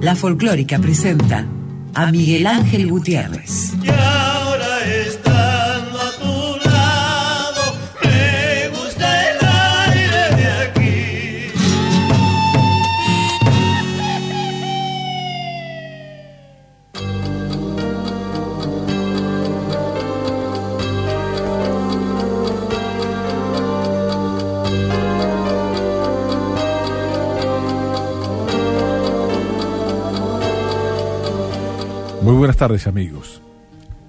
[0.00, 1.44] La folclórica presenta
[1.94, 3.74] a Miguel Ángel Gutiérrez.
[32.50, 33.40] Buenas tardes amigos.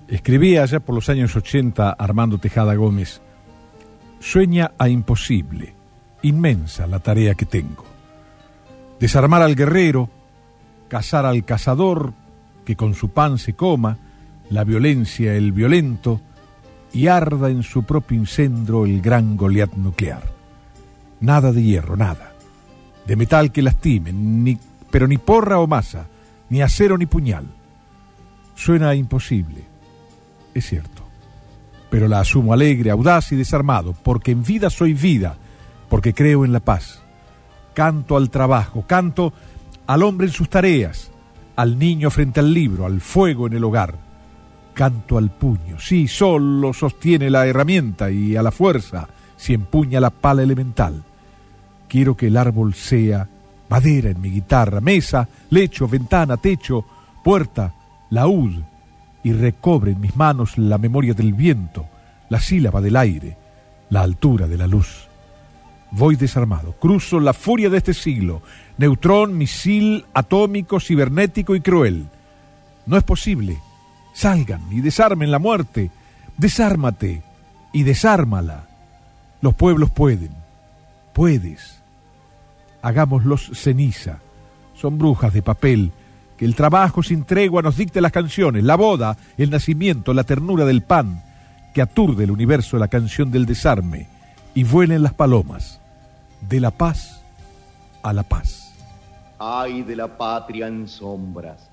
[0.08, 3.22] Escribía allá por los años 80 Armando Tejada Gómez,
[4.20, 5.76] sueña a imposible,
[6.24, 7.86] inmensa la tarea que tengo.
[9.00, 10.10] Desarmar al guerrero,
[10.88, 12.14] cazar al cazador,
[12.66, 14.00] que con su pan se coma,
[14.50, 16.20] la violencia el violento,
[16.92, 20.24] y arda en su propio incendio el gran Goliat nuclear.
[21.20, 22.34] Nada de hierro, nada.
[23.06, 24.58] De metal que lastime, ni,
[24.90, 26.08] pero ni porra o masa,
[26.50, 27.61] ni acero ni puñal
[28.62, 29.64] Suena imposible,
[30.54, 31.02] es cierto,
[31.90, 35.36] pero la asumo alegre, audaz y desarmado, porque en vida soy vida,
[35.90, 37.02] porque creo en la paz.
[37.74, 39.34] Canto al trabajo, canto
[39.88, 41.10] al hombre en sus tareas,
[41.56, 43.96] al niño frente al libro, al fuego en el hogar.
[44.76, 50.12] Canto al puño, sí, solo sostiene la herramienta y a la fuerza si empuña la
[50.12, 51.04] pala elemental.
[51.90, 53.28] Quiero que el árbol sea
[53.70, 56.86] madera en mi guitarra, mesa, lecho, ventana, techo,
[57.24, 57.74] puerta,
[58.12, 58.62] laúd
[59.24, 61.88] y recobre en mis manos la memoria del viento,
[62.30, 63.38] la sílaba del aire,
[63.90, 65.08] la altura de la luz.
[65.92, 68.42] Voy desarmado, cruzo la furia de este siglo,
[68.78, 72.08] neutrón, misil, atómico, cibernético y cruel.
[72.86, 73.60] No es posible.
[74.14, 75.92] Salgan y desarmen la muerte.
[76.38, 77.24] Desármate
[77.74, 78.68] y desármala.
[79.42, 80.32] Los pueblos pueden.
[81.14, 81.82] Puedes.
[82.82, 84.20] Hagámoslos ceniza.
[84.74, 85.92] Son brujas de papel
[86.46, 90.82] el trabajo sin tregua nos dicte las canciones, la boda, el nacimiento, la ternura del
[90.82, 91.24] pan,
[91.72, 94.08] que aturde el universo la canción del desarme,
[94.56, 95.80] y vuelen las palomas,
[96.42, 97.22] de la paz
[98.02, 98.74] a la paz.
[99.38, 101.70] Ay de la patria en sombras,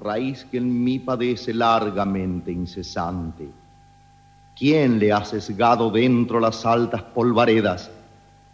[0.00, 3.48] raíz que en mí padece largamente incesante.
[4.56, 7.90] ¿Quién le ha sesgado dentro las altas polvaredas,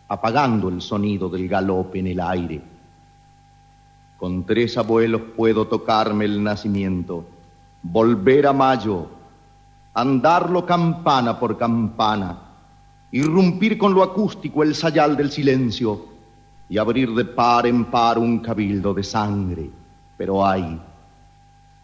[0.09, 2.63] apagando el sonido del galope en el aire?
[4.19, 7.25] Con tres abuelos puedo tocarme el nacimiento,
[7.81, 9.07] volver a mayo,
[9.95, 12.37] andarlo campana por campana,
[13.13, 16.07] irrumpir con lo acústico el sayal del silencio
[16.69, 19.71] y abrir de par en par un cabildo de sangre.
[20.17, 20.81] Pero ay,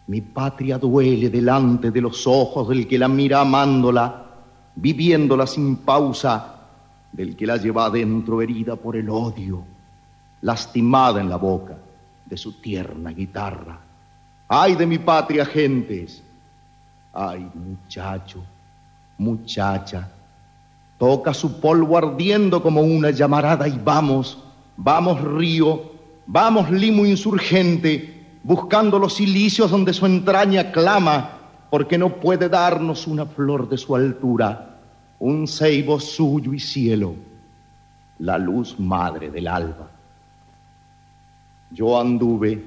[0.07, 4.25] mi patria duele delante de los ojos del que la mira amándola,
[4.75, 6.67] viviéndola sin pausa,
[7.13, 9.63] del que la lleva adentro herida por el odio,
[10.41, 11.77] lastimada en la boca
[12.25, 13.79] de su tierna guitarra.
[14.47, 16.21] Ay de mi patria, gentes.
[17.13, 18.43] Ay, muchacho,
[19.17, 20.09] muchacha.
[20.97, 24.37] Toca su polvo ardiendo como una llamarada y vamos,
[24.75, 25.93] vamos río,
[26.25, 31.31] vamos limo insurgente, buscando los silicios donde su entraña clama,
[31.69, 34.77] porque no puede darnos una flor de su altura,
[35.19, 37.15] un ceibo suyo y cielo,
[38.19, 39.94] la luz madre del alba.
[41.75, 42.63] Yo anduve,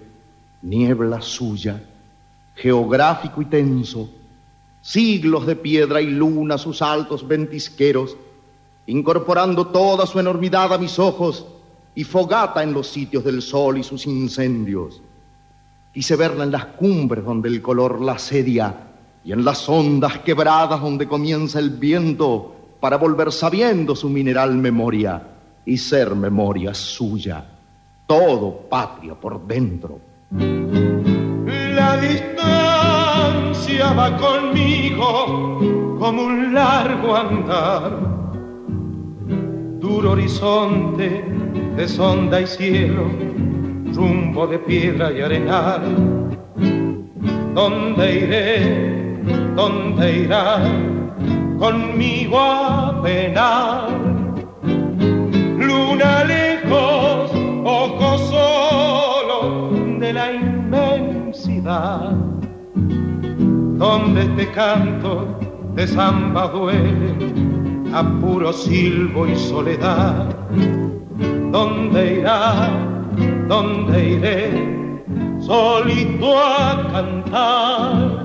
[0.60, 1.82] niebla suya,
[2.54, 4.10] geográfico y tenso,
[4.82, 8.19] siglos de piedra y luna sus altos ventisqueros,
[8.86, 11.46] incorporando toda su enormidad a mis ojos
[11.94, 15.00] y fogata en los sitios del sol y sus incendios.
[15.94, 18.90] Quise verla en las cumbres donde el color la asedia
[19.25, 25.28] y en las ondas quebradas donde comienza el viento para volver sabiendo su mineral memoria
[25.64, 27.54] y ser memoria suya
[28.08, 30.00] todo patria por dentro.
[30.30, 35.58] La distancia va conmigo
[35.98, 37.92] como un largo andar,
[39.78, 41.22] duro horizonte
[41.76, 43.04] de sonda y cielo,
[43.93, 45.82] rumbo de piedra y arenal.
[47.54, 49.19] ¿Dónde iré?
[49.54, 50.62] ¿Dónde irá?
[51.58, 53.90] Conmigo a penar.
[55.58, 57.27] Luna lejos
[57.69, 59.70] poco solo
[60.00, 62.12] de la inmensidad,
[63.85, 65.38] donde este canto
[65.75, 67.12] de samba duele
[67.93, 70.35] a puro silbo y soledad.
[71.53, 72.70] ¿Dónde irá?
[73.49, 74.41] ¿Dónde iré?
[75.38, 78.25] Solito a cantar.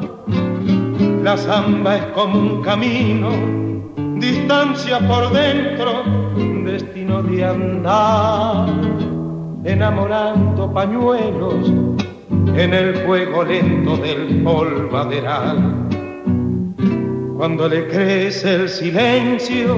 [1.22, 3.30] La samba es como un camino,
[4.20, 6.04] distancia por dentro,
[6.64, 9.13] destino de andar
[9.64, 11.72] enamorando pañuelos
[12.56, 15.58] en el fuego lento del polvaderal.
[17.38, 19.76] Cuando le crece el silencio,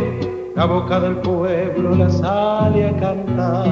[0.56, 3.68] la boca del pueblo la sale a cantar.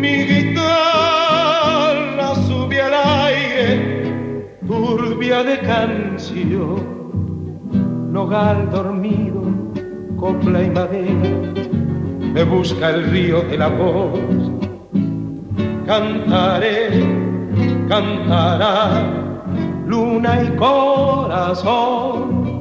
[0.00, 6.82] Mi guitarra sube al aire, turbia de canción,
[8.12, 9.45] nogal dormido,
[10.16, 11.56] copla y madera
[12.36, 14.20] me busca el río de la voz.
[15.86, 17.02] Cantaré,
[17.88, 19.04] cantará
[19.86, 22.60] luna y corazón.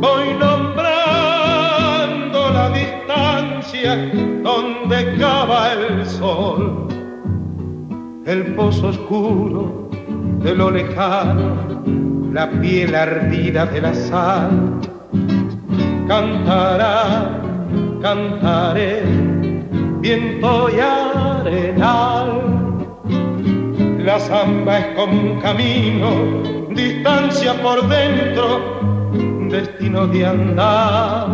[0.00, 4.10] Voy nombrando la distancia
[4.42, 6.88] donde cava el sol.
[8.26, 9.88] El pozo oscuro
[10.42, 11.54] de lo lejano,
[12.32, 14.89] la piel ardida de la sal.
[16.10, 17.40] Cantará
[18.02, 19.04] cantaré,
[20.00, 22.42] viento y arenal.
[24.04, 28.80] La samba es como un camino, distancia por dentro,
[29.50, 31.28] destino de andar,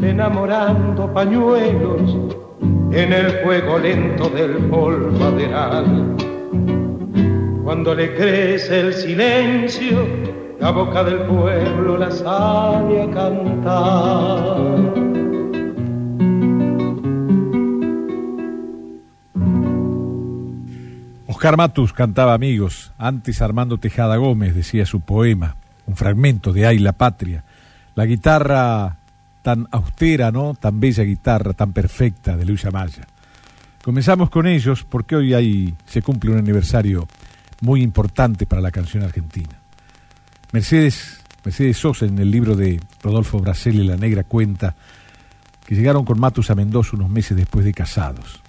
[0.00, 2.16] enamorando pañuelos
[2.90, 6.16] en el fuego lento del polvaderal.
[7.64, 10.06] Cuando le crece el silencio,
[10.60, 14.58] la boca del pueblo la sale a cantar.
[21.26, 25.54] Oscar Matus cantaba Amigos, antes Armando Tejada Gómez decía su poema,
[25.86, 27.44] un fragmento de Ay la Patria.
[27.94, 28.96] La guitarra
[29.42, 30.54] tan austera, ¿no?
[30.54, 33.06] Tan bella guitarra, tan perfecta de Luis Amaya.
[33.84, 37.06] Comenzamos con ellos porque hoy hay, se cumple un aniversario
[37.60, 39.57] muy importante para la canción argentina.
[40.52, 44.74] Mercedes, Mercedes Sosa en el libro de Rodolfo Braselli La Negra cuenta
[45.66, 48.42] que llegaron con Matus a Mendoza unos meses después de casados.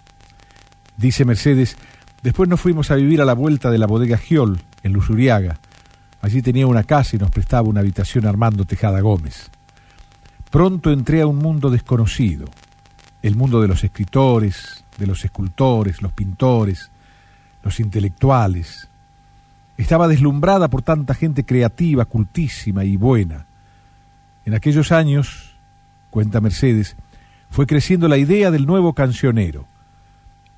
[0.97, 1.77] Dice Mercedes,
[2.21, 5.59] Después nos fuimos a vivir a la vuelta de la bodega Giol, en Lusuriaga.
[6.21, 9.49] Allí tenía una casa y nos prestaba una habitación Armando Tejada Gómez.
[10.51, 12.45] Pronto entré a un mundo desconocido,
[13.21, 16.91] el mundo de los escritores, de los escultores, los pintores,
[17.63, 18.88] los intelectuales.
[19.81, 23.47] Estaba deslumbrada por tanta gente creativa, cultísima y buena.
[24.45, 25.55] En aquellos años,
[26.09, 26.95] cuenta Mercedes,
[27.49, 29.65] fue creciendo la idea del nuevo cancionero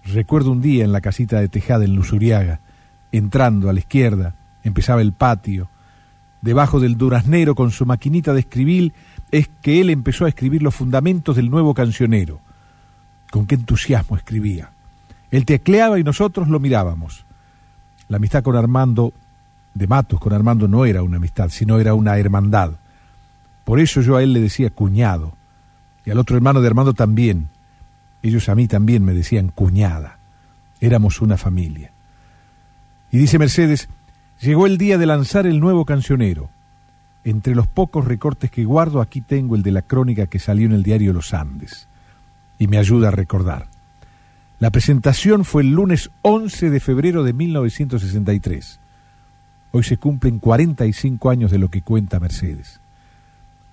[0.06, 2.59] Recuerdo un día en la casita de Tejada en Lusuriaga,
[3.12, 5.69] entrando a la izquierda, empezaba el patio.
[6.41, 8.94] Debajo del duraznero con su maquinita de escribir
[9.29, 12.41] es que él empezó a escribir los fundamentos del nuevo cancionero.
[13.29, 14.71] Con qué entusiasmo escribía.
[15.29, 17.25] Él tecleaba y nosotros lo mirábamos.
[18.12, 19.13] La amistad con Armando,
[19.74, 22.72] de Matos con Armando, no era una amistad, sino era una hermandad.
[23.63, 25.38] Por eso yo a él le decía cuñado,
[26.06, 27.48] y al otro hermano de Armando también,
[28.22, 30.18] ellos a mí también me decían cuñada.
[30.81, 31.94] Éramos una familia.
[33.12, 33.88] Y dice Mercedes,
[34.42, 36.50] llegó el día de lanzar el nuevo cancionero.
[37.24, 40.74] Entre los pocos recortes que guardo, aquí tengo el de la crónica que salió en
[40.74, 41.88] el diario Los Andes.
[42.60, 43.70] Y me ayuda a recordar.
[44.62, 48.80] La presentación fue el lunes 11 de febrero de 1963.
[49.72, 52.80] Hoy se cumplen 45 años de lo que cuenta Mercedes.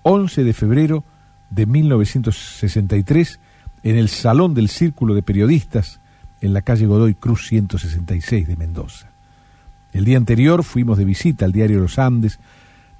[0.02, 1.04] 11 de febrero
[1.50, 3.38] de 1963
[3.82, 6.00] en el Salón del Círculo de Periodistas
[6.40, 9.08] en la calle Godoy Cruz 166 de Mendoza.
[9.92, 12.38] El día anterior fuimos de visita al diario Los Andes,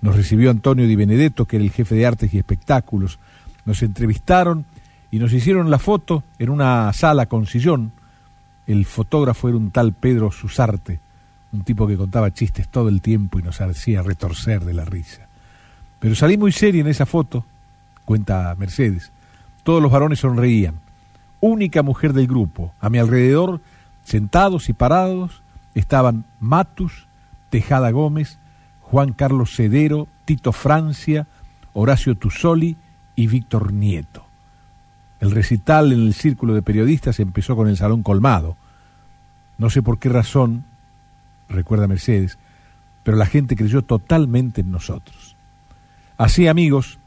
[0.03, 3.19] nos recibió Antonio Di Benedetto, que era el jefe de artes y espectáculos,
[3.65, 4.67] nos entrevistaron
[5.11, 7.93] y nos hicieron la foto en una sala con sillón.
[8.67, 11.01] El fotógrafo era un tal Pedro Susarte,
[11.53, 15.27] un tipo que contaba chistes todo el tiempo y nos hacía retorcer de la risa.
[15.99, 17.45] Pero salí muy serio en esa foto,
[18.05, 19.11] cuenta Mercedes,
[19.63, 20.77] todos los varones sonreían.
[21.41, 22.73] Única mujer del grupo.
[22.81, 23.61] A mi alrededor,
[24.05, 25.43] sentados y parados,
[25.75, 27.07] estaban Matus,
[27.51, 28.39] Tejada Gómez,
[28.81, 31.27] Juan Carlos Cedero, Tito Francia,
[31.73, 32.77] Horacio Tusoli
[33.15, 34.28] y Víctor Nieto.
[35.21, 38.57] El recital en el círculo de periodistas empezó con el salón colmado.
[39.59, 40.65] No sé por qué razón,
[41.49, 42.39] recuerda Mercedes,
[43.03, 45.37] pero la gente creyó totalmente en nosotros.
[46.17, 46.99] Así, amigos,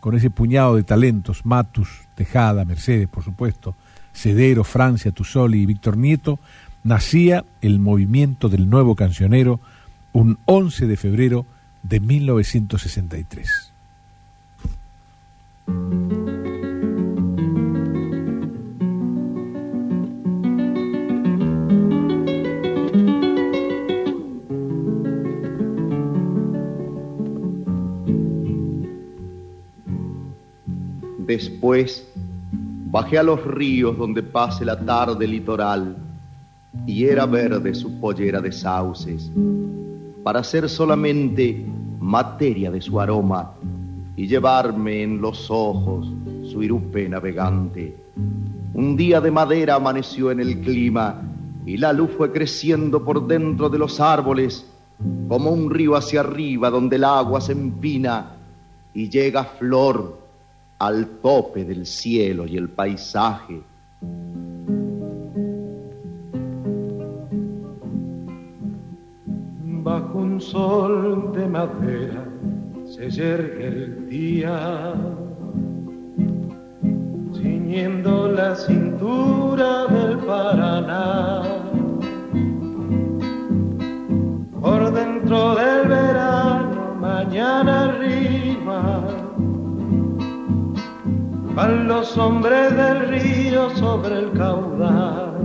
[0.00, 3.74] con ese puñado de talentos, Matus, Tejada, Mercedes, por supuesto,
[4.12, 6.38] Cedero, Francia, Tusoli y Víctor Nieto,
[6.82, 9.60] nacía el movimiento del nuevo cancionero
[10.12, 11.46] un 11 de febrero
[11.82, 13.72] de 1963.
[31.30, 32.04] Después
[32.90, 35.96] bajé a los ríos donde pase la tarde litoral
[36.88, 39.30] y era verde su pollera de sauces,
[40.24, 41.64] para ser solamente
[42.00, 43.52] materia de su aroma
[44.16, 46.12] y llevarme en los ojos
[46.50, 47.96] su irupe navegante.
[48.74, 51.22] Un día de madera amaneció en el clima
[51.64, 54.66] y la luz fue creciendo por dentro de los árboles
[55.28, 58.32] como un río hacia arriba donde el agua se empina
[58.92, 60.19] y llega flor
[60.80, 63.62] al tope del cielo y el paisaje.
[69.82, 72.24] Bajo un sol de madera
[72.86, 74.94] se yergue el día,
[77.34, 81.42] ciñendo la cintura del Paraná.
[84.62, 89.29] Por dentro del verano, mañana arriba,
[91.54, 95.40] van los hombres del río sobre el caudal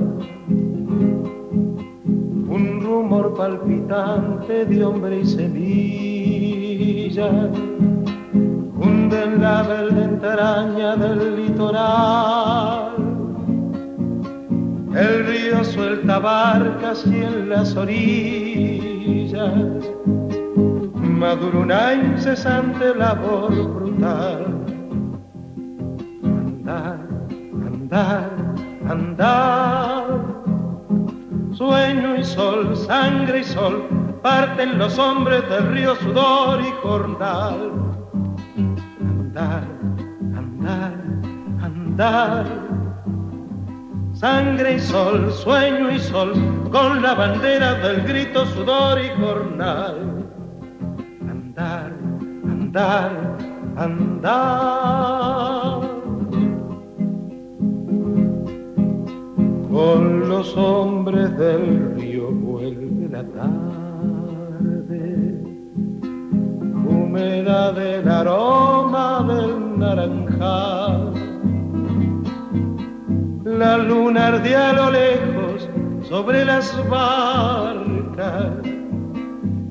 [2.56, 7.30] un rumor palpitante de hombre y semilla,
[8.80, 12.96] hunde en la verde entraña del litoral.
[14.96, 19.52] El río suelta barcas y en las orillas
[20.96, 24.75] madura una incesante labor brutal.
[26.66, 26.98] Andar,
[27.68, 28.32] andar,
[28.90, 30.06] andar
[31.54, 33.88] Sueño y sol, sangre y sol,
[34.24, 37.72] parten los hombres del río sudor y jornal.
[38.58, 39.64] Andar,
[40.36, 40.94] andar,
[41.62, 42.46] andar.
[44.14, 46.34] Sangre y sol, sueño y sol,
[46.72, 50.26] con la bandera del grito sudor y jornal.
[51.30, 51.94] Andar,
[52.44, 53.38] andar,
[53.78, 55.16] andar.
[59.76, 63.84] Con los hombres del río vuelve la tarde,
[66.88, 71.12] húmeda del aroma del naranjal.
[73.44, 75.70] La luna ardía a lo lejos
[76.08, 78.54] sobre las barcas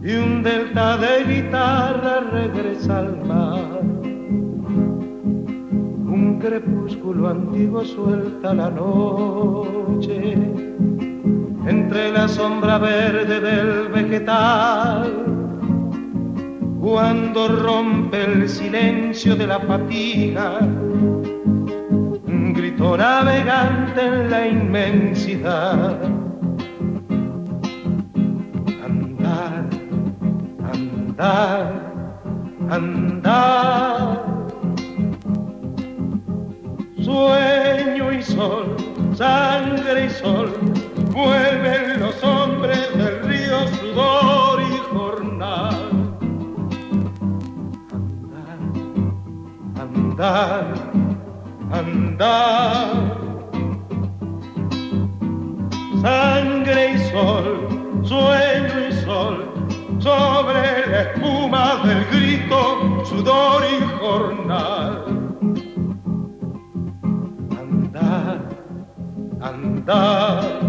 [0.02, 3.73] y un delta de guitarra regresa al mar
[7.04, 10.32] crepúsculo antiguo suelta la noche
[11.66, 15.12] entre la sombra verde del vegetal.
[16.80, 20.60] Cuando rompe el silencio de la fatiga,
[22.54, 25.98] grito navegante en la inmensidad.
[28.82, 29.68] Andar,
[30.72, 31.72] andar,
[32.70, 34.33] andar
[37.04, 38.76] Sueño y sol,
[39.14, 40.54] sangre y sol,
[41.10, 45.90] vuelven los hombres del río sudor y jornal.
[49.78, 50.74] Andar, andar,
[51.72, 53.18] andar.
[56.00, 59.52] Sangre y sol, sueño y sol,
[59.98, 65.23] sobre la espuma del grito, sudor y jornal
[69.44, 70.60] andar,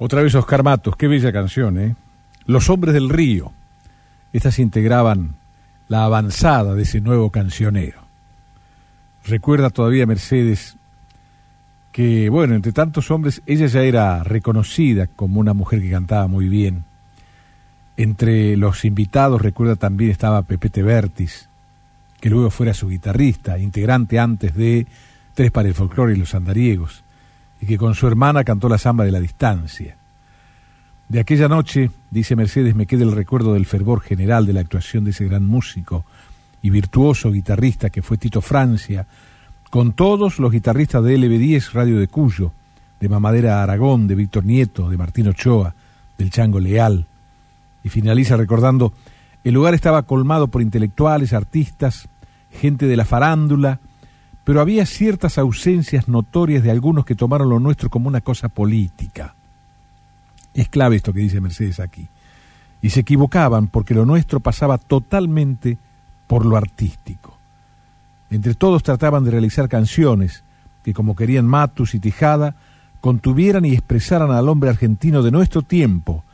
[0.00, 1.96] Otra vez Oscar Matos, qué bella canción, ¿eh?
[2.46, 3.52] Los hombres del río.
[4.32, 5.34] Estas integraban
[5.88, 8.00] la avanzada de ese nuevo cancionero.
[9.26, 10.76] Recuerda todavía Mercedes
[11.90, 16.48] que, bueno, entre tantos hombres, ella ya era reconocida como una mujer que cantaba muy
[16.48, 16.84] bien
[17.98, 21.48] entre los invitados, recuerda también estaba Pepete Vertis,
[22.20, 24.86] que luego fuera su guitarrista, integrante antes de
[25.34, 27.02] Tres para el Folclore y los Andariegos,
[27.60, 29.96] y que con su hermana cantó la samba de la distancia.
[31.08, 35.02] De aquella noche, dice Mercedes, me queda el recuerdo del fervor general de la actuación
[35.02, 36.04] de ese gran músico
[36.62, 39.08] y virtuoso guitarrista que fue Tito Francia,
[39.70, 42.52] con todos los guitarristas de LB10 Radio de Cuyo,
[43.00, 45.74] de Mamadera Aragón, de Víctor Nieto, de Martín Ochoa,
[46.16, 47.07] del Chango Leal,
[47.88, 48.92] y finaliza recordando,
[49.44, 52.08] el lugar estaba colmado por intelectuales, artistas,
[52.50, 53.80] gente de la farándula,
[54.44, 59.34] pero había ciertas ausencias notorias de algunos que tomaron lo nuestro como una cosa política.
[60.54, 62.08] Es clave esto que dice Mercedes aquí.
[62.82, 65.78] Y se equivocaban porque lo nuestro pasaba totalmente
[66.26, 67.36] por lo artístico.
[68.30, 70.44] Entre todos trataban de realizar canciones
[70.84, 72.54] que, como querían Matus y Tijada,
[73.00, 76.24] contuvieran y expresaran al hombre argentino de nuestro tiempo,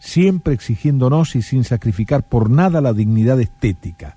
[0.00, 4.16] siempre exigiéndonos y sin sacrificar por nada la dignidad estética.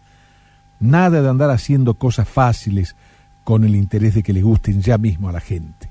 [0.80, 2.96] Nada de andar haciendo cosas fáciles
[3.44, 5.90] con el interés de que le gusten ya mismo a la gente.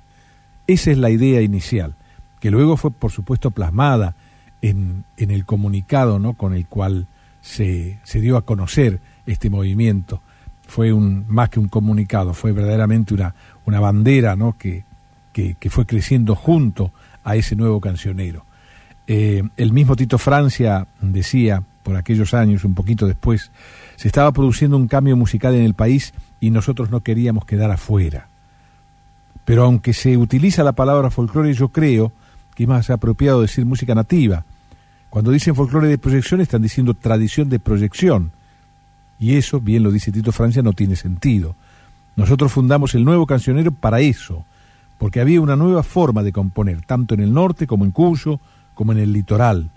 [0.66, 1.94] Esa es la idea inicial,
[2.40, 4.16] que luego fue por supuesto plasmada
[4.62, 6.34] en, en el comunicado ¿no?
[6.34, 7.06] con el cual
[7.40, 10.22] se, se dio a conocer este movimiento.
[10.66, 13.34] Fue un, más que un comunicado, fue verdaderamente una,
[13.66, 14.56] una bandera ¿no?
[14.56, 14.84] que,
[15.32, 16.92] que, fue creciendo junto
[17.24, 18.46] a ese nuevo cancionero.
[19.06, 23.50] Eh, el mismo Tito Francia decía, por aquellos años, un poquito después,
[23.96, 28.28] se estaba produciendo un cambio musical en el país y nosotros no queríamos quedar afuera.
[29.44, 32.12] Pero aunque se utiliza la palabra folclore, yo creo
[32.54, 34.44] que es más apropiado decir música nativa.
[35.10, 38.32] Cuando dicen folclore de proyección están diciendo tradición de proyección.
[39.18, 41.54] Y eso, bien lo dice Tito Francia, no tiene sentido.
[42.16, 44.44] Nosotros fundamos el nuevo cancionero para eso,
[44.98, 48.40] porque había una nueva forma de componer, tanto en el norte como en Cuyo,
[48.74, 49.70] como en el litoral.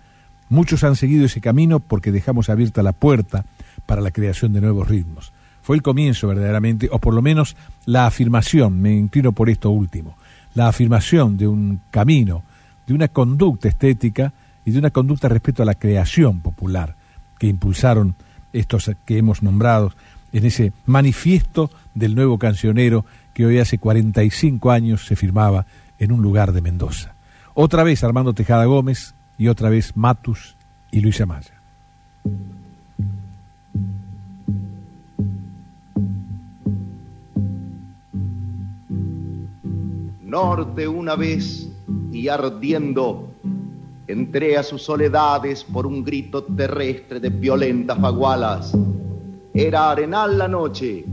[0.50, 3.46] Muchos han seguido ese camino porque dejamos abierta la puerta
[3.86, 5.32] para la creación de nuevos ritmos.
[5.62, 10.16] Fue el comienzo verdaderamente, o por lo menos la afirmación, me inclino por esto último,
[10.54, 12.44] la afirmación de un camino,
[12.86, 14.32] de una conducta estética
[14.64, 16.96] y de una conducta respecto a la creación popular
[17.40, 18.16] que impulsaron
[18.54, 19.92] estos que hemos nombrado
[20.32, 25.66] en ese manifiesto del nuevo cancionero que hoy hace 45 años se firmaba
[25.98, 27.15] en un lugar de Mendoza.
[27.58, 30.58] Otra vez Armando Tejada Gómez y otra vez Matus
[30.92, 31.54] y Luis Amaya.
[40.22, 41.70] Norte una vez
[42.12, 43.32] y ardiendo,
[44.06, 48.78] entré a sus soledades por un grito terrestre de violentas fagualas.
[49.54, 51.06] Era arenal la noche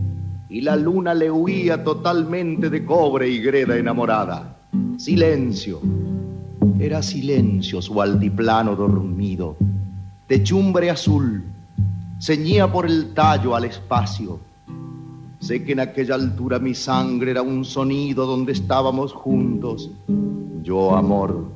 [0.49, 4.59] y la luna le huía totalmente de cobre y greda enamorada.
[4.97, 5.81] Silencio,
[6.79, 9.57] era silencio su altiplano dormido,
[10.27, 11.43] techumbre azul,
[12.19, 14.41] ceñía por el tallo al espacio.
[15.41, 19.91] Sé que en aquella altura mi sangre era un sonido donde estábamos juntos,
[20.63, 21.51] yo amor,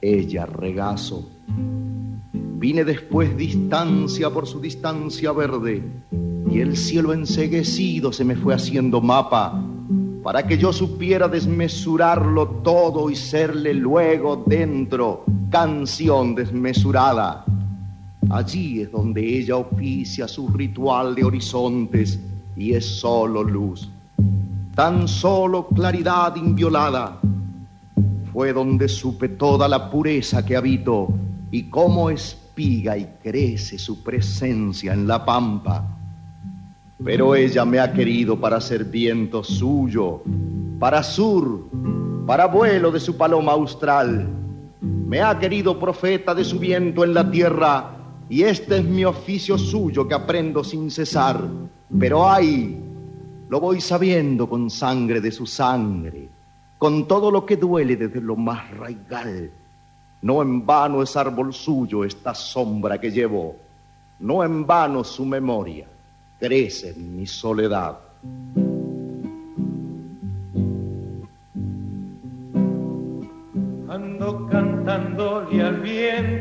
[0.00, 1.28] ella regazo.
[1.48, 5.82] Vine después distancia por su distancia verde
[6.48, 9.62] y el cielo enseguecido se me fue haciendo mapa
[10.26, 17.44] para que yo supiera desmesurarlo todo y serle luego dentro canción desmesurada.
[18.30, 22.18] Allí es donde ella oficia su ritual de horizontes
[22.56, 23.88] y es solo luz,
[24.74, 27.20] tan solo claridad inviolada.
[28.32, 31.06] Fue donde supe toda la pureza que habito
[31.52, 35.95] y cómo espiga y crece su presencia en la pampa
[37.02, 40.22] pero ella me ha querido para ser viento suyo,
[40.78, 41.68] para sur,
[42.26, 44.28] para vuelo de su paloma austral.
[44.80, 47.92] Me ha querido profeta de su viento en la tierra,
[48.28, 51.40] y este es mi oficio suyo que aprendo sin cesar.
[51.98, 52.82] Pero ay,
[53.48, 56.28] lo voy sabiendo con sangre de su sangre,
[56.78, 59.50] con todo lo que duele desde lo más raigal.
[60.22, 63.54] No en vano es árbol suyo esta sombra que llevo,
[64.18, 65.86] no en vano su memoria
[66.38, 67.98] crece en mi soledad.
[73.88, 76.35] Ando cantándole al viento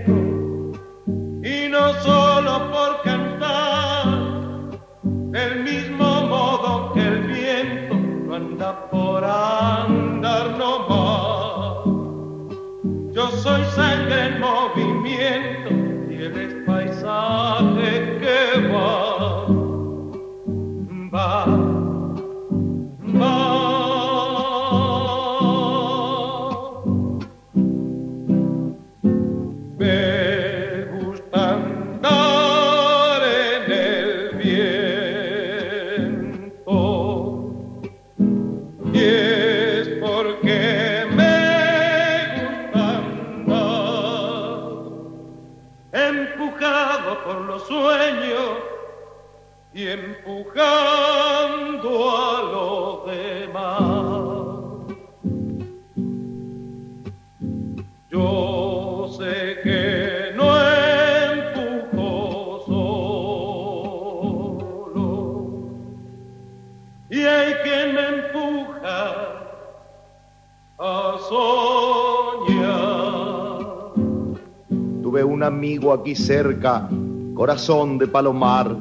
[76.06, 76.88] aquí cerca,
[77.34, 78.78] corazón de palomar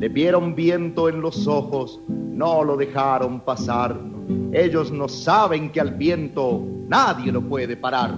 [0.00, 3.96] le vieron viento en los ojos, no lo dejaron pasar.
[4.52, 8.16] Ellos no saben que al viento nadie lo puede parar.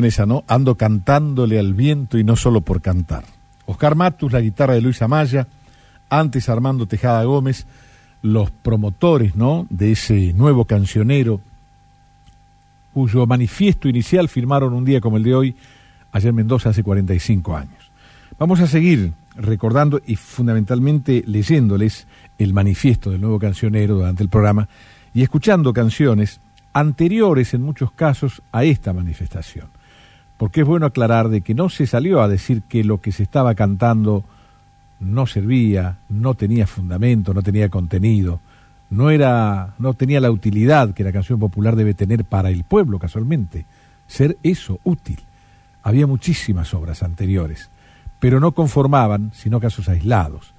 [0.00, 0.44] Definición esa, ¿no?
[0.48, 3.24] Ando cantándole al viento y no solo por cantar.
[3.66, 5.46] Oscar Matus, la guitarra de Luis Amaya,
[6.08, 7.66] antes Armando Tejada Gómez,
[8.22, 9.66] los promotores, ¿no?
[9.68, 11.40] De ese nuevo cancionero,
[12.94, 15.56] cuyo manifiesto inicial firmaron un día como el de hoy,
[16.12, 17.90] ayer en Mendoza, hace 45 años.
[18.38, 22.06] Vamos a seguir recordando y fundamentalmente leyéndoles
[22.38, 24.68] el manifiesto del nuevo cancionero durante el programa
[25.14, 26.40] y escuchando canciones
[26.72, 29.81] anteriores en muchos casos a esta manifestación.
[30.38, 33.22] Porque es bueno aclarar de que no se salió a decir que lo que se
[33.22, 34.24] estaba cantando
[35.00, 38.40] no servía, no tenía fundamento, no tenía contenido,
[38.90, 42.98] no era no tenía la utilidad que la canción popular debe tener para el pueblo
[42.98, 43.66] casualmente,
[44.06, 45.18] ser eso útil.
[45.82, 47.70] Había muchísimas obras anteriores,
[48.20, 50.54] pero no conformaban sino casos aislados.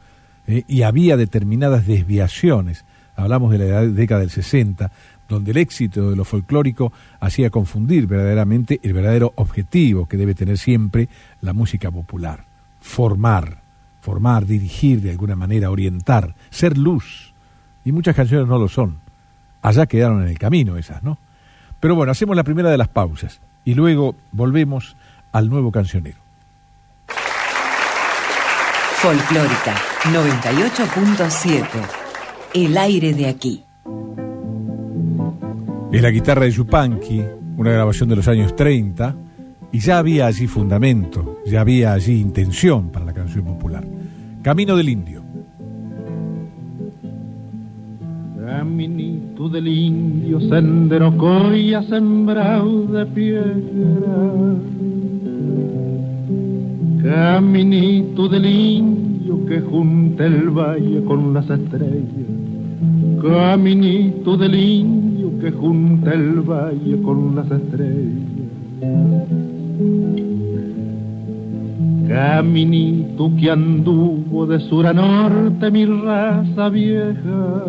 [0.48, 0.64] ¿eh?
[0.68, 2.86] y había determinadas desviaciones.
[3.16, 4.92] Hablamos de la década del 60,
[5.34, 10.58] donde el éxito de lo folclórico hacía confundir verdaderamente el verdadero objetivo que debe tener
[10.58, 11.10] siempre
[11.42, 12.46] la música popular.
[12.80, 13.62] Formar,
[14.02, 17.34] formar, dirigir de alguna manera, orientar, ser luz.
[17.86, 18.98] Y muchas canciones no lo son.
[19.62, 21.18] Allá quedaron en el camino esas, ¿no?
[21.80, 24.96] Pero bueno, hacemos la primera de las pausas y luego volvemos
[25.32, 26.18] al nuevo cancionero.
[28.98, 31.66] Folclórica 98.7.
[32.54, 33.66] El aire de aquí.
[35.94, 37.22] Es la guitarra de Yupanqui,
[37.56, 39.16] una grabación de los años 30,
[39.72, 43.86] y ya había allí fundamento, ya había allí intención para la canción popular.
[44.42, 45.22] Camino del Indio.
[48.44, 54.56] Caminito del indio, sendero coya sembrado de piedra.
[57.04, 62.02] Caminito del indio que junta el valle con las estrellas.
[63.22, 65.13] Caminito del indio
[65.44, 68.48] que junta el valle con las estrellas.
[72.08, 77.66] Caminito que anduvo de sur a norte mi raza vieja.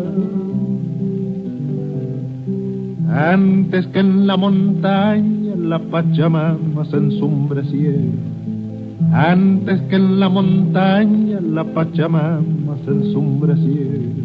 [3.09, 7.99] Antes que en la montaña la Pachamama se ensombreciera.
[9.11, 14.15] Antes que en la montaña la Pachamama se ensombreciera.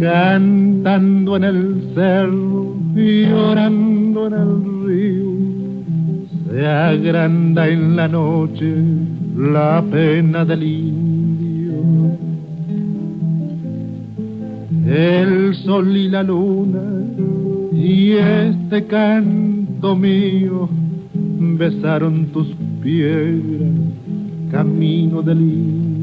[0.00, 5.30] Cantando en el cerro y llorando en el río.
[6.50, 8.74] Se agranda en la noche
[9.36, 11.74] la pena del indio.
[14.86, 16.82] El sol y la luna
[17.72, 20.68] y este canto mío
[21.14, 22.48] besaron tus
[22.82, 23.70] piedras,
[24.50, 25.99] camino del indio.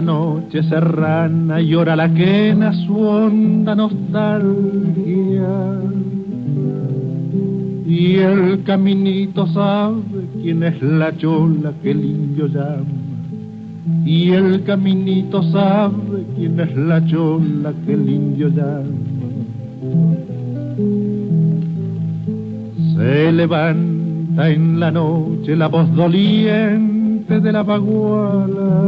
[0.00, 5.50] Noche serrana llora la quena su honda nostalgia.
[7.86, 12.84] Y el caminito sabe quién es la chola que el indio llama.
[14.04, 18.98] Y el caminito sabe quién es la chola que el indio llama.
[22.94, 26.99] Se levanta en la noche la voz doliente
[27.38, 28.82] de la baguala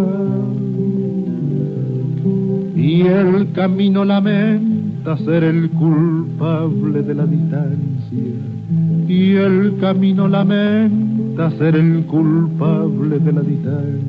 [2.75, 8.19] y el camino lamenta ser el culpable de la distancia
[9.07, 14.03] y el camino lamenta ser el culpable de la distancia.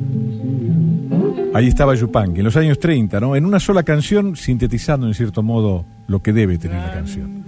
[1.54, 3.36] Ahí estaba Yupanqui, en los años 30, ¿no?
[3.36, 7.44] En una sola canción, sintetizando en cierto modo lo que debe tener la canción.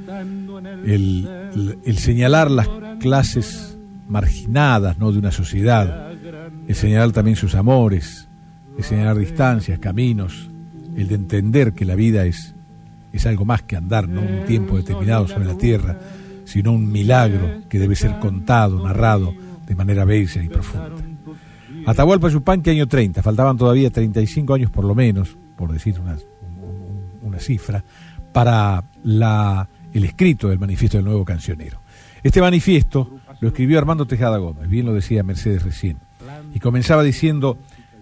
[0.84, 1.28] El,
[1.84, 2.68] el señalar las
[3.00, 3.76] clases
[4.08, 5.10] marginadas, ¿no?
[5.10, 6.05] De una sociedad,
[6.66, 8.28] el señalar también sus amores,
[8.76, 10.50] de señalar distancias, caminos,
[10.96, 12.54] el de entender que la vida es,
[13.12, 15.98] es algo más que andar, no un tiempo determinado sobre la tierra,
[16.44, 19.34] sino un milagro que debe ser contado, narrado
[19.66, 20.92] de manera bella y profunda.
[21.86, 26.16] Atahualpa Yupanqui, año 30, faltaban todavía 35 años por lo menos, por decir una,
[27.22, 27.84] una cifra,
[28.32, 31.80] para la, el escrito del manifiesto del nuevo cancionero.
[32.22, 35.98] Este manifiesto lo escribió Armando Tejada Gómez, bien lo decía Mercedes recién,
[36.54, 37.58] y comenzaba diciendo,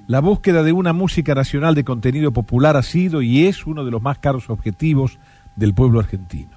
[0.06, 3.90] la búsqueda de una música nacional de contenido popular ha sido y es uno de
[3.90, 5.18] los más caros objetivos
[5.56, 6.56] del pueblo argentino.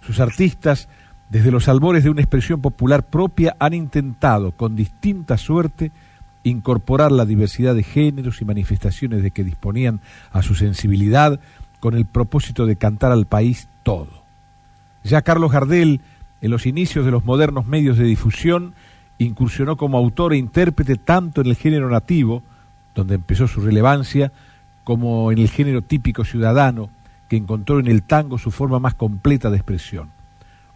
[0.00, 0.88] Sus artistas,
[1.30, 5.92] desde los albores de una expresión popular propia, han intentado, con distinta suerte,
[6.42, 10.00] incorporar la diversidad de géneros y manifestaciones de que disponían
[10.30, 11.40] a su sensibilidad
[11.80, 14.24] con el propósito de cantar al país todo.
[15.04, 16.00] Ya Carlos Gardel,
[16.40, 18.74] en los inicios de los modernos medios de difusión,
[19.18, 22.42] incursionó como autor e intérprete tanto en el género nativo,
[22.94, 24.32] donde empezó su relevancia,
[24.82, 26.90] como en el género típico ciudadano,
[27.28, 30.10] que encontró en el tango su forma más completa de expresión.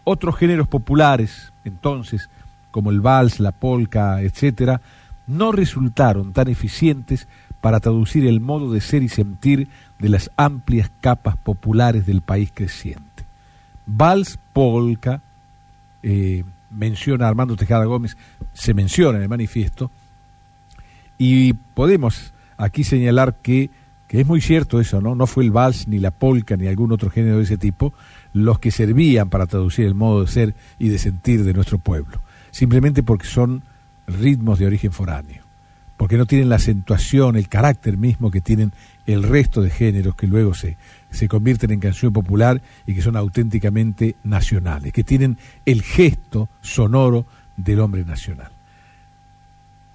[0.03, 2.29] Otros géneros populares, entonces,
[2.71, 4.79] como el vals, la polka, etc.,
[5.27, 7.27] no resultaron tan eficientes
[7.61, 9.67] para traducir el modo de ser y sentir
[9.99, 13.25] de las amplias capas populares del país creciente.
[13.85, 15.21] Vals, polka,
[16.01, 18.17] eh, menciona Armando Tejada Gómez,
[18.53, 19.91] se menciona en el manifiesto,
[21.17, 23.69] y podemos aquí señalar que,
[24.07, 25.15] que es muy cierto eso, ¿no?
[25.15, 27.93] No fue el vals, ni la polka, ni algún otro género de ese tipo
[28.33, 32.21] los que servían para traducir el modo de ser y de sentir de nuestro pueblo,
[32.51, 33.63] simplemente porque son
[34.07, 35.43] ritmos de origen foráneo,
[35.97, 38.71] porque no tienen la acentuación, el carácter mismo que tienen
[39.05, 40.77] el resto de géneros que luego se,
[41.09, 47.25] se convierten en canción popular y que son auténticamente nacionales, que tienen el gesto sonoro
[47.57, 48.51] del hombre nacional.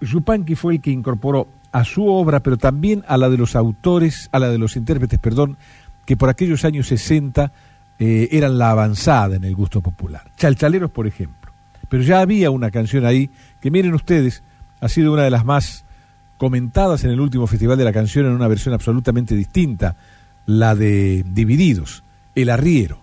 [0.00, 4.28] Yupanqui fue el que incorporó a su obra, pero también a la de los autores,
[4.32, 5.56] a la de los intérpretes, perdón,
[6.04, 7.52] que por aquellos años 60
[7.98, 10.30] eh, eran la avanzada en el gusto popular.
[10.36, 11.52] Chalchaleros, por ejemplo.
[11.88, 14.42] Pero ya había una canción ahí que, miren ustedes,
[14.80, 15.84] ha sido una de las más
[16.36, 19.96] comentadas en el último Festival de la Canción en una versión absolutamente distinta,
[20.46, 22.02] la de Divididos,
[22.34, 23.00] El Arriero.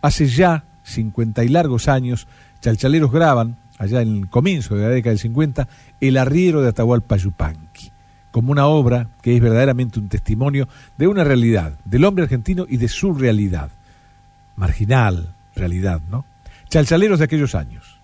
[0.00, 2.26] Hace ya 50 y largos años,
[2.60, 5.68] Chalchaleros graban allá en el comienzo de la década del 50,
[6.00, 7.90] El arriero de Atahualpa Yupanqui,
[8.30, 12.76] como una obra que es verdaderamente un testimonio de una realidad, del hombre argentino y
[12.76, 13.70] de su realidad,
[14.56, 16.24] marginal realidad, ¿no?
[16.68, 17.98] Chalchaleros de aquellos años.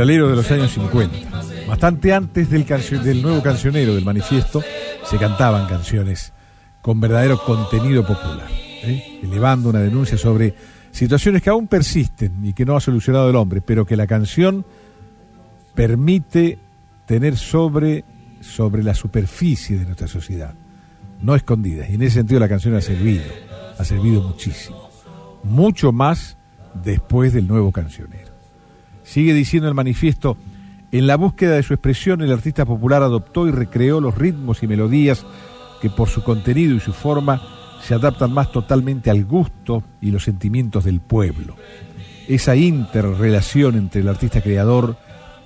[0.00, 1.68] Chalchalero de los años 50.
[1.68, 4.62] Bastante antes del nuevo cancionero del manifiesto
[5.04, 6.32] se cantaban canciones
[6.80, 9.20] con verdadero contenido popular, ¿eh?
[9.22, 10.54] elevando una denuncia sobre
[10.90, 14.64] situaciones que aún persisten y que no ha solucionado el hombre, pero que la canción
[15.74, 16.58] permite
[17.04, 18.06] tener sobre,
[18.40, 20.54] sobre la superficie de nuestra sociedad,
[21.20, 21.90] no escondidas.
[21.90, 23.24] Y en ese sentido la canción ha servido,
[23.78, 24.88] ha servido muchísimo,
[25.44, 26.38] mucho más
[26.82, 28.29] después del nuevo cancionero.
[29.10, 30.36] Sigue diciendo el manifiesto,
[30.92, 34.68] en la búsqueda de su expresión el artista popular adoptó y recreó los ritmos y
[34.68, 35.26] melodías
[35.82, 37.42] que por su contenido y su forma
[37.82, 41.56] se adaptan más totalmente al gusto y los sentimientos del pueblo.
[42.28, 44.96] Esa interrelación entre el artista creador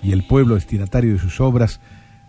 [0.03, 1.81] y el pueblo destinatario de sus obras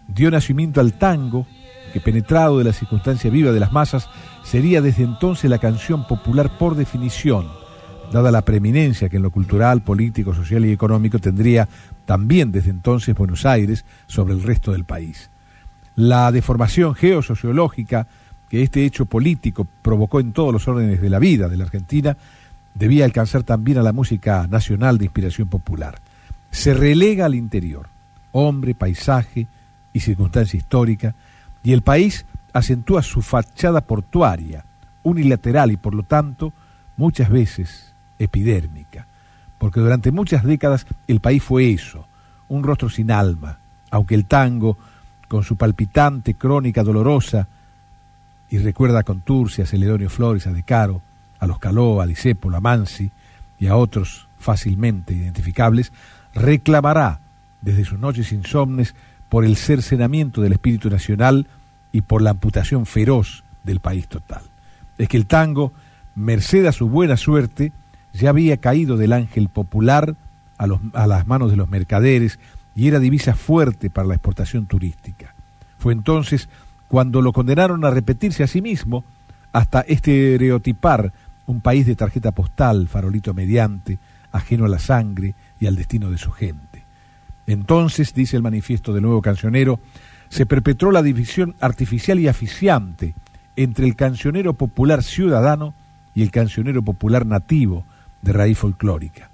[0.07, 1.47] dio nacimiento al tango,
[1.91, 4.07] que penetrado de la circunstancia viva de las masas,
[4.45, 7.64] sería desde entonces la canción popular por definición,
[8.11, 11.67] dada la preeminencia que en lo cultural, político, social y económico tendría
[12.05, 15.29] también desde entonces Buenos Aires sobre el resto del país.
[15.95, 18.07] La deformación geosociológica
[18.49, 22.15] que este hecho político provocó en todos los órdenes de la vida de la Argentina
[22.73, 25.99] debía alcanzar también a la música nacional de inspiración popular.
[26.51, 27.87] Se relega al interior,
[28.31, 29.47] hombre, paisaje
[29.93, 31.15] y circunstancia histórica,
[31.63, 34.65] y el país acentúa su fachada portuaria,
[35.03, 36.53] unilateral y por lo tanto
[36.97, 39.07] muchas veces epidérmica,
[39.57, 42.07] porque durante muchas décadas el país fue eso,
[42.47, 43.59] un rostro sin alma,
[43.91, 44.77] aunque el tango,
[45.27, 47.47] con su palpitante crónica dolorosa,
[48.49, 51.01] y recuerda a Contursi, a Celedonio Flores, a De Caro,
[51.39, 53.11] a los Caló, a Disépolo, a Mansi
[53.59, 55.91] y a otros fácilmente identificables,
[56.33, 57.19] reclamará
[57.61, 58.93] desde sus noches insomnes
[59.29, 61.47] por el cercenamiento del espíritu nacional
[61.91, 64.43] y por la amputación feroz del país total.
[64.97, 65.73] Es que el tango,
[66.13, 67.71] merced a su buena suerte,
[68.19, 70.15] ya había caído del ángel popular
[70.57, 70.67] a,
[71.07, 72.39] las manos de los mercaderes
[72.75, 75.35] y era divisa fuerte para la exportación turística.
[75.77, 76.49] Fue entonces
[76.87, 79.03] cuando lo condenaron a repetirse a sí mismo
[79.51, 81.13] hasta estereotipar
[81.45, 83.99] un país de tarjeta postal, farolito mediante,
[84.31, 86.83] ajeno a la sangre y al destino de su gente.
[87.47, 89.79] Entonces, dice el manifiesto del nuevo cancionero,
[90.29, 93.13] se perpetró la división artificial y aficiante
[93.55, 95.73] entre el cancionero popular ciudadano
[96.15, 97.85] y el cancionero popular nativo
[98.21, 99.29] de raíz folclórica.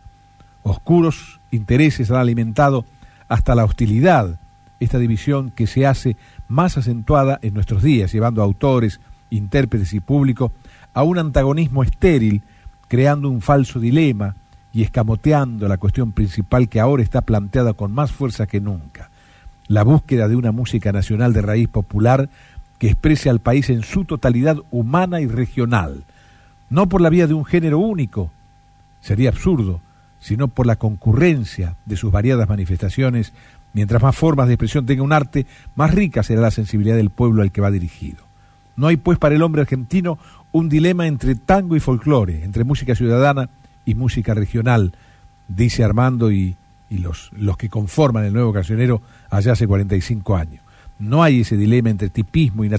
[0.63, 2.85] Oscuros intereses han alimentado
[3.27, 4.39] hasta la hostilidad
[4.79, 6.17] esta división que se hace
[6.47, 10.51] más acentuada en nuestros días, llevando a autores, intérpretes y público
[10.93, 12.41] a un antagonismo estéril,
[12.87, 14.35] creando un falso dilema
[14.73, 19.09] y escamoteando la cuestión principal que ahora está planteada con más fuerza que nunca,
[19.67, 22.29] la búsqueda de una música nacional de raíz popular
[22.77, 26.03] que exprese al país en su totalidad humana y regional,
[26.69, 28.31] no por la vía de un género único,
[29.01, 29.81] sería absurdo,
[30.19, 33.33] sino por la concurrencia de sus variadas manifestaciones.
[33.73, 37.41] Mientras más formas de expresión tenga un arte, más rica será la sensibilidad del pueblo
[37.41, 38.23] al que va dirigido.
[38.75, 40.17] No hay pues para el hombre argentino
[40.51, 43.49] un dilema entre tango y folclore, entre música ciudadana
[43.85, 44.93] y música regional,
[45.47, 46.55] dice Armando y,
[46.89, 50.61] los, que conforman el nuevo cancionero allá hace 45 años.
[50.99, 52.69] No hay ese dilema entre tipismo y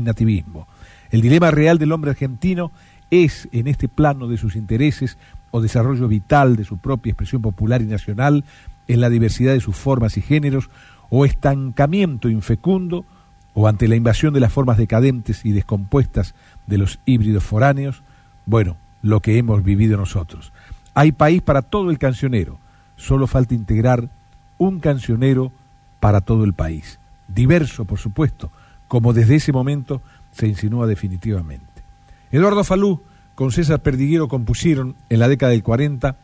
[0.00, 0.68] nativismo.
[1.10, 2.70] El dilema real del hombre argentino
[3.10, 5.16] es, en este plano de sus intereses
[5.50, 8.44] o desarrollo vital de su propia expresión popular y nacional,
[8.88, 10.70] en la diversidad de sus formas y géneros,
[11.08, 13.04] o estancamiento infecundo,
[13.54, 16.34] o ante la invasión de las formas decadentes y descompuestas
[16.66, 18.02] de los híbridos foráneos,
[18.44, 20.52] bueno, lo que hemos vivido nosotros.
[20.94, 22.58] Hay país para todo el cancionero,
[22.96, 24.10] solo falta integrar
[24.58, 25.52] un cancionero
[26.00, 28.50] para todo el país, diverso, por supuesto,
[28.88, 30.02] como desde ese momento
[30.32, 31.82] se insinúa definitivamente.
[32.30, 33.02] Eduardo Falú
[33.36, 36.16] con César Perdiguero compusieron en la década del 40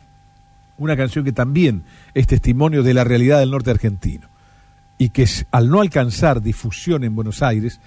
[0.79, 1.83] una canción que también
[2.15, 4.27] es testimonio de la realidad del norte argentino
[4.97, 7.79] y que al no alcanzar difusión en Buenos Aires,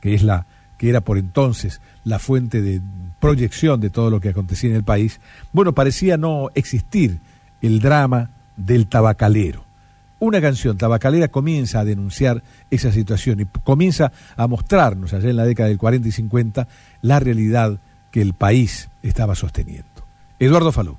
[0.00, 2.82] que es la que era por entonces la fuente de
[3.20, 5.18] proyección de todo lo que acontecía en el país,
[5.52, 7.20] bueno, parecía no existir
[7.62, 9.64] el drama del tabacalero.
[10.18, 15.46] Una canción tabacalera comienza a denunciar esa situación y comienza a mostrarnos allá en la
[15.46, 16.68] década del 40 y 50
[17.00, 17.78] la realidad
[18.14, 20.06] que el país estaba sosteniendo.
[20.38, 20.96] Eduardo Falú.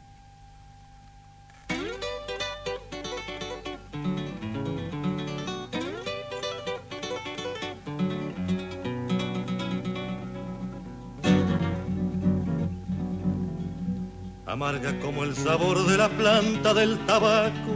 [14.46, 17.76] amarga como el sabor de la planta del tabaco.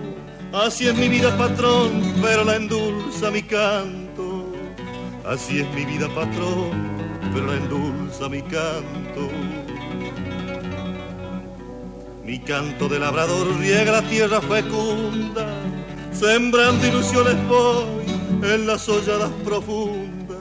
[0.53, 4.51] Así es mi vida patrón, pero la endulza mi canto.
[5.25, 6.71] Así es mi vida patrón,
[7.33, 8.41] pero la endulza mi
[12.23, 15.47] Mi canto de labrador riega la tierra fecunda,
[16.11, 18.05] sembrando ilusiones voy
[18.43, 20.37] en las holladas profundas,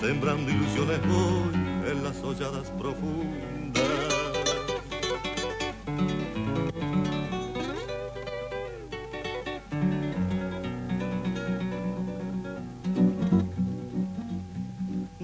[0.00, 1.54] sembrando ilusiones voy
[1.90, 3.27] en las holladas profundas.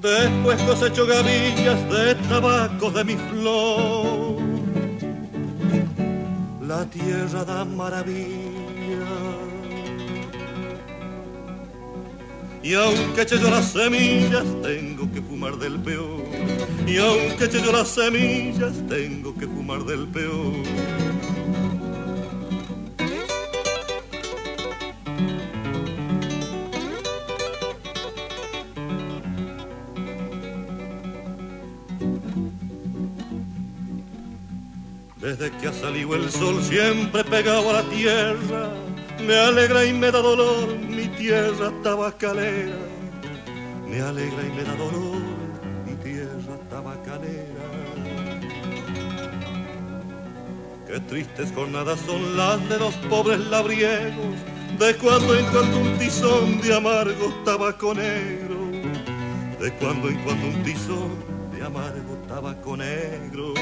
[0.04, 4.36] Después cosecho gavillas de tabaco de mi flor.
[6.60, 8.28] La tierra da maravilla.
[12.62, 16.22] Y aunque eche yo las semillas, tengo que fumar del peor.
[16.86, 20.52] Y aunque eche yo las semillas, tengo que fumar del peor.
[35.24, 38.68] Desde que ha salido el sol siempre pegado a la tierra,
[39.26, 42.76] me alegra y me da dolor mi tierra tabacalera.
[43.88, 45.22] Me alegra y me da dolor
[45.86, 47.64] mi tierra tabacalera.
[50.86, 54.36] Qué tristes jornadas son las de los pobres labriegos,
[54.78, 58.58] de cuando en cuando un tizón de amargo tabaco negro,
[59.58, 61.12] de cuando en cuando un tizón
[61.56, 63.54] de amargo tabaco negro.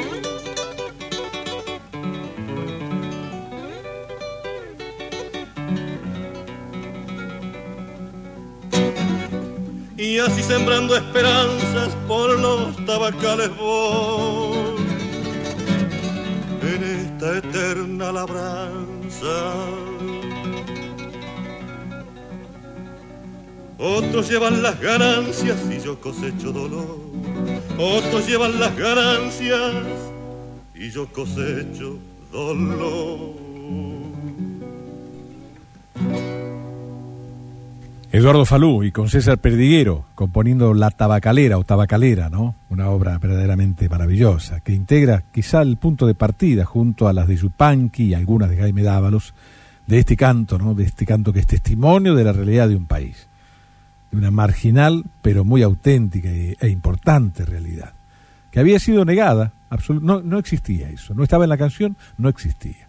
[10.02, 14.82] Y así sembrando esperanzas por los tabacales voy
[16.62, 19.54] en esta eterna labranza.
[23.78, 26.98] Otros llevan las ganancias y yo cosecho dolor.
[27.78, 29.84] Otros llevan las ganancias
[30.74, 31.96] y yo cosecho
[32.32, 33.41] dolor.
[38.14, 42.54] Eduardo Falú y con César Perdiguero componiendo La Tabacalera o Tabacalera, ¿no?
[42.68, 47.36] Una obra verdaderamente maravillosa que integra quizá el punto de partida junto a las de
[47.36, 49.32] Yupanqui y algunas de Jaime Dávalos
[49.86, 50.74] de este canto, ¿no?
[50.74, 53.28] De este canto que es testimonio de la realidad de un país,
[54.10, 57.94] de una marginal pero muy auténtica e importante realidad
[58.50, 59.52] que había sido negada,
[60.02, 62.88] no, no existía eso, no estaba en la canción, no existía.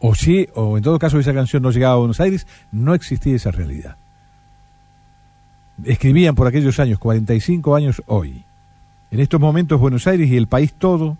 [0.00, 3.36] O sí, o en todo caso esa canción no llegaba a Buenos Aires, no existía
[3.36, 3.96] esa realidad
[5.82, 8.44] escribían por aquellos años, 45 años hoy.
[9.10, 11.16] En estos momentos Buenos Aires y el país todo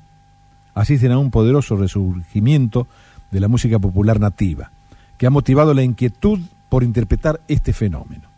[0.74, 2.86] asisten a un poderoso resurgimiento
[3.30, 4.70] de la música popular nativa,
[5.18, 8.28] que ha motivado la inquietud por interpretar este fenómeno.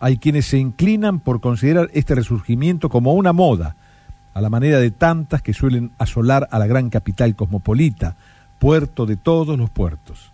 [0.00, 3.76] Hay quienes se inclinan por considerar este resurgimiento como una moda,
[4.32, 8.16] a la manera de tantas que suelen asolar a la gran capital cosmopolita,
[8.58, 10.32] puerto de todos los puertos.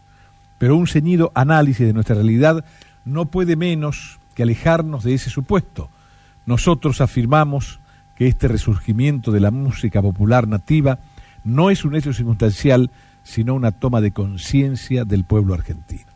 [0.58, 2.64] Pero un ceñido análisis de nuestra realidad
[3.04, 5.88] no puede menos alejarnos de ese supuesto.
[6.47, 7.80] Nosotros afirmamos
[8.16, 10.99] que este resurgimiento de la música popular nativa
[11.45, 12.91] no es un hecho circunstancial,
[13.22, 16.11] sino una toma de conciencia del pueblo argentino.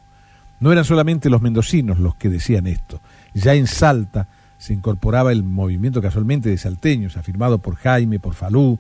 [0.61, 3.01] No eran solamente los mendocinos los que decían esto.
[3.35, 8.79] Ya en Salta se incorporaba el movimiento casualmente de salteños, afirmado por Jaime, por Falú,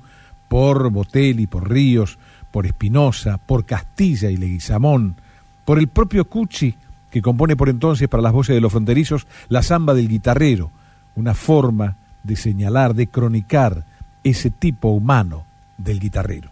[0.48, 2.18] por Botelli, por Ríos,
[2.50, 5.16] por Espinosa, por Castilla y Leguizamón,
[5.64, 6.76] por el propio Cuchi,
[7.14, 10.72] que compone por entonces para las voces de los fronterizos la samba del guitarrero,
[11.14, 11.94] una forma
[12.24, 13.84] de señalar, de cronicar
[14.24, 15.44] ese tipo humano
[15.78, 16.50] del guitarrero.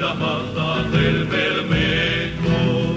[0.00, 2.96] La banda del Bermejo.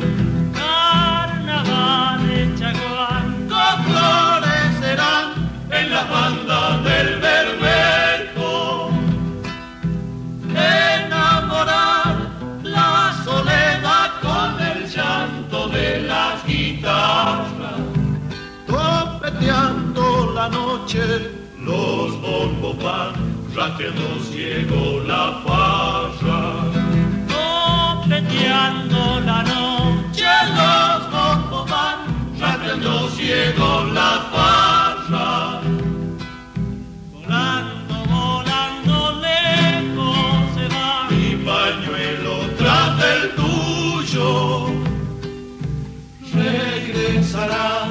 [0.53, 5.27] Carnaval de Chaguanco florecerán
[5.69, 8.89] en la banda del Bermejo.
[10.55, 12.15] Enamorar
[12.63, 17.81] la soledad con el llanto de las guitarras.
[18.65, 21.03] Trompeteando la noche,
[21.59, 23.33] los bombos van
[24.31, 26.72] ciego la farra.
[28.13, 31.99] Copeteando la noche los bombos van,
[32.39, 35.61] rastreando ciego la farra.
[37.11, 41.07] Volando, volando lejos se va.
[41.09, 44.67] Mi pañuelo tras del tuyo
[46.35, 47.89] regresará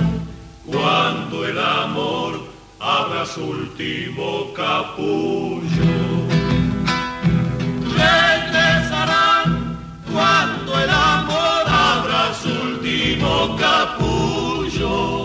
[0.64, 2.48] cuando el amor
[2.78, 6.31] abra su último capullo.
[10.12, 15.21] Cuando el amor abra su último capullo.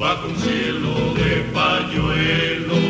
[0.00, 2.80] Bajo un cielo de pañuelo.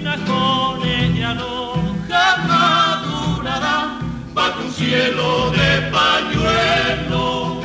[0.00, 3.88] Tinajones de aloja madurarán
[4.34, 7.60] bajo un cielo de pañuelo.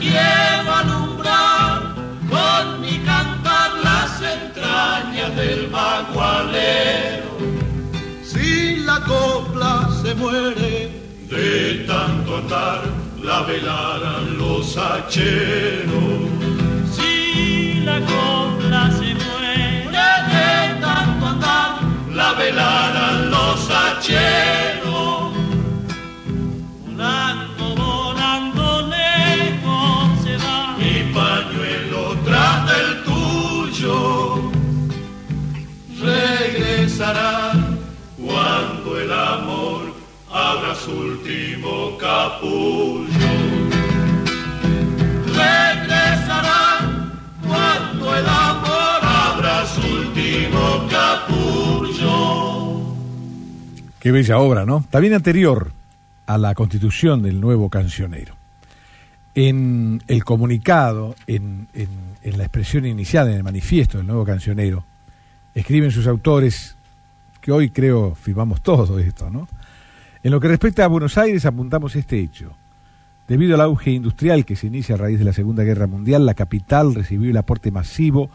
[0.00, 1.94] Quiero alumbrar
[2.30, 7.30] con mi cantar las entrañas del bagualero.
[8.24, 10.90] Si la copla se muere
[11.28, 12.95] de tanto andar,
[13.26, 16.30] la velarán los hacheros.
[16.94, 21.70] Si la copla se muere de tanto andar,
[22.14, 25.32] la velarán los hacheros.
[26.86, 30.76] Volando, volando lejos se va.
[30.78, 34.52] Mi pañuelo tras del tuyo
[36.00, 37.52] regresará
[38.24, 39.82] cuando el amor
[40.32, 41.15] abra su
[41.98, 43.08] capullo.
[45.26, 47.12] Regresarán
[47.46, 52.16] cuando el amor abra su último capullo.
[53.98, 54.84] Qué bella obra, ¿no?
[54.90, 55.72] También anterior
[56.26, 58.34] a la constitución del nuevo cancionero.
[59.34, 61.88] En el comunicado, en, en,
[62.22, 64.84] en la expresión inicial, en el manifiesto del nuevo cancionero,
[65.54, 66.76] escriben sus autores,
[67.40, 69.46] que hoy creo firmamos todo esto, ¿no?
[70.26, 72.56] En lo que respecta a Buenos Aires apuntamos este hecho.
[73.28, 76.34] Debido al auge industrial que se inicia a raíz de la Segunda Guerra Mundial, la
[76.34, 78.28] capital recibió el aporte masivo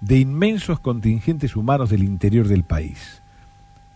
[0.00, 3.22] de inmensos contingentes humanos del interior del país.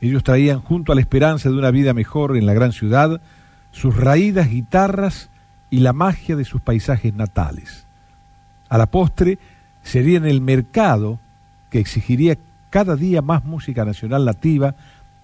[0.00, 3.20] Ellos traían junto a la esperanza de una vida mejor en la gran ciudad
[3.72, 5.28] sus raídas guitarras
[5.70, 7.84] y la magia de sus paisajes natales.
[8.68, 9.40] A la postre
[9.82, 11.18] serían el mercado
[11.68, 12.38] que exigiría
[12.70, 14.76] cada día más música nacional nativa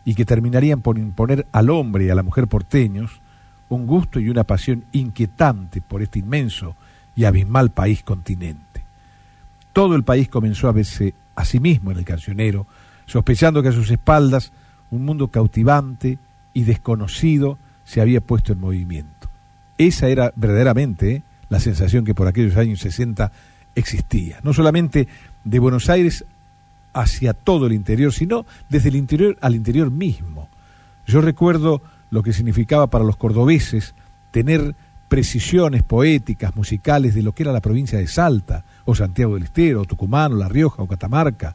[0.06, 3.20] y que terminarían por imponer al hombre y a la mujer porteños
[3.68, 6.76] un gusto y una pasión inquietante por este inmenso
[7.16, 8.84] y abismal país continente.
[9.72, 12.68] Todo el país comenzó a verse a sí mismo en el cancionero,
[13.04, 14.52] sospechando que a sus espaldas
[14.92, 16.20] un mundo cautivante
[16.54, 19.28] y desconocido se había puesto en movimiento.
[19.76, 21.22] Esa era verdaderamente ¿eh?
[21.48, 23.32] la sensación que por aquellos años 60
[23.74, 25.08] existía, no solamente
[25.42, 26.24] de Buenos Aires
[26.96, 30.48] hacia todo el interior, sino desde el interior al interior mismo.
[31.06, 33.94] Yo recuerdo lo que significaba para los cordobeses
[34.30, 34.74] tener
[35.08, 39.82] precisiones poéticas, musicales de lo que era la provincia de Salta, o Santiago del Estero,
[39.82, 41.54] o Tucumán, o La Rioja, o Catamarca,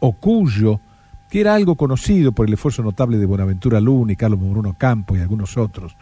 [0.00, 0.80] o Cuyo,
[1.28, 5.14] que era algo conocido por el esfuerzo notable de Buenaventura Luna y Carlos Moruno Campo
[5.14, 5.94] y algunos otros.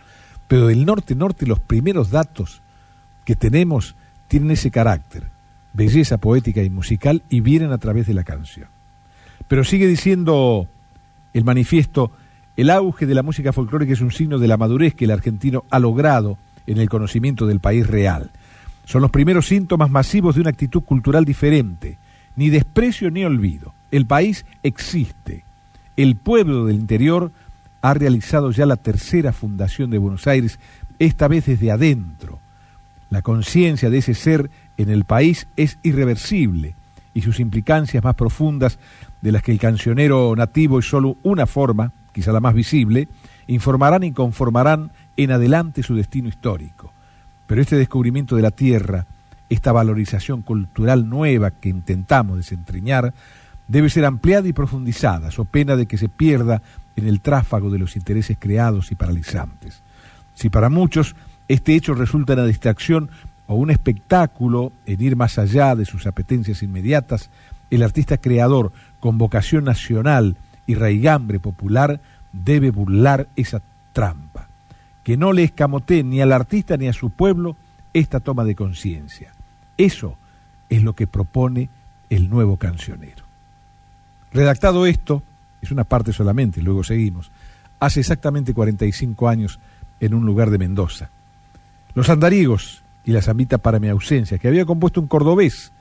[0.47, 2.63] Pero del norte-norte los primeros datos
[3.25, 3.97] que tenemos
[4.29, 5.31] tienen ese carácter,
[5.73, 8.69] belleza poética y musical, y vienen a través de la canción.
[9.49, 10.69] Pero sigue diciendo
[11.33, 12.13] el manifiesto,
[12.57, 15.65] el auge de la música folclórica es un signo de la madurez que el argentino
[15.71, 18.31] ha logrado en el conocimiento del país real.
[18.85, 21.99] Son los primeros síntomas masivos de una actitud cultural diferente,
[22.37, 23.73] ni desprecio ni olvido.
[23.91, 25.45] El país existe.
[25.97, 27.33] El pueblo del interior
[27.83, 30.59] ha realizado ya la tercera fundación de Buenos Aires,
[30.99, 32.39] esta vez desde adentro.
[33.09, 34.51] La conciencia de ese ser
[34.83, 36.75] en el país es irreversible
[37.13, 38.79] y sus implicancias más profundas,
[39.21, 43.09] de las que el cancionero nativo es solo una forma, quizá la más visible,
[43.47, 46.93] informarán y conformarán en adelante su destino histórico.
[47.47, 49.07] Pero este descubrimiento de la tierra,
[49.49, 53.13] esta valorización cultural nueva que intentamos desentrañar,
[53.67, 56.63] debe ser ampliada y profundizada, so pena de que se pierda
[56.97, 59.83] en el tráfago de los intereses creados y paralizantes.
[60.35, 61.17] Si para muchos
[61.49, 63.11] este hecho resulta una distracción
[63.51, 67.31] o un espectáculo en ir más allá de sus apetencias inmediatas,
[67.69, 68.71] el artista creador
[69.01, 70.37] con vocación nacional
[70.69, 72.01] y raigambre popular
[72.33, 73.61] debe burlar esa
[73.93, 74.47] trampa,
[75.03, 77.57] que no le escamotee ni al artista ni a su pueblo
[77.93, 79.33] esta toma de conciencia.
[79.77, 80.17] Eso
[80.69, 81.71] es lo que propone
[82.09, 83.25] el nuevo cancionero.
[84.33, 85.25] Redactado esto,
[85.61, 87.33] es una parte solamente, luego seguimos,
[87.81, 89.59] hace exactamente 45 años
[89.99, 91.11] en un lugar de Mendoza.
[91.95, 95.73] Los andariegos y la zambita para mi ausencia, que había compuesto un cordobés,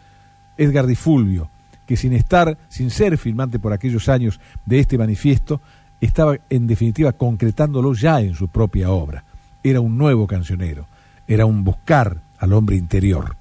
[0.57, 1.49] Edgar Di Fulvio,
[1.85, 5.61] que sin estar, sin ser filmante por aquellos años de este manifiesto,
[6.01, 9.23] estaba en definitiva concretándolo ya en su propia obra.
[9.63, 10.87] Era un nuevo cancionero,
[11.27, 13.35] era un buscar al hombre interior.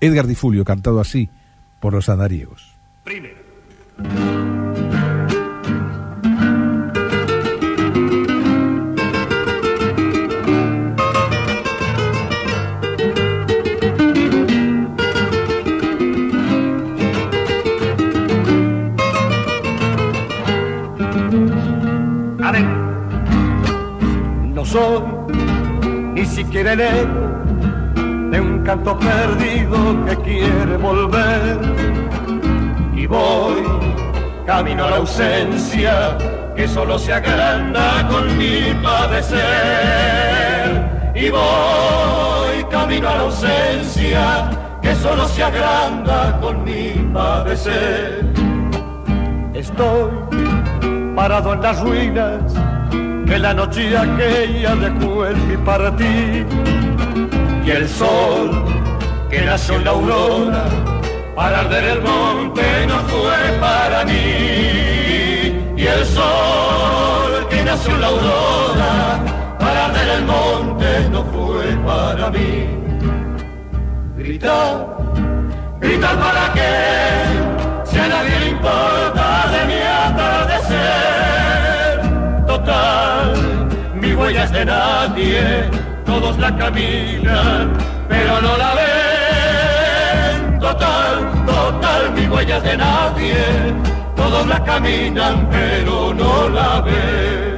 [0.00, 1.28] Edgar Di Fulvio cantado así
[1.80, 2.74] por los andariegos.
[3.04, 3.36] Primero.
[24.66, 25.00] Soy
[26.14, 26.80] ni siquiera el
[28.30, 31.58] de un canto perdido que quiere volver.
[32.94, 33.62] Y voy
[34.44, 36.18] camino a la ausencia
[36.56, 39.36] que solo se agranda con mi padecer.
[41.14, 44.50] Y voy camino a la ausencia
[44.82, 48.32] que solo se agranda con mi padecer.
[49.54, 50.10] Estoy
[51.14, 52.75] parado en las ruinas
[53.26, 56.46] que la noche aquella dejó en mi partir.
[57.64, 58.64] Y el sol
[59.28, 60.64] que nació en la aurora
[61.34, 65.52] para arder el monte no fue para mí.
[65.76, 69.20] Y el sol que nació en la aurora
[69.58, 72.66] para arder el monte no fue para mí.
[74.16, 74.96] Gritar
[75.80, 76.72] gritar para qué
[77.84, 80.86] si a nadie le importa de mi atardecer
[82.46, 83.15] total
[84.16, 87.72] mi huella es de nadie todos la caminan,
[88.08, 90.58] pero no la ven.
[90.58, 93.36] Total, total, mi huella es de nadie.
[94.14, 97.55] Todos la caminan, pero no la ven.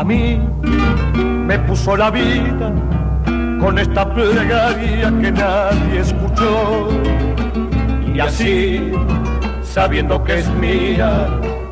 [0.00, 0.40] A mí
[1.46, 2.72] me puso la vida
[3.60, 6.88] con esta plegaria que nadie escuchó.
[8.14, 8.92] Y así,
[9.62, 11.28] sabiendo que es mía,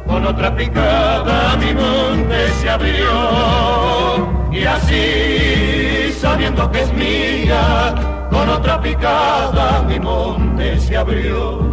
[0.06, 4.28] con otra picada mi monte se abrió.
[4.52, 7.94] Y así, sabiendo que es mía,
[8.30, 11.72] con otra picada mi monte se abrió.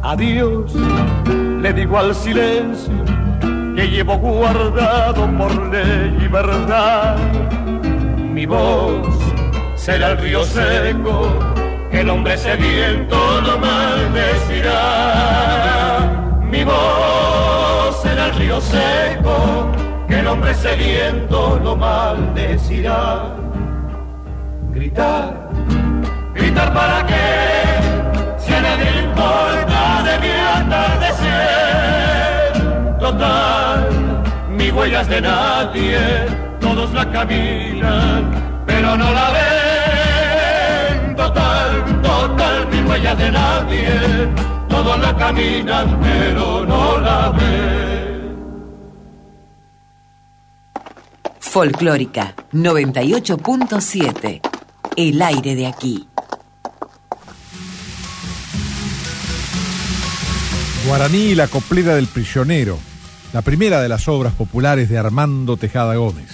[0.00, 0.72] Adiós,
[1.60, 3.23] le digo al silencio
[3.84, 7.18] que llevo guardado por ley y verdad.
[8.32, 9.14] Mi voz
[9.74, 11.28] será el río seco
[11.90, 14.80] que el hombre sediento no maldecirá.
[16.50, 19.70] Mi voz será el río seco
[20.08, 23.34] que el hombre sediento no maldecirá.
[24.70, 25.50] Gritar,
[26.34, 27.82] gritar para qué,
[28.38, 31.84] si a nadie importa de mi atardecer.
[32.98, 33.63] Total,
[34.74, 35.98] mi huella es de nadie,
[36.60, 41.14] todos la caminan, pero no la ven.
[41.14, 43.88] Total, total, mi huella es de nadie,
[44.68, 48.34] todos la caminan, pero no la ven.
[51.38, 54.40] Folclórica 98.7.
[54.96, 56.08] El aire de aquí.
[60.86, 62.78] Guaraní y la coplera del prisionero,
[63.34, 66.30] la primera de las obras populares de Armando Tejada Gómez.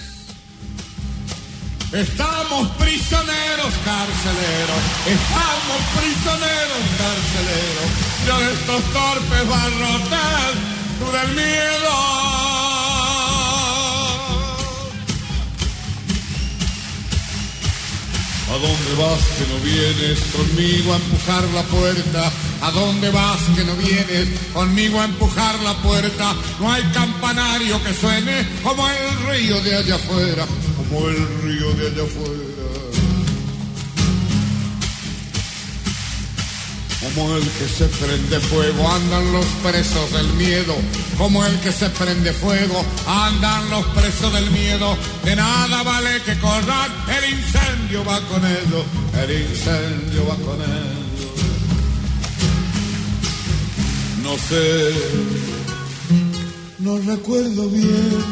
[1.91, 7.89] Estamos prisioneros carceleros, estamos prisioneros carceleros,
[8.27, 10.53] de estos torpes barrotes
[11.11, 11.91] del miedo.
[18.47, 22.31] ¿A dónde vas que no vienes conmigo a empujar la puerta?
[22.61, 26.35] ¿A dónde vas que no vienes conmigo a empujar la puerta?
[26.59, 30.45] No hay campanario que suene como el río de allá afuera,
[30.77, 32.51] como el río de allá afuera.
[37.01, 40.75] Como el que se prende fuego andan los presos del miedo.
[41.17, 44.95] Como el que se prende fuego andan los presos del miedo.
[45.23, 48.85] De nada vale que corran, el incendio va con ellos.
[49.19, 51.10] El incendio va con ellos.
[54.31, 54.93] No sé,
[56.79, 58.23] no recuerdo bien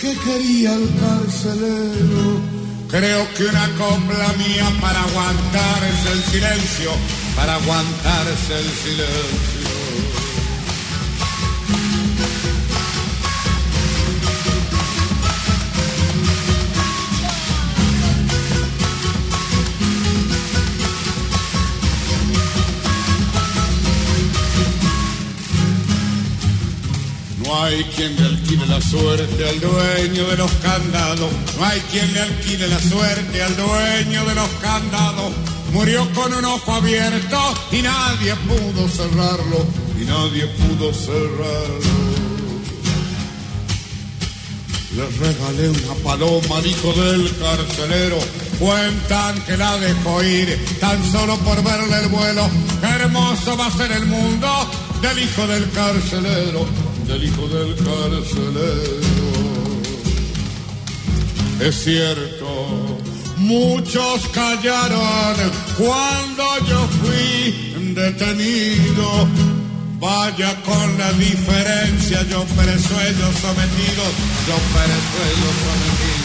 [0.00, 2.40] qué quería el carcelero.
[2.88, 6.92] Creo que una copla mía para aguantarse el silencio
[7.36, 9.57] para aguantarse el silencio.
[27.48, 31.32] No hay quien le alquile la suerte al dueño de los candados.
[31.58, 35.32] No hay quien le alquile la suerte al dueño de los candados
[35.72, 37.38] murió con un ojo abierto
[37.72, 39.66] y nadie pudo cerrarlo,
[40.00, 42.08] y nadie pudo cerrarlo.
[44.96, 48.18] Le regalé una paloma dijo del carcelero,
[48.58, 52.48] cuentan que la dejó ir tan solo por verle el vuelo.
[52.82, 54.48] Hermoso va a ser el mundo
[55.00, 56.66] del hijo del carcelero,
[57.08, 59.28] del hijo del carcelero.
[61.60, 62.98] Es cierto
[63.38, 65.36] Muchos callaron
[65.76, 69.28] cuando yo fui detenido.
[70.00, 74.12] Vaya con la diferencia, yo preso ellos sometidos,
[74.46, 76.17] yo preso ellos sometidos.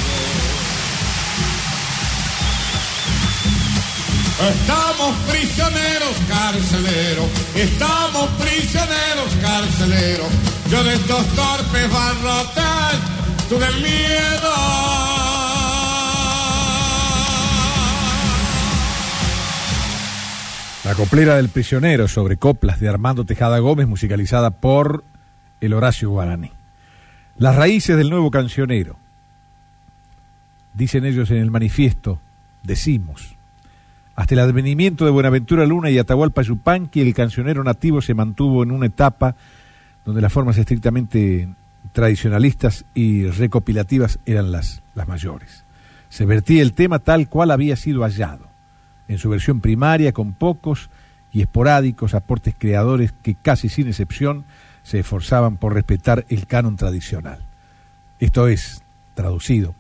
[4.41, 10.27] Estamos prisioneros carceleros, estamos prisioneros carceleros.
[10.69, 12.99] Yo de estos torpes barrotes,
[13.47, 14.49] tú del miedo.
[20.83, 25.03] La coplera del prisionero sobre coplas de Armando Tejada Gómez, musicalizada por
[25.61, 26.51] el Horacio Guaraní.
[27.37, 28.97] Las raíces del nuevo cancionero.
[30.73, 32.19] Dicen ellos en el manifiesto,
[32.63, 33.35] decimos.
[34.15, 38.69] Hasta el advenimiento de Buenaventura Luna y Atahualpa Yupanqui, el cancionero nativo se mantuvo en
[38.69, 39.35] una etapa
[40.05, 41.49] donde las formas estrictamente
[41.93, 45.63] tradicionalistas y recopilativas eran las, las mayores.
[46.09, 48.47] Se vertía el tema tal cual había sido hallado
[49.07, 50.91] en su versión primaria con pocos
[51.31, 54.45] y esporádicos aportes creadores que casi sin excepción
[54.83, 57.39] se esforzaban por respetar el canon tradicional.
[58.19, 58.83] Esto es,
[59.15, 59.73] traducido,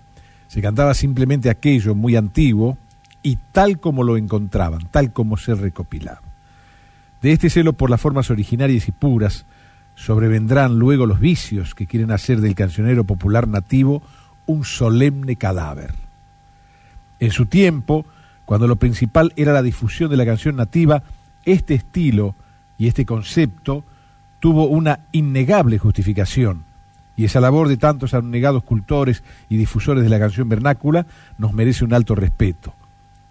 [0.47, 2.79] se cantaba simplemente aquello muy antiguo
[3.23, 6.21] y tal como lo encontraban, tal como se recopilaba.
[7.21, 9.45] De este celo por las formas originarias y puras
[9.95, 14.03] sobrevendrán luego los vicios que quieren hacer del cancionero popular nativo
[14.45, 15.93] un solemne cadáver.
[17.19, 18.05] En su tiempo,
[18.45, 21.03] cuando lo principal era la difusión de la canción nativa,
[21.45, 22.35] este estilo
[22.77, 23.85] y este concepto
[24.41, 26.65] tuvo una innegable justificación,
[27.15, 31.05] y esa labor de tantos abnegados cultores y difusores de la canción vernácula
[31.37, 32.73] nos merece un alto respeto.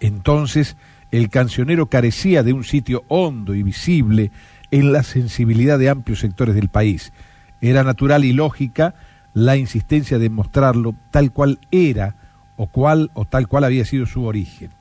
[0.03, 0.75] Entonces,
[1.11, 4.31] el cancionero carecía de un sitio hondo y visible
[4.69, 7.13] en la sensibilidad de amplios sectores del país.
[7.61, 8.95] Era natural y lógica
[9.33, 12.15] la insistencia de mostrarlo tal cual era
[12.57, 14.71] o cual o tal cual había sido su origen.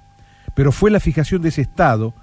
[0.54, 2.14] Pero fue la fijación de ese estado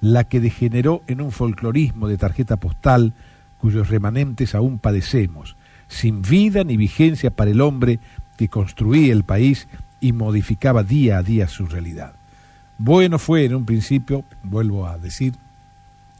[0.00, 3.12] la que degeneró en un folclorismo de tarjeta postal
[3.58, 8.00] cuyos remanentes aún padecemos, sin vida ni vigencia para el hombre
[8.38, 9.68] que construía el país
[10.00, 12.14] y modificaba día a día su realidad.
[12.78, 15.34] Bueno fue en un principio, vuelvo a decir,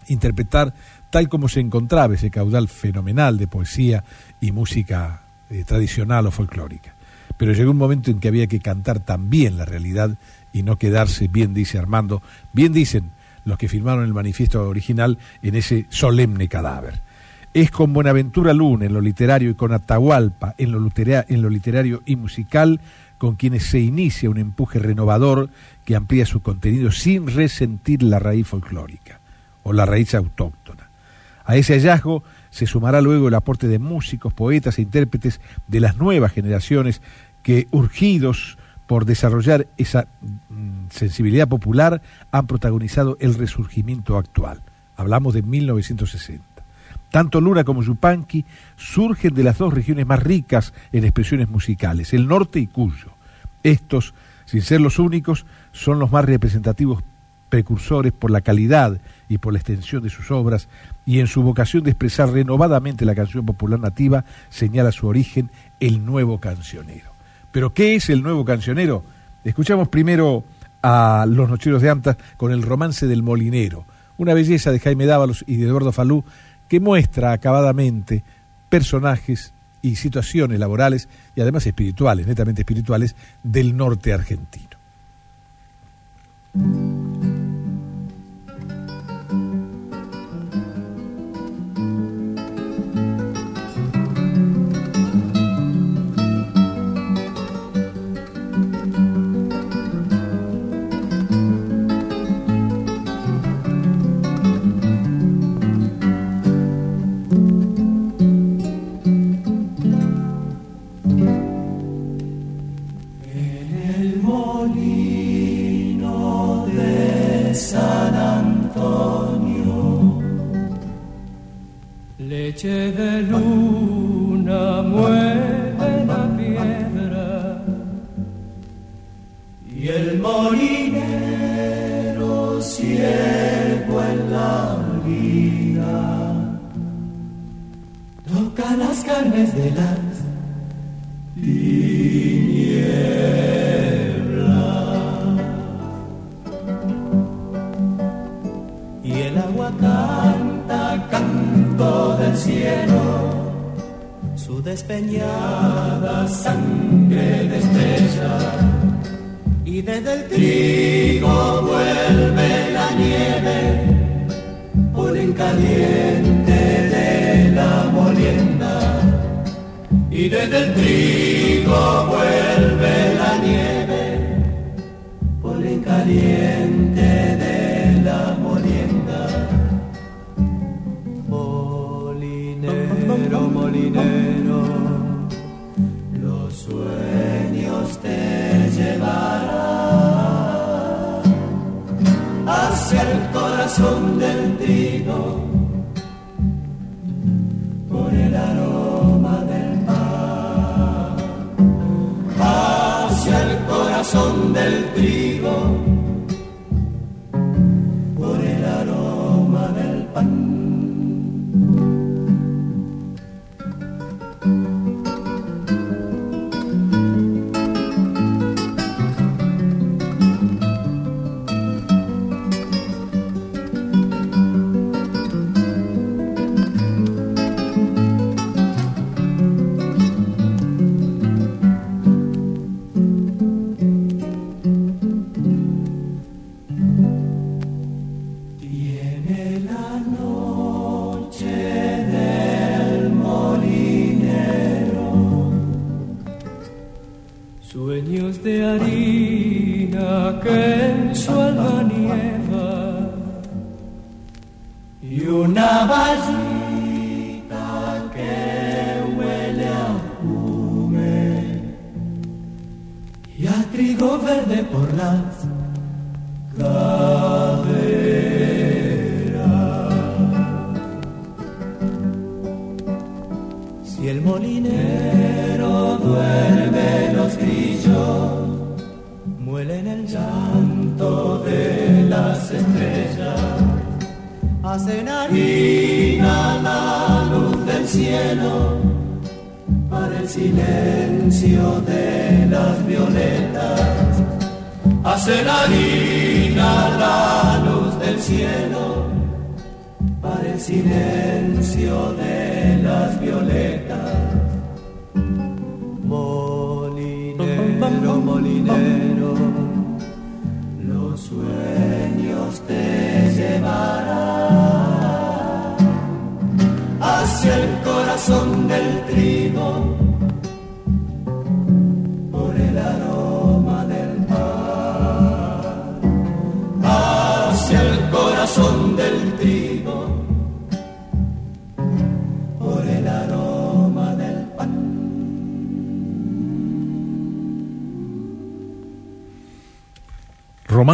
[0.09, 0.73] interpretar
[1.11, 4.05] tal como se encontraba ese caudal fenomenal de poesía
[4.41, 6.95] y música eh, tradicional o folclórica.
[7.37, 10.17] Pero llegó un momento en que había que cantar también la realidad
[10.53, 13.11] y no quedarse, bien dice Armando, bien dicen
[13.45, 17.03] los que firmaron el manifiesto original en ese solemne cadáver.
[17.53, 22.03] Es con Buenaventura Luna en lo literario y con Atahualpa en lo, en lo literario
[22.05, 22.81] y musical
[23.19, 25.51] con quienes se inicia un empuje renovador
[25.85, 29.21] que amplía su contenido sin resentir la raíz folclórica
[29.63, 30.91] o la raíz autóctona.
[31.45, 35.97] A ese hallazgo se sumará luego el aporte de músicos, poetas e intérpretes de las
[35.97, 37.03] nuevas generaciones
[37.43, 42.03] que, urgidos por desarrollar esa mm, sensibilidad popular,
[42.33, 44.63] han protagonizado el resurgimiento actual.
[44.97, 46.56] Hablamos de 1960.
[47.11, 48.45] Tanto Luna como Yupanqui
[48.77, 53.11] surgen de las dos regiones más ricas en expresiones musicales, el norte y Cuyo.
[53.63, 57.03] Estos, sin ser los únicos, son los más representativos
[57.49, 60.69] precursores por la calidad y por la extensión de sus obras,
[61.05, 65.51] y en su vocación de expresar renovadamente la canción popular nativa, señala su origen
[65.81, 67.13] el nuevo cancionero.
[67.53, 69.05] Pero ¿qué es el nuevo cancionero?
[69.45, 70.45] Escuchamos primero
[70.83, 73.85] a Los Nocheros de Anta con el romance del molinero,
[74.19, 76.25] Una belleza de Jaime Dávalos y de Eduardo Falú
[76.69, 78.23] que muestra acabadamente
[78.69, 79.53] personajes
[79.83, 84.77] y situaciones laborales y además espirituales, netamente espirituales, del norte argentino.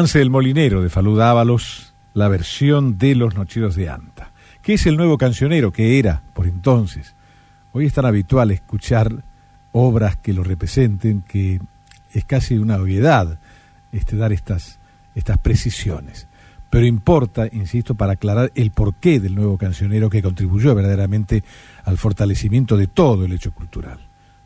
[0.02, 4.84] Romance del Molinero de Falú Dávalos, la versión de Los Nocheros de Anta, que es
[4.86, 7.14] el nuevo cancionero que era por entonces.
[7.70, 9.22] Hoy es tan habitual escuchar
[9.70, 11.60] obras que lo representen que
[12.12, 13.38] es casi una obviedad
[13.92, 14.80] este, dar estas,
[15.14, 16.26] estas precisiones.
[16.68, 21.44] Pero importa, insisto, para aclarar el porqué del nuevo cancionero que contribuyó verdaderamente
[21.84, 24.00] al fortalecimiento de todo el hecho cultural.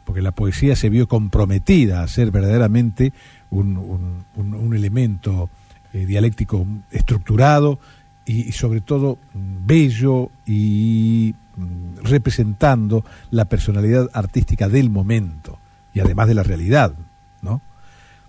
[0.05, 3.15] Porque la poesía se vio comprometida a ser verdaderamente
[3.51, 5.49] un, elemento
[5.93, 7.79] eh, dialéctico estructurado
[8.25, 15.59] y, sobre todo mm, bello y mm, representando la personalidad artística del momento
[15.95, 16.93] y además de la realidad,
[17.41, 17.63] ¿no?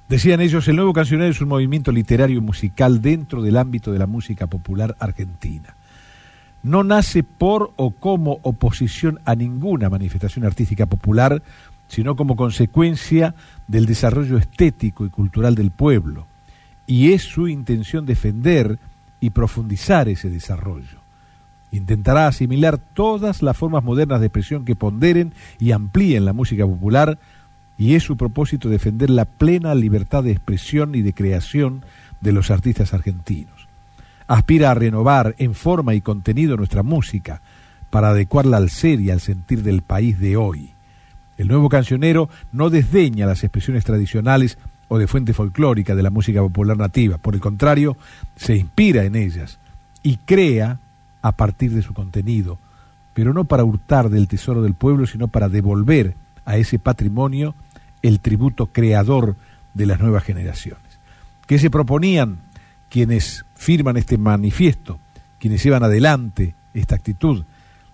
[0.07, 3.99] Decían ellos, el nuevo cancionero es un movimiento literario y musical dentro del ámbito de
[3.99, 5.75] la música popular argentina.
[6.63, 11.43] No nace por o como oposición a ninguna manifestación artística popular,
[11.87, 13.35] sino como consecuencia
[13.67, 16.25] del desarrollo estético y cultural del pueblo.
[16.85, 18.79] Y es su intención defender
[19.19, 20.99] y profundizar ese desarrollo.
[21.71, 27.19] Intentará asimilar todas las formas modernas de expresión que ponderen y amplíen la música popular
[27.77, 31.83] y es su propósito defender la plena libertad de expresión y de creación
[32.21, 33.67] de los artistas argentinos.
[34.27, 37.41] Aspira a renovar en forma y contenido nuestra música
[37.89, 40.71] para adecuarla al ser y al sentir del país de hoy.
[41.37, 44.57] El nuevo cancionero no desdeña las expresiones tradicionales
[44.87, 47.97] o de fuente folclórica de la música popular nativa, por el contrario,
[48.35, 49.59] se inspira en ellas
[50.01, 50.79] y crea
[51.21, 52.57] a partir de su contenido,
[53.13, 56.15] pero no para hurtar del tesoro del pueblo, sino para devolver
[56.45, 57.53] a ese patrimonio
[58.01, 59.35] el tributo creador
[59.73, 60.81] de las nuevas generaciones.
[61.45, 62.37] ¿Qué se proponían
[62.89, 64.99] quienes firman este manifiesto,
[65.39, 67.43] quienes llevan adelante esta actitud?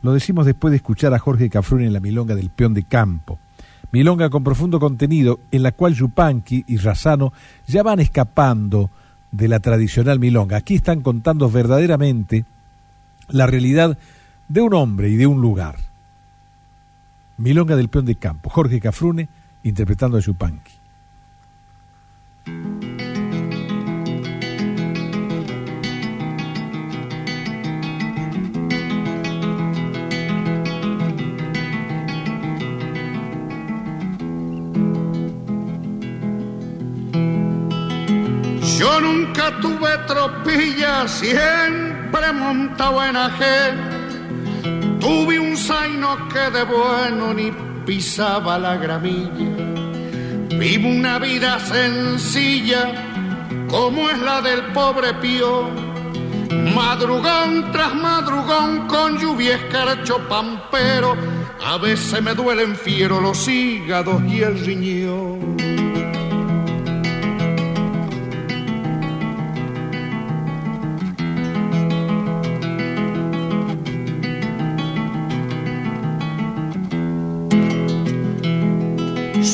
[0.03, 3.39] Lo decimos después de escuchar a Jorge Cafrún en la milonga del peón de campo.
[3.91, 7.31] Milonga con profundo contenido en la cual Yupanqui y Razano
[7.67, 8.89] ya van escapando
[9.31, 10.57] de la tradicional milonga.
[10.57, 12.43] Aquí están contando verdaderamente
[13.29, 13.97] la realidad
[14.49, 15.77] de un hombre y de un lugar.
[17.37, 19.29] Milonga del peón de campo, Jorge Cafrune,
[19.63, 20.82] interpretando a Yupanqui.
[41.07, 44.99] Siempre montado en ajén.
[44.99, 47.51] Tuve un zaino que de bueno ni
[47.85, 49.73] pisaba la gramilla.
[50.57, 52.91] Vivo una vida sencilla,
[53.67, 55.69] como es la del pobre pío.
[56.75, 61.17] Madrugón tras madrugón con lluvia escarcho pampero.
[61.65, 65.52] A veces me duelen fiero los hígados y el riñón.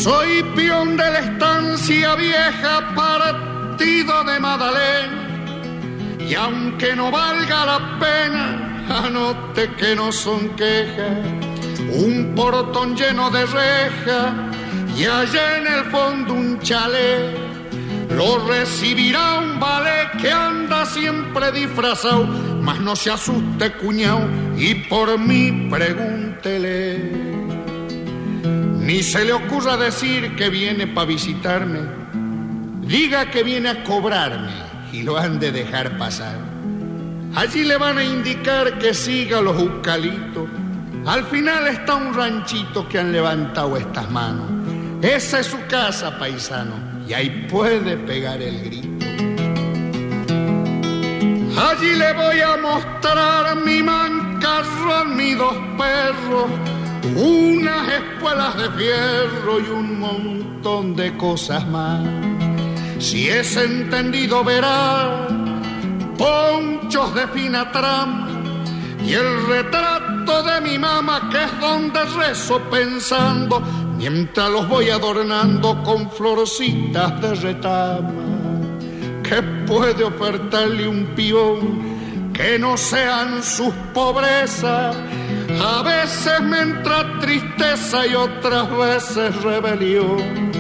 [0.09, 6.17] Soy peón de la estancia vieja, partido de Madalena.
[6.27, 11.19] Y aunque no valga la pena, anote que no son quejas.
[11.93, 14.33] Un portón lleno de reja
[14.97, 17.37] y allá en el fondo un chalet.
[18.09, 22.25] Lo recibirá un ballet que anda siempre disfrazado,
[22.63, 27.18] mas no se asuste cuñado y por mí pregúntele.
[28.89, 31.81] Ni se le ocurra decir que viene para visitarme.
[32.81, 34.51] Diga que viene a cobrarme
[34.91, 36.35] y lo han de dejar pasar.
[37.35, 40.49] Allí le van a indicar que siga los eucaliptos.
[41.05, 44.49] Al final está un ranchito que han levantado estas manos.
[45.03, 46.73] Esa es su casa, paisano,
[47.07, 49.05] y ahí puede pegar el grito.
[51.61, 56.78] Allí le voy a mostrar mi mancarrón, mis dos perros
[57.15, 62.01] unas espuelas de fierro y un montón de cosas más.
[62.99, 65.27] Si es entendido verá
[66.17, 68.27] ponchos de fina trama
[69.05, 73.61] y el retrato de mi mamá que es donde rezo pensando
[73.97, 78.11] mientras los voy adornando con florcitas de retama.
[79.23, 84.95] ¿Qué puede ofertarle un pión que no sean sus pobrezas?
[85.57, 90.51] A veces me entra tristeza y otras veces rebelión.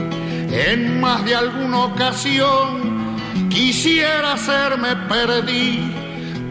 [0.51, 3.17] En más de alguna ocasión
[3.49, 5.93] quisiera hacerme perdí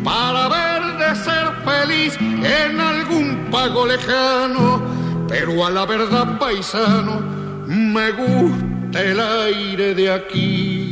[0.04, 4.82] para ver de ser feliz en algún pago lejano.
[5.28, 7.20] Pero a la verdad, paisano,
[7.66, 10.87] me gusta el aire de aquí.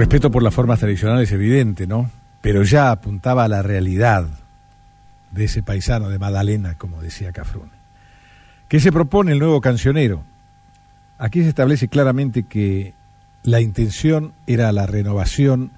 [0.00, 2.10] Respeto por las formas tradicionales evidente, ¿no?
[2.40, 4.26] Pero ya apuntaba a la realidad
[5.30, 7.72] de ese paisano de Madalena, como decía Cafrune.
[8.66, 10.24] ¿Qué se propone el nuevo cancionero?
[11.18, 12.94] Aquí se establece claramente que
[13.42, 15.70] la intención era la renovación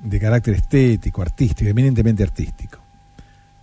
[0.00, 2.80] de carácter estético, artístico, eminentemente artístico,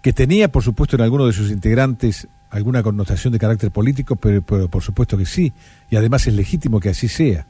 [0.01, 4.41] que tenía, por supuesto, en algunos de sus integrantes alguna connotación de carácter político, pero,
[4.43, 5.51] pero por supuesto que sí,
[5.89, 7.45] y además es legítimo que así sea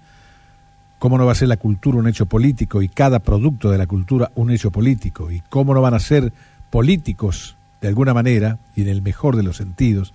[1.01, 3.87] ¿Cómo no va a ser la cultura un hecho político y cada producto de la
[3.87, 5.31] cultura un hecho político?
[5.31, 6.31] ¿Y cómo no van a ser
[6.69, 10.13] políticos de alguna manera, y en el mejor de los sentidos,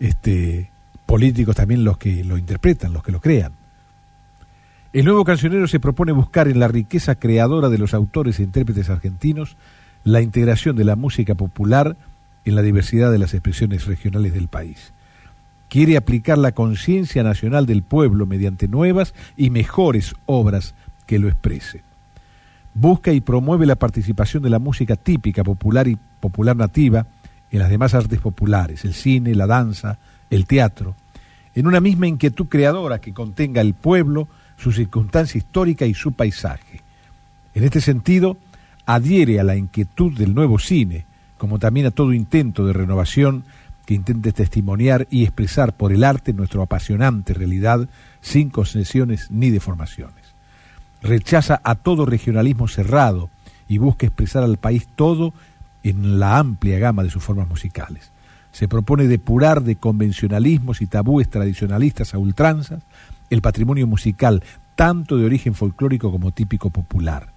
[0.00, 0.72] este,
[1.06, 3.52] políticos también los que lo interpretan, los que lo crean?
[4.92, 8.90] El nuevo cancionero se propone buscar en la riqueza creadora de los autores e intérpretes
[8.90, 9.56] argentinos
[10.02, 11.96] la integración de la música popular
[12.44, 14.92] en la diversidad de las expresiones regionales del país
[15.68, 20.74] quiere aplicar la conciencia nacional del pueblo mediante nuevas y mejores obras
[21.06, 21.82] que lo expresen.
[22.74, 27.06] Busca y promueve la participación de la música típica, popular y popular nativa
[27.50, 29.98] en las demás artes populares, el cine, la danza,
[30.30, 30.94] el teatro,
[31.54, 36.82] en una misma inquietud creadora que contenga el pueblo, su circunstancia histórica y su paisaje.
[37.54, 38.36] En este sentido,
[38.84, 41.06] adhiere a la inquietud del nuevo cine,
[41.38, 43.44] como también a todo intento de renovación
[43.86, 47.88] que intente testimoniar y expresar por el arte nuestra apasionante realidad
[48.20, 50.34] sin concesiones ni deformaciones.
[51.00, 53.30] Rechaza a todo regionalismo cerrado
[53.68, 55.32] y busca expresar al país todo
[55.84, 58.10] en la amplia gama de sus formas musicales.
[58.50, 62.82] Se propone depurar de convencionalismos y tabúes tradicionalistas a ultranzas
[63.30, 64.42] el patrimonio musical,
[64.74, 67.28] tanto de origen folclórico como típico popular.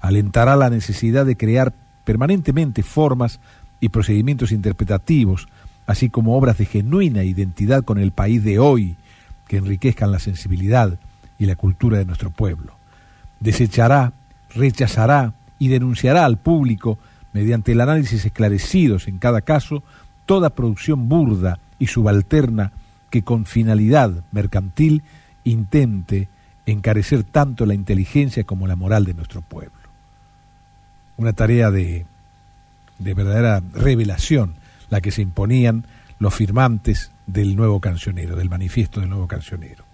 [0.00, 1.72] Alentará la necesidad de crear
[2.04, 3.40] permanentemente formas
[3.80, 5.48] y procedimientos interpretativos
[5.86, 8.96] así como obras de genuina identidad con el país de hoy,
[9.48, 10.98] que enriquezcan la sensibilidad
[11.38, 12.74] y la cultura de nuestro pueblo.
[13.40, 14.12] Desechará,
[14.54, 16.98] rechazará y denunciará al público,
[17.32, 19.82] mediante el análisis esclarecidos en cada caso,
[20.26, 22.72] toda producción burda y subalterna
[23.10, 25.02] que con finalidad mercantil
[25.44, 26.28] intente
[26.66, 29.72] encarecer tanto la inteligencia como la moral de nuestro pueblo.
[31.16, 32.06] Una tarea de,
[32.98, 34.54] de verdadera revelación
[34.92, 35.86] la que se imponían
[36.18, 39.84] los firmantes del nuevo cancionero, del manifiesto del nuevo cancionero.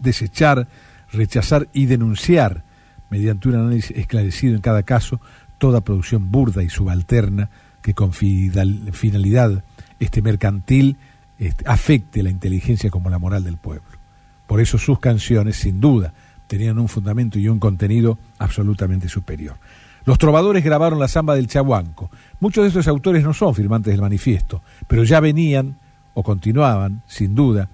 [0.00, 0.68] Desechar,
[1.10, 2.62] rechazar y denunciar,
[3.10, 5.20] mediante un análisis esclarecido en cada caso,
[5.58, 7.50] toda producción burda y subalterna
[7.82, 9.64] que con finalidad
[9.98, 10.96] este mercantil
[11.40, 13.98] este, afecte la inteligencia como la moral del pueblo.
[14.46, 16.14] Por eso sus canciones, sin duda,
[16.46, 19.56] tenían un fundamento y un contenido absolutamente superior.
[20.04, 22.10] Los trovadores grabaron la samba del Chahuanco.
[22.44, 25.76] Muchos de estos autores no son firmantes del manifiesto, pero ya venían
[26.12, 27.70] o continuaban, sin duda,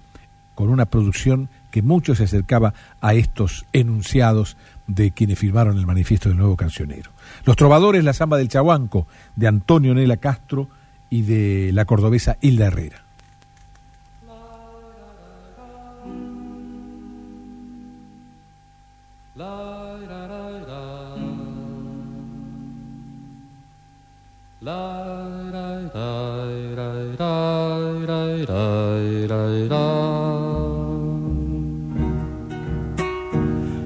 [0.55, 4.55] con una producción que mucho se acercaba a estos enunciados
[4.87, 7.11] de quienes firmaron el manifiesto del nuevo cancionero.
[7.43, 10.69] Los trovadores, la samba del Chahuanco, de Antonio Nela Castro
[11.09, 13.03] y de la cordobesa Hilda Herrera.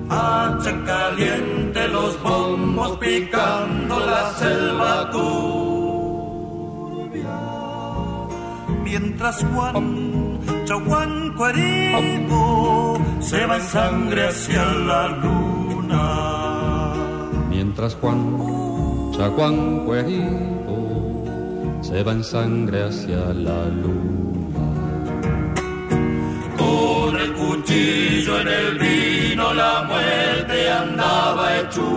[0.10, 6.44] Hacha caliente los bombos picando la selva turbia.
[8.84, 16.94] Mientras Juan, Chahuán herido, se va en sangre hacia la luna.
[17.50, 20.65] Mientras Juan, Chahuán herido,
[21.88, 24.68] se va en sangre hacia la luna.
[26.58, 31.88] Con el cuchillo en el vino la muerte andaba hecho.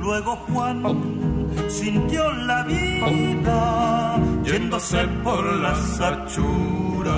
[0.00, 0.78] Luego Juan
[1.68, 7.12] sintió la vida yéndose por las achuras.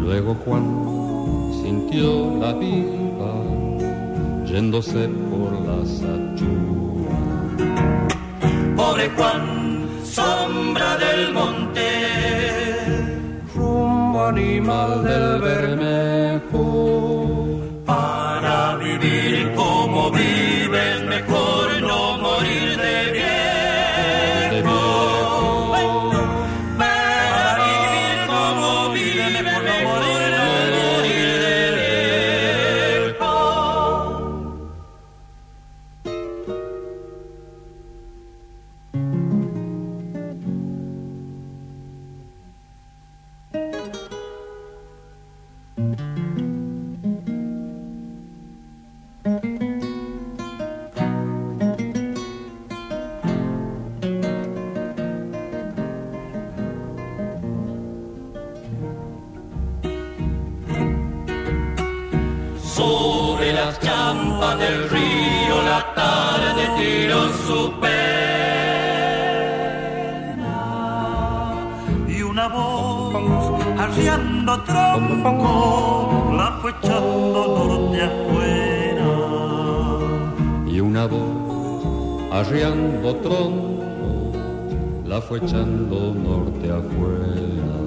[0.00, 0.66] Luego Juan
[1.62, 3.32] sintió la vida
[4.44, 6.81] yéndose por las achuras
[9.02, 11.88] pobre Juan, sombra del monte,
[13.54, 16.66] rumbo animal del Bermejo,
[17.84, 20.41] para vivir como vives
[82.42, 84.32] arriando tronco,
[85.06, 87.78] la fue echando norte afuera.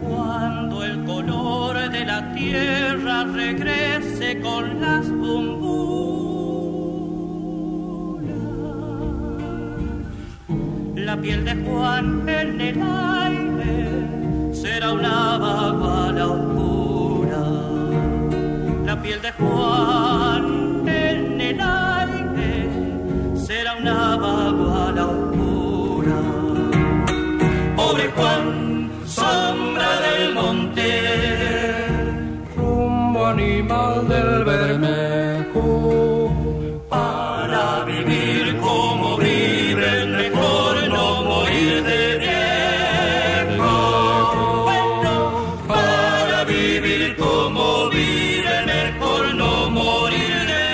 [0.00, 5.06] Cuando el color de la tierra regrese con las
[10.94, 17.42] la piel de Juan en el aire será una la oscura.
[18.86, 19.91] La piel de Juan
[34.00, 36.32] del Bermejo
[36.88, 43.68] para vivir como vive mejor no morir de viejo.
[45.68, 50.64] para vivir como vive mejor no morir de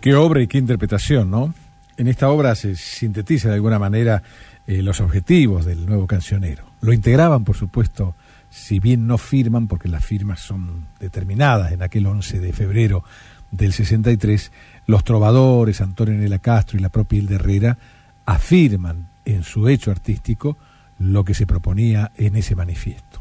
[0.00, 1.52] Qué obra y qué interpretación, ¿no?
[1.96, 4.22] En esta obra se sintetiza de alguna manera
[4.66, 6.64] eh, los objetivos del nuevo cancionero.
[6.80, 8.14] Lo integraban, por supuesto,
[8.54, 13.02] si bien no firman, porque las firmas son determinadas en aquel 11 de febrero
[13.50, 14.52] del 63,
[14.86, 17.78] los trovadores, Antonio Nela Castro y la propia Hilda Herrera,
[18.24, 20.56] afirman en su hecho artístico
[21.00, 23.20] lo que se proponía en ese manifiesto.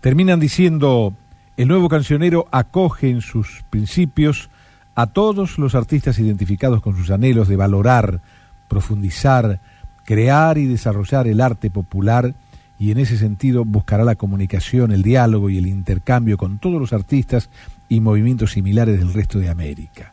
[0.00, 1.12] Terminan diciendo,
[1.58, 4.48] el nuevo cancionero acoge en sus principios
[4.94, 8.22] a todos los artistas identificados con sus anhelos de valorar,
[8.68, 9.60] profundizar,
[10.04, 12.34] crear y desarrollar el arte popular
[12.82, 16.92] y en ese sentido buscará la comunicación, el diálogo y el intercambio con todos los
[16.92, 17.48] artistas
[17.88, 20.12] y movimientos similares del resto de América.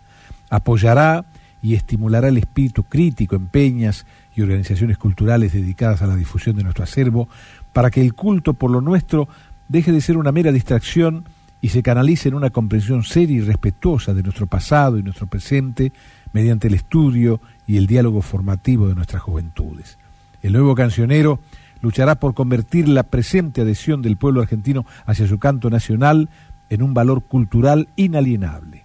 [0.52, 1.26] Apoyará
[1.64, 4.06] y estimulará el espíritu crítico en peñas
[4.36, 7.28] y organizaciones culturales dedicadas a la difusión de nuestro acervo
[7.74, 9.28] para que el culto por lo nuestro
[9.68, 11.24] deje de ser una mera distracción
[11.62, 15.92] y se canalice en una comprensión seria y respetuosa de nuestro pasado y nuestro presente
[16.34, 19.98] mediante el estudio y el diálogo formativo de nuestras juventudes.
[20.44, 21.40] El nuevo cancionero
[21.82, 26.30] luchará por convertir la presente adhesión del pueblo argentino hacia su canto nacional
[26.70, 28.84] en un valor cultural inalienable.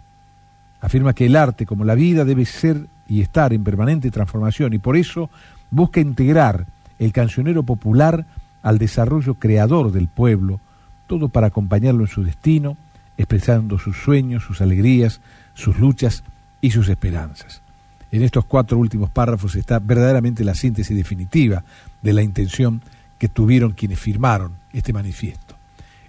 [0.80, 4.78] Afirma que el arte, como la vida, debe ser y estar en permanente transformación y
[4.78, 5.30] por eso
[5.70, 6.66] busca integrar
[6.98, 8.26] el cancionero popular
[8.62, 10.60] al desarrollo creador del pueblo,
[11.06, 12.76] todo para acompañarlo en su destino,
[13.16, 15.20] expresando sus sueños, sus alegrías,
[15.54, 16.24] sus luchas
[16.60, 17.62] y sus esperanzas.
[18.10, 21.64] En estos cuatro últimos párrafos está verdaderamente la síntesis definitiva
[22.04, 22.82] de la intención
[23.18, 25.56] que tuvieron quienes firmaron este manifiesto.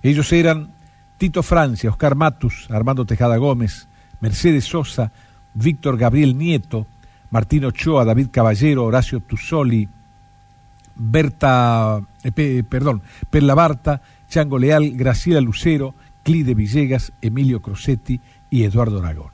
[0.03, 0.69] Ellos eran
[1.17, 3.87] Tito Francia, Oscar Matus, Armando Tejada Gómez,
[4.19, 5.11] Mercedes Sosa,
[5.53, 6.85] Víctor Gabriel Nieto,
[7.31, 9.87] Martín Ochoa, David Caballero, Horacio Tusoli,
[10.95, 18.19] Berta, eh, perdón, Perla Barta, Chango Leal, Graciela Lucero, Clide Villegas, Emilio Crosetti
[18.49, 19.31] y Eduardo Aragón.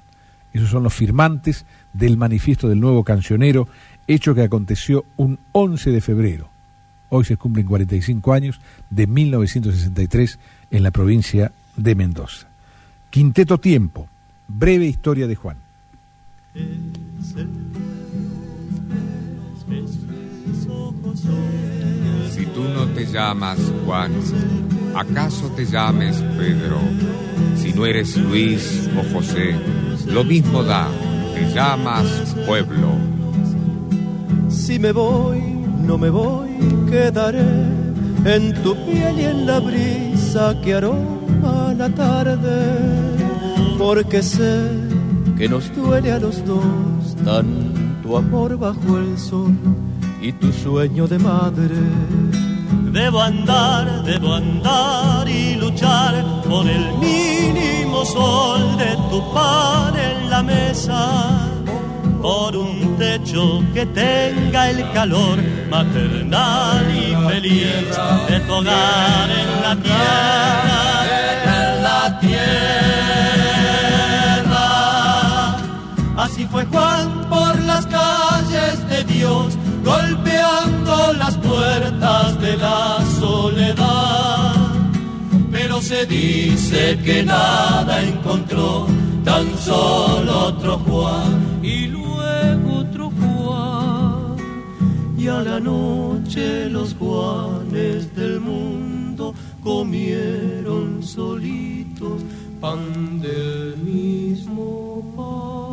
[0.53, 3.67] Esos son los firmantes del manifiesto del nuevo cancionero,
[4.13, 6.49] hecho que aconteció un 11 de febrero.
[7.09, 10.39] Hoy se cumplen 45 años de 1963
[10.71, 12.47] en la provincia de Mendoza.
[13.09, 14.07] Quinteto Tiempo,
[14.47, 15.57] breve historia de Juan.
[22.31, 24.11] Si tú no te llamas Juan,
[24.95, 26.79] ¿acaso te llames Pedro?
[27.57, 29.55] Si no eres Luis o José,
[30.07, 30.89] lo mismo da,
[31.33, 32.97] te llamas pueblo.
[34.52, 35.41] Si me voy,
[35.88, 36.49] no me voy,
[36.90, 37.45] quedaré
[38.26, 42.60] en tu piel y en la brisa que aroma la tarde,
[43.78, 44.69] porque sé
[45.38, 49.56] que nos duele a los dos tanto amor bajo el sol
[50.22, 51.76] y tu sueño de madre.
[52.91, 60.44] Debo andar, debo andar y luchar por el mínimo sol de tu pan en la
[60.44, 61.51] mesa,
[62.22, 65.39] por un techo que tenga el calor
[65.69, 67.98] maternal y feliz
[68.30, 71.06] de tu hogar en la tierra,
[71.60, 72.41] en la tierra.
[76.18, 84.53] Así fue Juan por las calles de Dios golpeando las puertas de la soledad.
[85.52, 88.88] Pero se dice que nada encontró,
[89.23, 94.35] tan solo otro Juan y luego otro Juan.
[95.18, 99.34] Y a la noche los Juanes del mundo
[99.64, 102.22] comieron solitos
[102.60, 105.70] pan del mismo pan.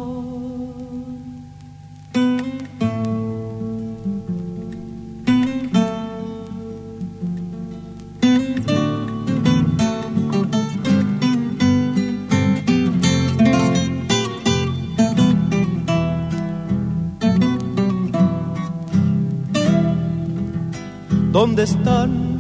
[21.33, 22.37] ¿Dónde están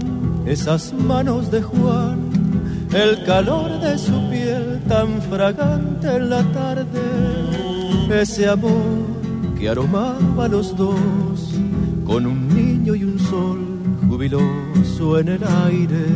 [0.46, 2.30] esas manos de Juan?
[2.92, 7.00] El calor de su piel tan fragante en la tarde.
[8.10, 9.06] Ese amor
[9.58, 11.54] que aromaba a los dos
[12.06, 13.58] con un niño y un sol
[14.08, 16.06] jubiloso en el aire.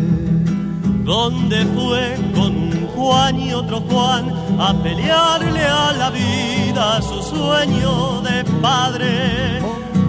[1.04, 8.22] ¿Dónde fue con un Juan y otro Juan a pelearle a la vida su sueño
[8.22, 9.60] de padre?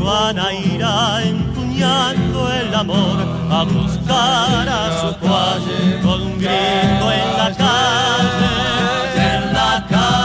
[0.03, 3.17] Juana irá empuñando el amor
[3.49, 5.61] a buscar a su Juan
[6.03, 8.53] con un grito en la calle,
[9.33, 10.23] en la calle.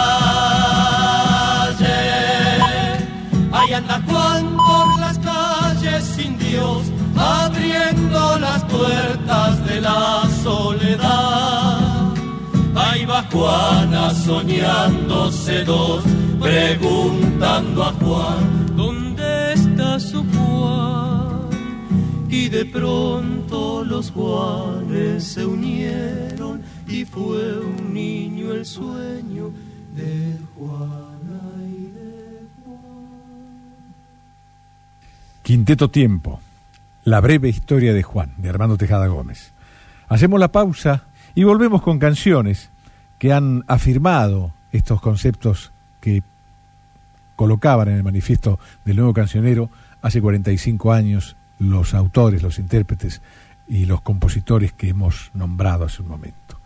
[3.52, 6.82] Ahí anda Juan por las calles sin Dios,
[7.16, 11.78] abriendo las puertas de la soledad.
[12.74, 16.02] Ahí va Juana soñándose dos,
[16.40, 18.77] preguntando a Juan, ¿dónde está su
[20.58, 22.28] Juan?
[22.28, 29.50] Y de pronto los Juanes se unieron y fue un niño el sueño
[29.94, 32.46] de Juana y de
[35.42, 36.40] Quinteto Tiempo,
[37.04, 39.52] la breve historia de Juan, de Armando Tejada Gómez.
[40.08, 41.04] Hacemos la pausa
[41.34, 42.70] y volvemos con canciones
[43.18, 46.22] que han afirmado estos conceptos que
[47.36, 49.70] colocaban en el manifiesto del nuevo cancionero
[50.02, 53.20] hace 45 años los autores, los intérpretes
[53.68, 56.60] y los compositores que hemos nombrado hace un momento.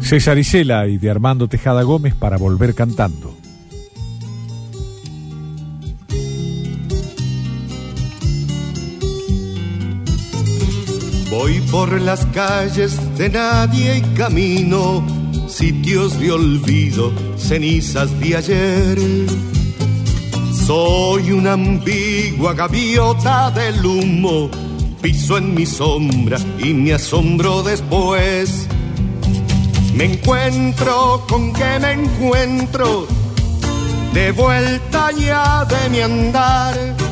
[0.00, 3.36] César Isela y de Armando Tejada Gómez para volver cantando.
[11.30, 15.06] Voy por las calles de nadie y camino,
[15.48, 18.98] sitios de olvido, cenizas de ayer.
[20.66, 24.48] Soy una ambigua gaviota del humo,
[25.00, 28.66] piso en mi sombra y me asombro después.
[29.94, 33.06] Me encuentro con que me encuentro,
[34.12, 37.02] de vuelta ya de mi andar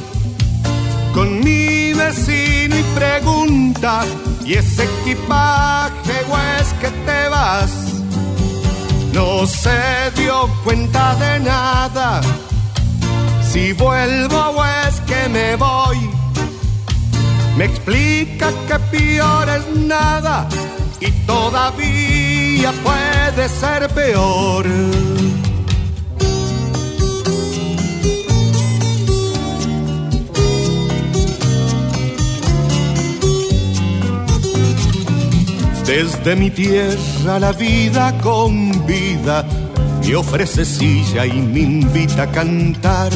[1.13, 4.05] con mi vecino y pregunta,
[4.45, 7.71] ¿y ese equipaje o es que te vas?
[9.13, 12.21] No se dio cuenta de nada,
[13.53, 15.99] si vuelvo o es que me voy.
[17.57, 20.49] Me explica que peor es nada
[21.01, 24.67] y todavía puede ser peor.
[35.87, 39.45] Desde mi tierra la vida con vida
[40.11, 43.13] me ofrece silla y me invita a cantar.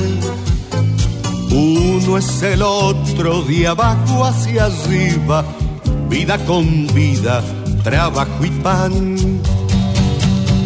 [1.50, 5.44] Uno es el otro de abajo hacia arriba,
[6.08, 7.42] vida con vida,
[7.82, 9.16] trabajo y pan.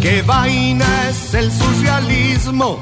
[0.02, 2.78] ¿Qué vaina es el socialismo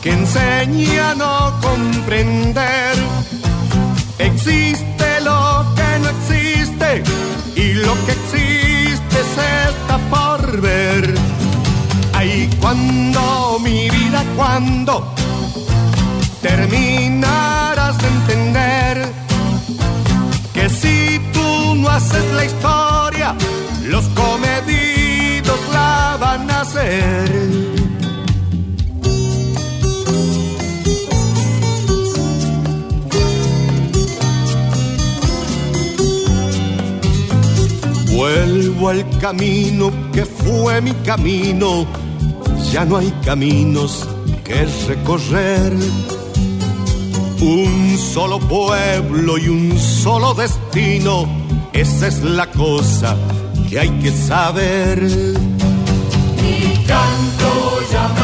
[0.00, 2.94] que enseña a no comprender?
[4.18, 7.02] Existe lo que no existe
[7.56, 11.31] y lo que existe se está por ver.
[12.62, 15.12] Cuando mi vida, cuando
[16.40, 19.12] terminarás de entender
[20.54, 23.34] que si tú no haces la historia,
[23.84, 27.52] los comedidos la van a hacer.
[38.14, 41.86] Vuelvo al camino que fue mi camino,
[42.72, 44.08] ya no hay caminos
[44.44, 45.74] que recorrer.
[47.40, 51.28] Un solo pueblo y un solo destino,
[51.72, 53.16] esa es la cosa
[53.68, 55.02] que hay que saber.
[55.02, 58.21] Mi canto llama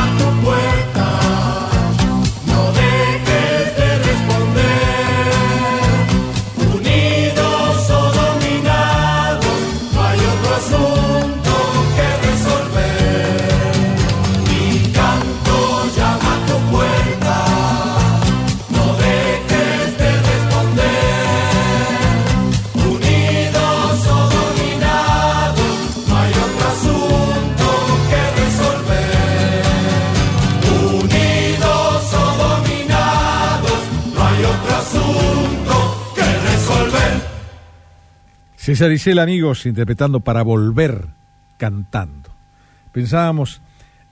[38.69, 41.07] César Isela, amigos, interpretando para volver
[41.57, 42.29] cantando.
[42.93, 43.63] Pensábamos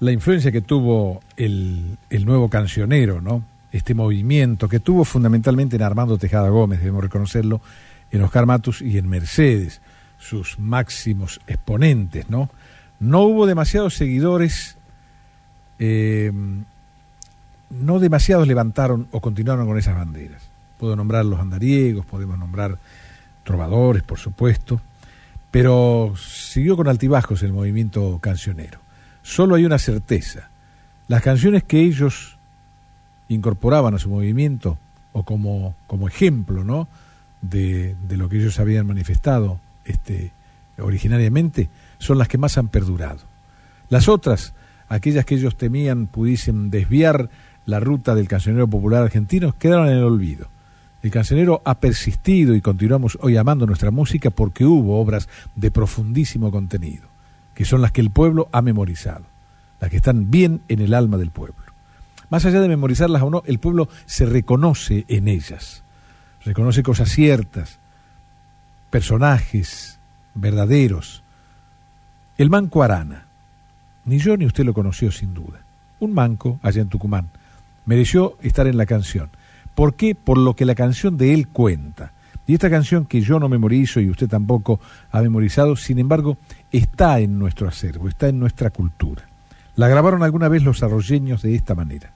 [0.00, 3.42] la influencia que tuvo el, el nuevo cancionero, ¿no?
[3.70, 7.60] este movimiento que tuvo fundamentalmente en Armando Tejada Gómez, debemos reconocerlo,
[8.10, 9.82] en Oscar Matus y en Mercedes,
[10.16, 12.48] sus máximos exponentes, ¿no?
[12.98, 14.78] No hubo demasiados seguidores,
[15.78, 16.32] eh,
[17.68, 20.48] no demasiados levantaron o continuaron con esas banderas.
[20.78, 22.78] Puedo nombrar los andariegos, podemos nombrar
[23.46, 24.80] trovadores, por supuesto,
[25.50, 28.80] pero siguió con altibajos el movimiento cancionero.
[29.22, 30.50] Solo hay una certeza,
[31.08, 32.36] las canciones que ellos
[33.28, 34.78] incorporaban a su movimiento,
[35.12, 36.88] o como, como ejemplo, ¿no?
[37.40, 40.32] De, de lo que ellos habían manifestado este,
[40.78, 43.20] originariamente, son las que más han perdurado.
[43.88, 44.52] Las otras,
[44.88, 47.30] aquellas que ellos temían pudiesen desviar
[47.64, 50.48] la ruta del cancionero popular argentino, quedaron en el olvido.
[51.06, 56.50] El cancionero ha persistido y continuamos hoy amando nuestra música porque hubo obras de profundísimo
[56.50, 57.04] contenido,
[57.54, 59.24] que son las que el pueblo ha memorizado,
[59.80, 61.62] las que están bien en el alma del pueblo.
[62.28, 65.84] Más allá de memorizarlas o no, el pueblo se reconoce en ellas,
[66.44, 67.78] reconoce cosas ciertas,
[68.90, 70.00] personajes
[70.34, 71.22] verdaderos.
[72.36, 73.26] El manco Arana,
[74.04, 75.60] ni yo ni usted lo conoció sin duda.
[76.00, 77.28] Un manco allá en Tucumán,
[77.84, 79.30] mereció estar en la canción.
[79.76, 80.14] ¿Por qué?
[80.14, 82.12] Por lo que la canción de él cuenta.
[82.46, 84.80] Y esta canción que yo no memorizo y usted tampoco
[85.10, 86.38] ha memorizado, sin embargo,
[86.72, 89.28] está en nuestro acervo, está en nuestra cultura.
[89.74, 92.10] La grabaron alguna vez los arroyeños de esta manera.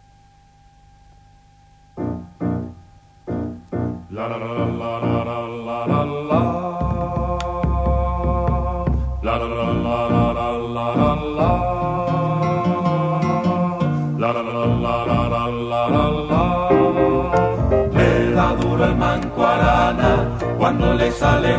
[4.10, 5.39] La, la, la,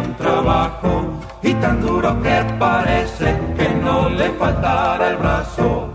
[0.03, 1.03] un trabajo
[1.41, 5.89] y tan duro que parece que no le faltará el brazo.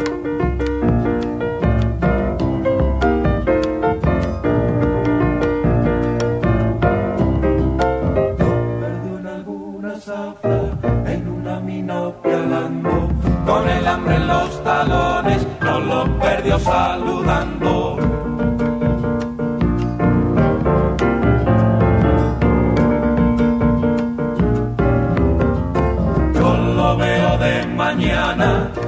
[8.39, 8.51] Yo
[8.81, 10.61] perdí en alguna zafra
[11.07, 13.09] en una mina pialando,
[13.47, 18.16] con el hambre en los talones, no lo perdió saludando.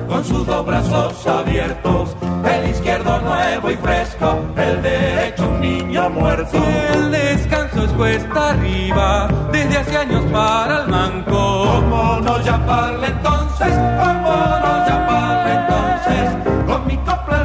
[0.06, 2.14] Con sus dos brazos abiertos,
[2.44, 6.59] el izquierdo nuevo y fresco, el derecho un niño muerto.
[6.93, 11.64] El descanso es cuesta arriba, desde hace años para el manco.
[11.72, 13.72] ¿Cómo no llamarle entonces?
[13.98, 14.32] ¿Cómo
[14.62, 16.66] no llamarle entonces?
[16.66, 17.44] Con mi copla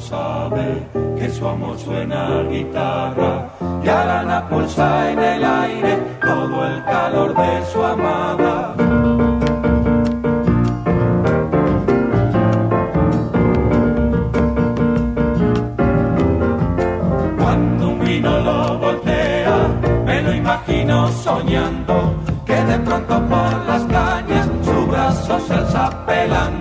[0.00, 0.86] sabe
[1.18, 3.50] que su amor suena a guitarra
[3.82, 8.74] y la pulsa en el aire todo el calor de su amada.
[17.38, 19.56] Cuando un vino lo voltea,
[20.06, 22.14] me lo imagino soñando
[22.46, 26.59] que de pronto por las cañas su brazo se alza pelando.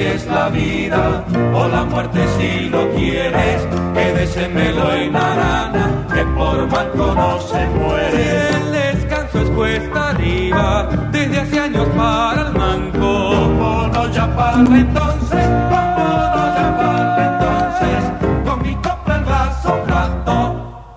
[0.00, 3.66] Es la vida o la muerte si lo quieres.
[3.94, 8.48] Quédesemelo en arana, que por manco no se muere.
[8.50, 12.98] el descanso es cuesta arriba, desde hace años para el manco.
[13.00, 15.46] ¿Cómo no llamarle entonces?
[15.70, 18.48] ¿Cómo no llamarle entonces?
[18.48, 20.94] Con mi copa el vaso rato.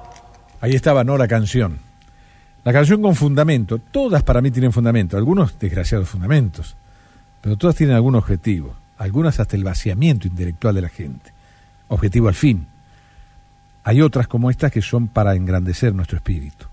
[0.61, 1.17] Ahí estaba, ¿no?
[1.17, 1.79] La canción.
[2.63, 3.79] La canción con fundamento.
[3.79, 5.17] Todas para mí tienen fundamento.
[5.17, 6.75] Algunos desgraciados fundamentos.
[7.41, 11.31] Pero todas tienen algún objetivo algunas hasta el vaciamiento intelectual de la gente,
[11.87, 12.67] objetivo al fin.
[13.83, 16.67] Hay otras como estas que son para engrandecer nuestro espíritu.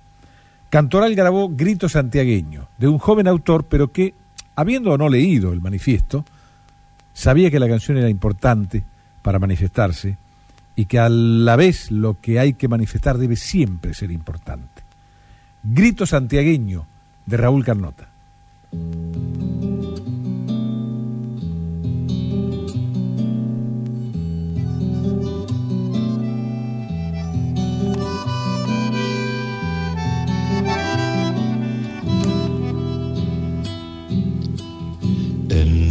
[0.69, 4.15] Cantoral grabó Grito Santiagueño, de un joven autor, pero que,
[4.57, 6.27] habiendo o no leído el manifiesto,
[7.15, 8.85] sabía que la canción era importante
[9.23, 10.19] para manifestarse
[10.77, 14.83] y que a la vez lo que hay que manifestar debe siempre ser importante.
[15.63, 16.85] Grito Santiagueño,
[17.25, 18.11] de Raúl Carnota.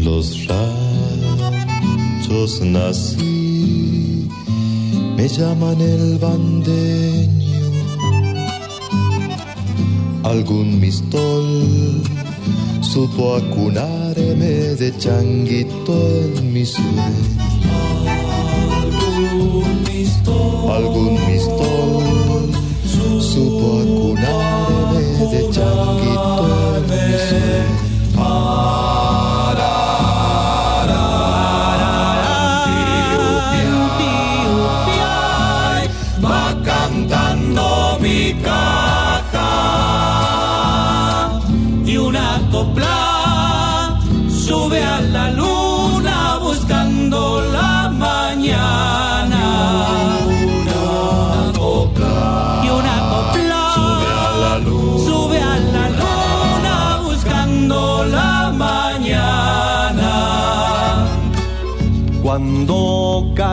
[0.08, 4.30] Los ranchos nací,
[5.18, 7.62] me llaman el bandeño,
[10.24, 12.02] algún mistol
[12.80, 14.52] supo acunarme
[14.82, 17.04] de changuito en mi sueño.
[18.80, 22.44] Algún mistol, algún mistol
[23.32, 25.04] supo acunarme
[25.34, 26.46] de changuito
[26.78, 27.77] en mi sueño.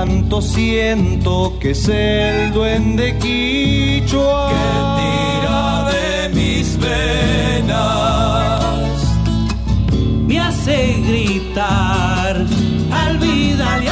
[0.05, 4.57] Canto siento que es el duende quichua que
[5.01, 9.01] tira de mis venas.
[10.27, 12.45] Me hace gritar
[12.93, 13.87] al vidalear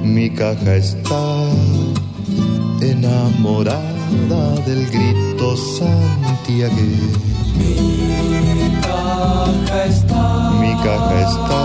[0.03, 1.23] Mi caja está
[2.81, 7.19] enamorada del grito santiagueño.
[7.57, 11.64] Mi caja está, Mi caja está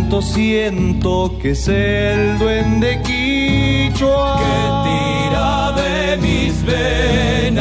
[0.00, 4.54] canto siento que es el duende quichua que
[4.88, 7.60] tira de mis venas.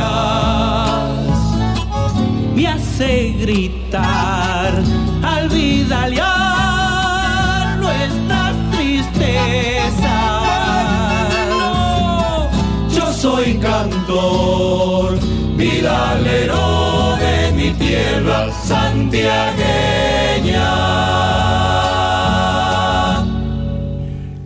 [2.55, 4.71] Me hace gritar
[5.21, 6.25] al vidalear
[7.77, 9.99] nuestras tristezas.
[12.95, 15.19] Yo soy cantor,
[15.57, 21.28] vidalero de mi tierra santiagueña.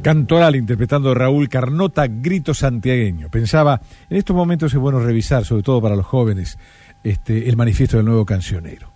[0.03, 3.29] Cantoral interpretando Raúl Carnota, Grito Santiagueño.
[3.29, 6.59] Pensaba, en estos momentos es bueno revisar, sobre todo para los jóvenes,
[7.05, 8.91] este, el manifiesto del nuevo cancionero,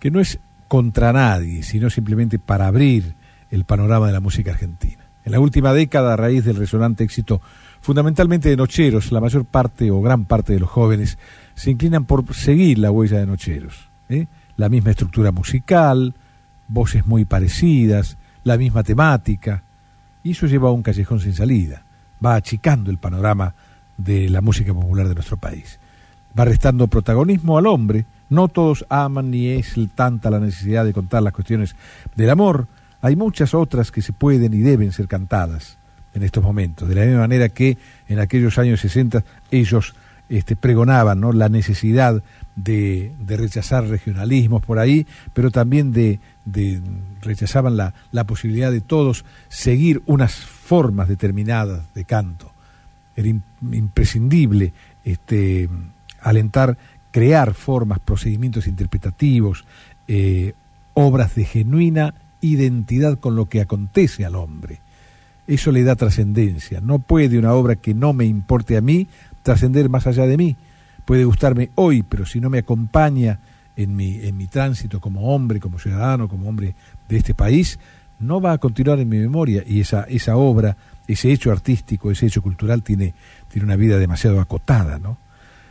[0.00, 3.14] que no es contra nadie, sino simplemente para abrir
[3.52, 5.04] el panorama de la música argentina.
[5.24, 7.40] En la última década, a raíz del resonante éxito
[7.80, 11.18] fundamentalmente de Nocheros, la mayor parte o gran parte de los jóvenes
[11.54, 13.90] se inclinan por seguir la huella de Nocheros.
[14.08, 14.26] ¿eh?
[14.56, 16.14] La misma estructura musical,
[16.66, 19.62] voces muy parecidas, la misma temática,
[20.28, 21.82] y eso lleva a un callejón sin salida,
[22.24, 23.54] va achicando el panorama
[23.96, 25.78] de la música popular de nuestro país,
[26.38, 31.22] va restando protagonismo al hombre, no todos aman ni es tanta la necesidad de contar
[31.22, 31.76] las cuestiones
[32.14, 32.66] del amor,
[33.00, 35.78] hay muchas otras que se pueden y deben ser cantadas
[36.12, 39.94] en estos momentos, de la misma manera que en aquellos años 60 ellos
[40.28, 41.32] este, pregonaban ¿no?
[41.32, 42.22] la necesidad
[42.54, 46.20] de, de, rechazar regionalismos por ahí, pero también de,
[46.52, 46.80] de
[47.22, 52.52] rechazaban la, la, posibilidad de todos seguir unas formas determinadas de canto.
[53.16, 53.42] Era in,
[53.72, 54.72] imprescindible
[55.04, 55.68] este,
[56.20, 56.76] alentar,
[57.10, 59.64] crear formas, procedimientos interpretativos,
[60.06, 60.54] eh,
[60.94, 64.80] obras de genuina identidad con lo que acontece al hombre.
[65.46, 66.80] Eso le da trascendencia.
[66.80, 69.08] No puede una obra que no me importe a mí
[69.42, 70.56] trascender más allá de mí.
[71.04, 73.38] Puede gustarme hoy, pero si no me acompaña
[73.78, 76.74] en mi, en mi tránsito como hombre, como ciudadano, como hombre
[77.08, 77.78] de este país,
[78.18, 80.76] no va a continuar en mi memoria y esa, esa obra,
[81.06, 83.14] ese hecho artístico, ese hecho cultural tiene,
[83.46, 84.98] tiene una vida demasiado acotada.
[84.98, 85.16] ¿no?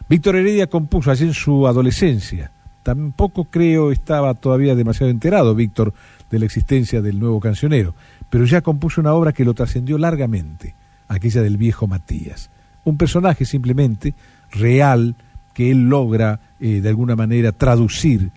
[0.08, 2.50] Víctor Heredia compuso allí en su adolescencia.
[2.82, 5.94] Tampoco creo estaba todavía demasiado enterado Víctor
[6.32, 7.94] de la existencia del nuevo cancionero,
[8.30, 10.76] pero ya compuso una obra que lo trascendió largamente,
[11.10, 12.50] aquella del viejo Matías.
[12.86, 14.14] Un personaje simplemente
[14.50, 15.16] real
[15.58, 18.30] que él logra eh, de alguna manera traducir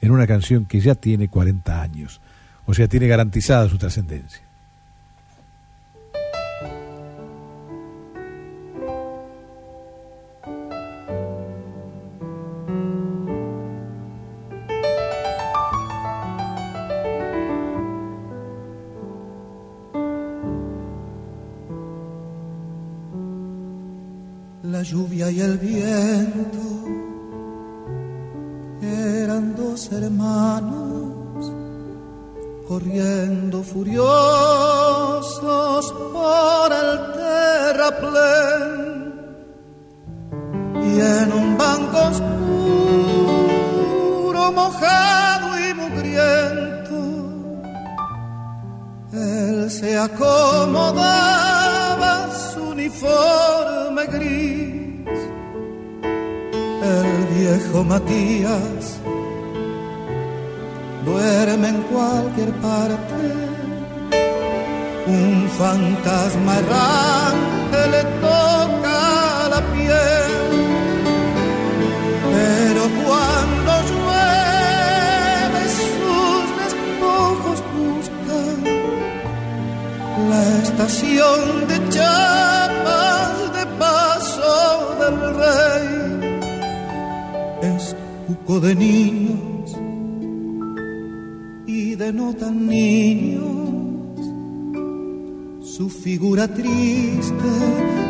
[0.00, 2.22] en una canción que ya tiene 40 años,
[2.64, 4.40] o sea, tiene garantizada su trascendencia.
[24.88, 26.64] Lluvia y el viento.
[28.80, 31.52] Eran dos hermanos
[32.66, 34.02] corriendo furiosos
[35.92, 38.72] por el terraplén.
[40.82, 43.22] Y en un banco oscuro,
[44.52, 46.98] mojado y mugriento,
[49.12, 51.57] él se acomodaba
[52.56, 55.20] uniforme gris,
[56.82, 58.98] el viejo Matías
[61.04, 63.24] duerme en cualquier parte.
[65.06, 70.32] Un fantasma errante le toca la piel,
[72.34, 74.07] pero cuando llueve
[80.28, 85.88] la estación de chapas de paso del rey.
[87.74, 87.84] Es
[88.26, 89.76] cuco de niños
[91.66, 93.46] y de no tan niños,
[95.62, 97.50] su figura triste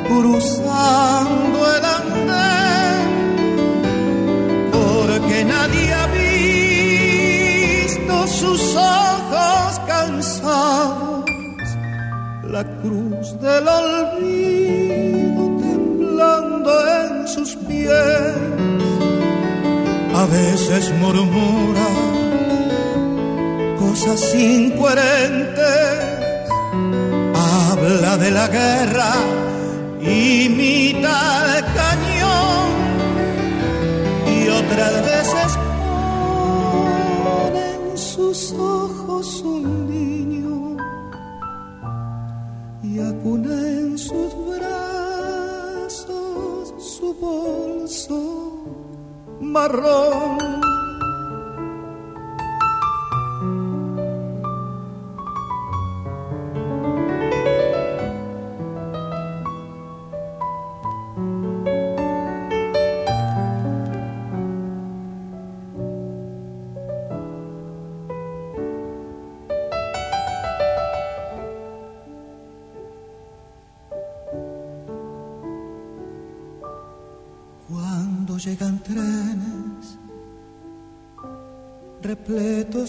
[0.09, 3.09] cruzando el andén,
[4.73, 6.27] porque nadie ha visto
[8.27, 11.18] sus ojos cansados,
[12.51, 18.35] la cruz del olvido temblando en sus pies,
[20.15, 21.89] a veces murmura
[23.79, 25.99] cosas incoherentes.
[27.35, 29.13] Habla de la guerra,
[30.01, 31.48] imita
[49.49, 50.48] marrón.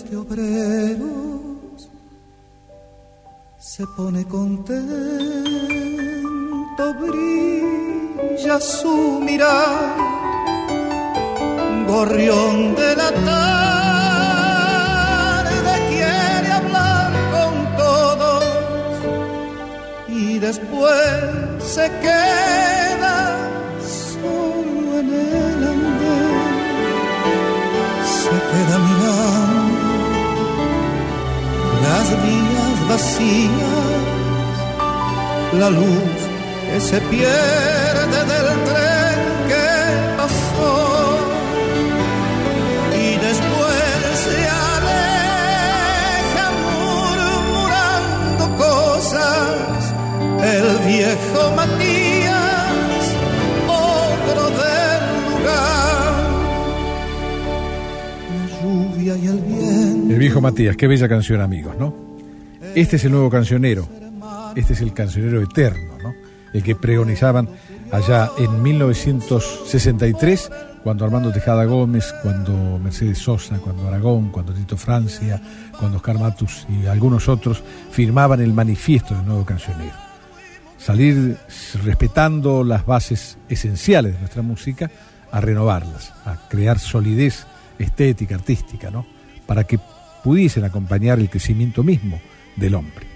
[0.10, 1.90] De obreros,
[3.60, 4.76] se pone contento,
[6.96, 9.98] brilla su mirar,
[11.88, 13.90] gorrión de la tarde
[15.90, 18.44] quiere hablar con todos
[20.08, 21.04] y después
[21.60, 23.38] se queda
[23.80, 26.40] solo en el andén.
[28.24, 28.99] Se queda mirando
[31.90, 33.88] las vías vacías,
[35.62, 36.20] la luz
[36.68, 39.70] que se pierde del tren que
[40.20, 40.78] pasó
[43.04, 44.40] y después se
[44.76, 49.82] aleja murmurando cosas
[50.56, 53.04] el viejo Matías,
[53.68, 56.12] otro del lugar
[58.62, 59.69] lluvia y el viento.
[60.10, 61.94] El viejo Matías, qué bella canción, amigos, ¿no?
[62.74, 63.88] Este es el nuevo cancionero,
[64.56, 66.16] este es el cancionero eterno, ¿no?
[66.52, 67.48] El que pregonizaban
[67.92, 70.52] allá en 1963,
[70.84, 75.40] cuando Armando Tejada Gómez, cuando Mercedes Sosa, cuando Aragón, cuando Tito Francia,
[75.78, 77.62] cuando Oscar Matus y algunos otros
[77.92, 79.94] firmaban el manifiesto del nuevo cancionero.
[80.80, 81.38] Salir
[81.84, 84.90] respetando las bases esenciales de nuestra música,
[85.32, 87.46] a renovarlas, a crear solidez
[87.78, 89.06] estética, artística, ¿no?
[89.46, 89.80] Para que
[90.24, 92.20] pudiesen acompañar el crecimiento mismo
[92.56, 93.08] del hombre.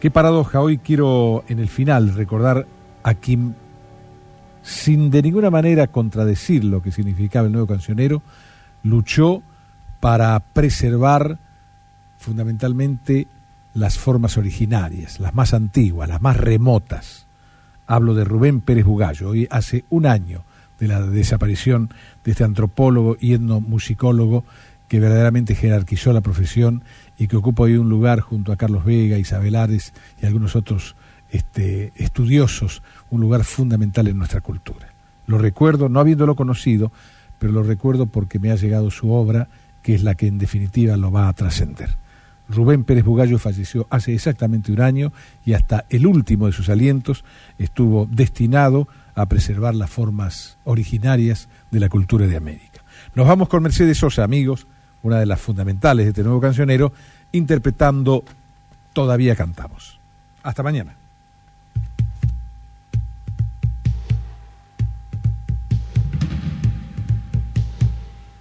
[0.00, 2.66] Qué paradoja, hoy quiero en el final recordar
[3.02, 3.54] a quien,
[4.62, 8.22] sin de ninguna manera contradecir lo que significaba el nuevo cancionero,
[8.82, 9.42] luchó
[10.00, 11.38] para preservar
[12.18, 13.26] fundamentalmente
[13.74, 17.26] las formas originarias, las más antiguas, las más remotas.
[17.86, 19.30] Hablo de Rubén Pérez Bugallo.
[19.30, 20.44] Hoy hace un año
[20.78, 21.90] de la desaparición
[22.24, 24.44] de este antropólogo y etnomusicólogo
[24.88, 26.84] que verdaderamente jerarquizó la profesión
[27.18, 30.96] y que ocupa hoy un lugar junto a Carlos Vega, Isabel Ares y algunos otros
[31.30, 34.92] este, estudiosos, un lugar fundamental en nuestra cultura.
[35.26, 36.92] Lo recuerdo, no habiéndolo conocido,
[37.38, 39.48] pero lo recuerdo porque me ha llegado su obra,
[39.82, 41.96] que es la que en definitiva lo va a trascender.
[42.48, 45.12] Rubén Pérez Bugallo falleció hace exactamente un año
[45.44, 47.24] y hasta el último de sus alientos
[47.58, 48.86] estuvo destinado
[49.16, 52.82] a preservar las formas originarias de la cultura de América.
[53.14, 54.66] Nos vamos con Mercedes Sosa, amigos,
[55.06, 56.92] una de las fundamentales de este nuevo cancionero,
[57.32, 58.24] interpretando
[58.96, 60.00] Todavía cantamos.
[60.42, 60.96] Hasta mañana.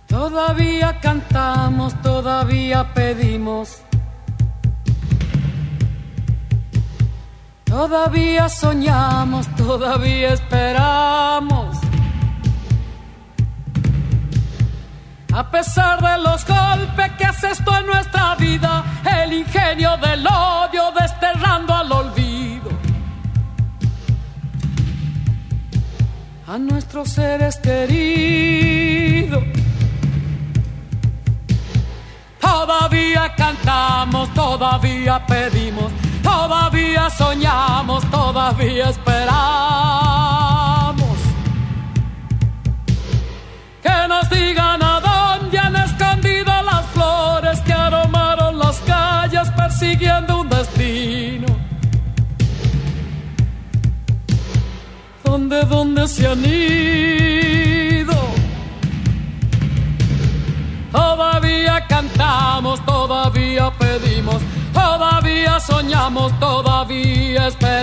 [0.07, 3.81] Todavía cantamos, todavía pedimos.
[7.65, 11.84] Todavía soñamos, todavía esperamos.
[15.35, 18.85] A pesar de los golpes que hace esto en nuestra vida,
[19.21, 22.69] el ingenio del odio desterrando al olvido.
[26.47, 29.43] A nuestros seres queridos.
[32.39, 35.91] Todavía cantamos, todavía pedimos,
[36.23, 40.04] todavía soñamos, todavía esperamos.
[55.47, 58.15] ¿Dónde, dónde se han ido?
[60.91, 64.41] Todavía cantamos, todavía pedimos,
[64.73, 67.77] todavía soñamos, todavía esperamos.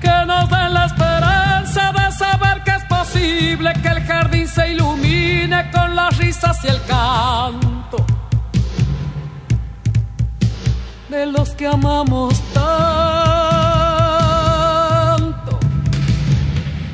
[0.00, 5.70] Que nos den la esperanza de saber que es posible que el jardín se ilumine
[5.70, 8.04] con las risas y el canto
[11.14, 12.72] de los que amamos tanto.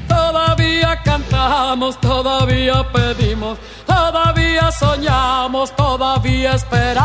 [0.07, 7.01] Todavía cantamos, todavía pedimos, todavía soñamos, todavía esperamos.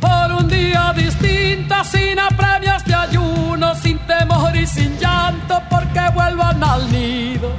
[0.00, 6.62] Por un día distinto, sin apremios de ayuno, sin temor y sin llanto, porque vuelvan
[6.64, 7.50] al nido.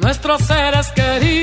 [0.00, 1.40] Nuestros seres queridos.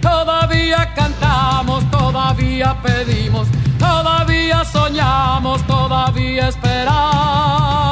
[0.00, 3.48] Todavía cantamos, todavía pedimos,
[3.78, 7.89] todavía soñamos, todavía esperamos.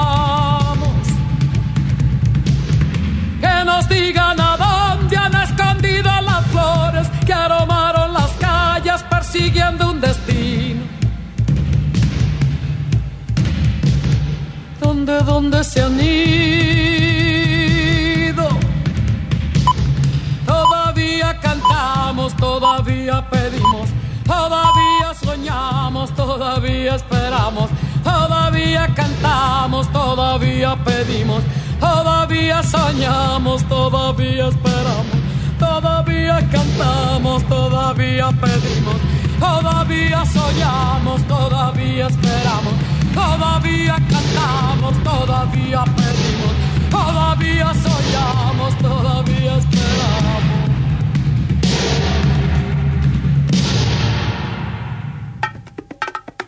[15.08, 16.86] ¿Dónde, dónde se han ido?
[20.44, 23.88] Todavía cantamos, todavía pedimos,
[24.26, 27.70] todavía soñamos, todavía esperamos,
[28.04, 31.42] todavía cantamos, todavía pedimos,
[31.80, 35.06] todavía soñamos, todavía esperamos,
[35.58, 38.96] todavía cantamos, todavía pedimos,
[39.40, 42.74] todavía soñamos, todavía esperamos,
[43.18, 46.54] todavía cantamos, todavía pedimos,
[46.90, 50.68] todavía soñamos, todavía esperamos.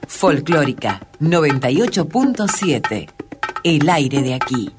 [0.06, 3.08] Folclórica 98.7.
[3.64, 4.70] El aire de aquí.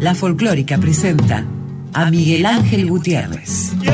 [0.00, 1.44] La folclórica presenta
[1.92, 3.74] a Miguel Ángel Gutiérrez.
[3.82, 3.88] Y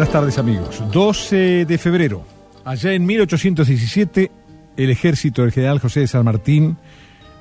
[0.00, 0.82] buenas tardes amigos.
[0.92, 2.24] 12 de febrero,
[2.64, 4.30] allá en 1817,
[4.78, 6.78] el ejército del general José de San Martín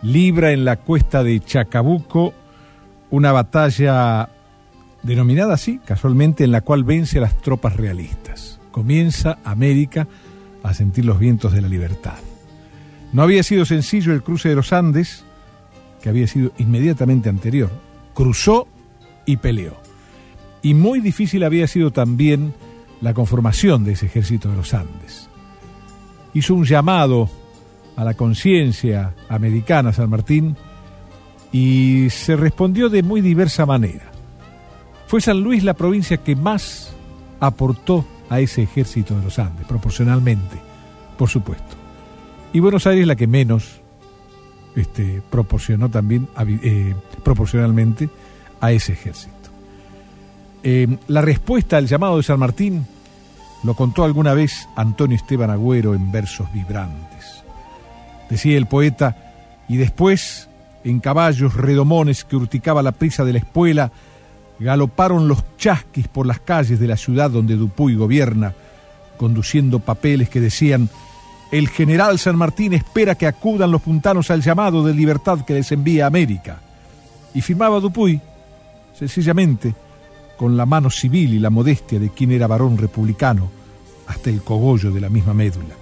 [0.02, 2.34] libra en la cuesta de Chacabuco
[3.12, 4.28] una batalla
[5.04, 8.60] denominada así, casualmente, en la cual vence a las tropas realistas.
[8.72, 10.10] Comienza América
[10.62, 12.18] a sentir los vientos de la libertad.
[13.14, 15.24] No había sido sencillo el cruce de los Andes,
[16.04, 17.72] que había sido inmediatamente anterior.
[18.14, 18.68] Cruzó
[19.26, 19.89] y peleó.
[20.62, 22.54] Y muy difícil había sido también
[23.02, 25.30] la conformación de ese ejército de los Andes.
[26.34, 27.30] hizo un llamado
[27.96, 30.56] a la conciencia americana San Martín
[31.52, 34.12] y se respondió de muy diversa manera.
[35.08, 36.94] Fue San Luis la provincia que más
[37.40, 40.58] aportó a ese ejército de los Andes, proporcionalmente,
[41.18, 41.76] por supuesto.
[42.54, 43.82] Y Buenos Aires la que menos
[44.76, 48.10] este, proporcionó también eh, proporcionalmente
[48.62, 49.39] a ese ejército.
[50.64, 52.86] Eh, la respuesta al llamado de San Martín
[53.64, 57.44] lo contó alguna vez Antonio Esteban Agüero en versos vibrantes.
[58.30, 59.18] Decía el poeta,
[59.68, 60.50] y después,
[60.84, 63.92] en caballos redomones que urticaba la prisa de la espuela,
[64.60, 68.54] galoparon los chasquis por las calles de la ciudad donde Dupuy gobierna,
[69.18, 70.90] conduciendo papeles que decían
[71.52, 75.72] el general San Martín espera que acudan los puntanos al llamado de libertad que les
[75.72, 76.60] envía América.
[77.34, 78.22] Y firmaba Dupuy,
[78.98, 79.74] sencillamente,
[80.40, 83.52] con la mano civil y la modestia de quien era varón republicano,
[84.08, 85.76] hasta el cogollo de la misma médula.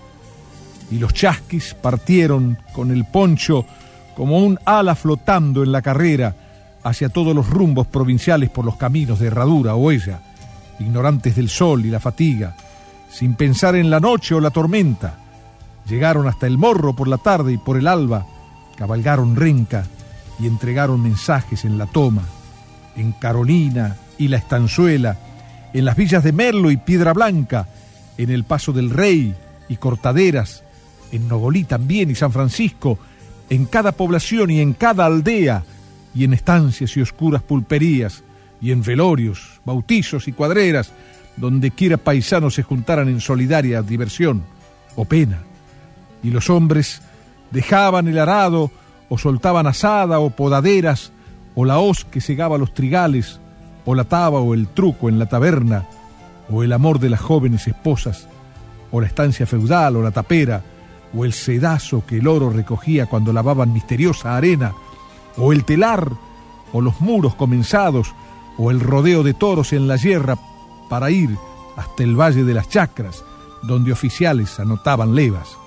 [0.90, 3.64] Y los chasquis partieron con el poncho
[4.16, 6.36] como un ala flotando en la carrera
[6.84, 10.22] hacia todos los rumbos provinciales por los caminos de herradura o ella,
[10.80, 12.58] ignorantes del sol y la fatiga,
[13.12, 15.20] sin pensar en la noche o la tormenta,
[15.88, 18.26] Llegaron hasta el morro por la tarde y por el alba,
[18.76, 19.86] cabalgaron renca
[20.40, 22.24] y entregaron mensajes en la toma,
[22.98, 25.18] en Carolina y la Estanzuela,
[25.74, 27.68] en las villas de Merlo y Piedra Blanca,
[28.18, 29.36] en el Paso del Rey
[29.70, 30.64] y Cortaderas,
[31.12, 32.98] en Nogolí también y San Francisco,
[33.50, 35.64] en cada población y en cada aldea,
[36.16, 38.24] y en estancias y oscuras pulperías,
[38.60, 40.92] y en velorios, bautizos y cuadreras,
[41.36, 44.44] donde quiera paisanos se juntaran en solidaria diversión
[44.96, 45.44] o pena.
[46.24, 47.02] Y los hombres
[47.52, 48.72] dejaban el arado
[49.10, 51.12] o soltaban asada o podaderas
[51.56, 53.40] o la hoz que cegaba los trigales
[53.88, 55.88] o la taba o el truco en la taberna
[56.52, 58.28] o el amor de las jóvenes esposas
[58.92, 60.62] o la estancia feudal o la tapera
[61.16, 64.74] o el sedazo que el oro recogía cuando lavaban misteriosa arena
[65.38, 66.12] o el telar
[66.74, 68.14] o los muros comenzados
[68.58, 70.38] o el rodeo de toros en la sierra
[70.90, 71.38] para ir
[71.78, 73.24] hasta el valle de las chacras
[73.64, 75.58] donde oficiales anotaban levas.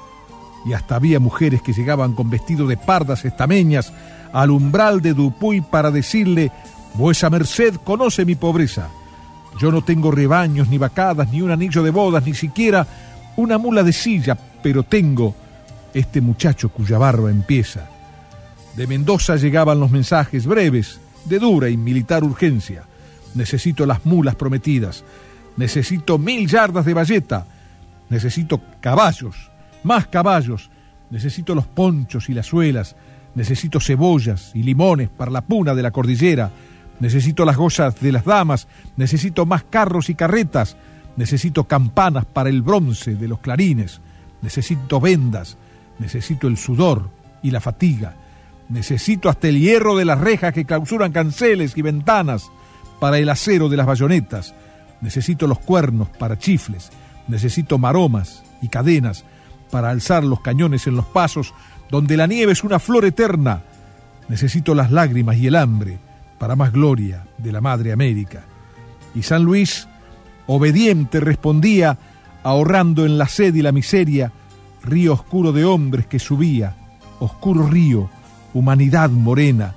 [0.66, 3.92] Y hasta había mujeres que llegaban con vestido de pardas estameñas
[4.32, 6.52] al umbral de Dupuy para decirle,
[6.94, 8.88] Vuesa merced conoce mi pobreza.
[9.58, 12.86] Yo no tengo rebaños, ni vacadas, ni un anillo de bodas, ni siquiera
[13.36, 15.34] una mula de silla, pero tengo
[15.92, 17.88] este muchacho cuya barba empieza.
[18.76, 22.84] De Mendoza llegaban los mensajes breves, de dura y militar urgencia.
[23.34, 25.04] Necesito las mulas prometidas.
[25.56, 27.46] Necesito mil yardas de valleta.
[28.08, 29.50] Necesito caballos
[29.82, 30.70] más caballos,
[31.10, 32.96] necesito los ponchos y las suelas,
[33.34, 36.50] necesito cebollas y limones para la puna de la cordillera,
[37.00, 40.76] necesito las gozas de las damas, necesito más carros y carretas,
[41.16, 44.00] necesito campanas para el bronce de los clarines,
[44.42, 45.56] necesito vendas,
[45.98, 47.10] necesito el sudor
[47.42, 48.14] y la fatiga,
[48.68, 52.50] necesito hasta el hierro de las rejas que clausuran canceles y ventanas
[53.00, 54.54] para el acero de las bayonetas,
[55.00, 56.90] necesito los cuernos para chifles,
[57.26, 59.24] necesito maromas y cadenas,
[59.70, 61.54] para alzar los cañones en los pasos
[61.90, 63.62] donde la nieve es una flor eterna.
[64.28, 65.98] Necesito las lágrimas y el hambre
[66.40, 68.44] para más gloria de la Madre América.
[69.14, 69.86] Y San Luis,
[70.46, 71.98] obediente, respondía,
[72.42, 74.32] ahorrando en la sed y la miseria,
[74.82, 76.74] río oscuro de hombres que subía,
[77.18, 78.08] oscuro río,
[78.54, 79.74] humanidad morena,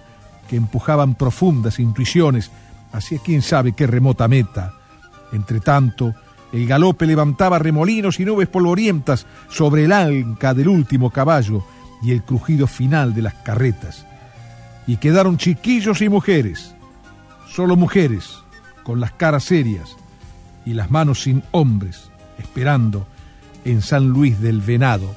[0.47, 2.49] que empujaban profundas intuiciones
[2.93, 4.71] hacia quién sabe qué remota meta.
[5.33, 6.15] Entre tanto,
[6.53, 11.65] el galope levantaba remolinos y nubes polvorientas sobre el anca del último caballo
[12.01, 14.05] y el crujido final de las carretas.
[14.87, 16.75] Y quedaron chiquillos y mujeres,
[17.47, 18.39] solo mujeres,
[18.83, 19.95] con las caras serias
[20.65, 23.07] y las manos sin hombres, esperando
[23.65, 25.13] en San Luis del Venado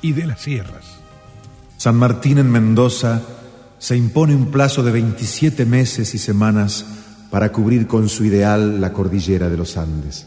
[0.00, 1.00] y de las Sierras.
[1.76, 3.22] San Martín en Mendoza
[3.78, 6.84] se impone un plazo de 27 meses y semanas
[7.30, 10.26] para cubrir con su ideal la cordillera de los Andes.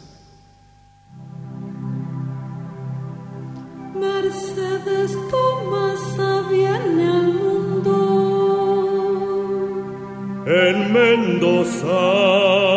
[10.46, 12.73] En Mendoza.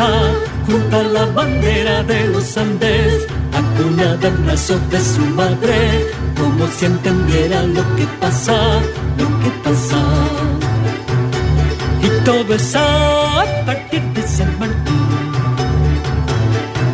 [0.00, 0.32] Mendoza,
[0.66, 6.06] junto a la bandera de los Andes, acunada en brazos de su madre,
[6.38, 8.80] como si entendiera lo que pasa,
[9.18, 10.02] lo que pasa.
[12.02, 15.06] Y todo es a partir de San Martín.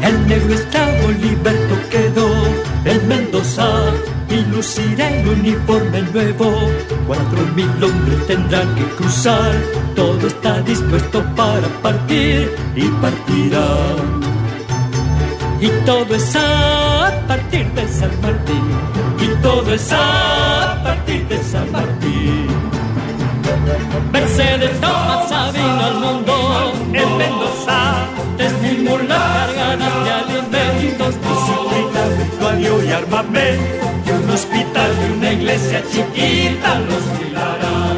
[0.03, 2.29] El negro esclavo liberto quedó
[2.85, 3.69] en Mendoza
[4.29, 6.71] y lucirá el uniforme nuevo.
[7.07, 9.55] Cuatro mil hombres tendrán que cruzar,
[9.95, 13.69] todo está dispuesto para partir y partirá.
[15.61, 18.65] Y todo es a partir de San Martín,
[19.21, 22.47] y todo es a partir de San Martín.
[24.13, 28.07] Mercedes Tomasa vino al mundo en Mendoza,
[28.37, 34.31] desnimulas cargadas de alimentos, disciplina, vestuario y armamento, y un
[35.07, 37.97] y una iglesia chiquita los cuidarán.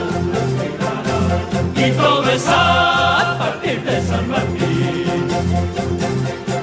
[1.77, 5.29] Y todo es a partir de San Martín.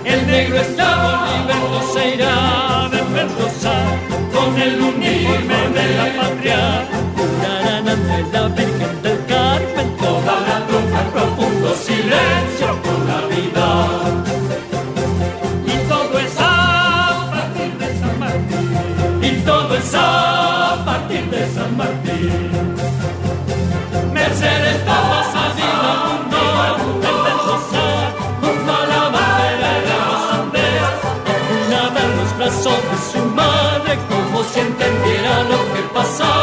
[0.04, 3.76] El negro esclavo liberto se irá de Mendoza
[4.34, 6.95] con el uniforme de la patria.
[36.06, 36.35] Lo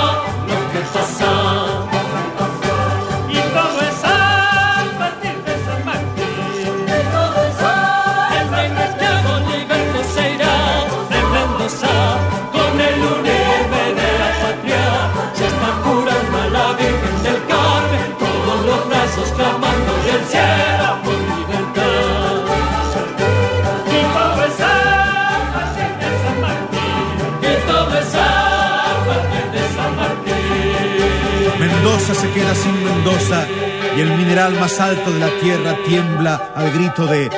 [32.23, 33.49] se queda sin Mendoza
[33.97, 37.29] y el mineral más alto de la tierra tiembla al grito de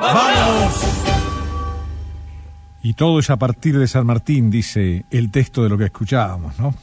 [0.00, 0.82] ¡Vamos!
[2.82, 6.58] Y todo es a partir de San Martín, dice el texto de lo que escuchábamos,
[6.58, 6.74] ¿no?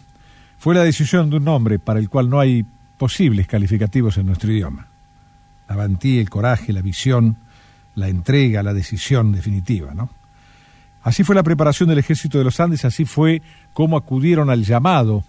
[0.57, 2.65] Fue la decisión de un hombre para el cual no hay
[2.97, 4.87] posibles calificativos en nuestro idioma.
[5.67, 7.35] La valentía, el coraje, la visión,
[7.95, 10.09] la entrega, la decisión definitiva, ¿no?
[11.03, 13.41] Así fue la preparación del ejército de los Andes, así fue
[13.73, 15.25] como acudieron al llamado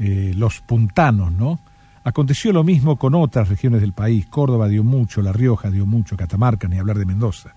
[0.00, 1.60] eh, los puntanos, ¿no?
[2.02, 4.26] Aconteció lo mismo con otras regiones del país.
[4.26, 7.54] Córdoba dio mucho, La Rioja dio mucho, Catamarca, ni hablar de Mendoza.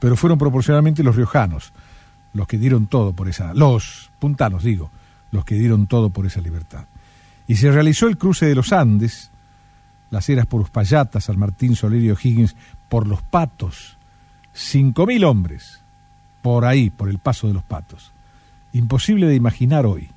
[0.00, 1.72] Pero fueron proporcionalmente los riojanos
[2.34, 4.90] los que dieron todo por esa, los puntanos digo,
[5.30, 6.84] los que dieron todo por esa libertad.
[7.46, 9.30] Y se realizó el cruce de los Andes,
[10.10, 12.56] las eras por Uspallata, San Martín, Solerio, Higgins,
[12.88, 13.96] por los patos.
[14.52, 15.80] Cinco mil hombres
[16.42, 18.12] por ahí, por el paso de los patos.
[18.72, 20.10] Imposible de imaginar hoy.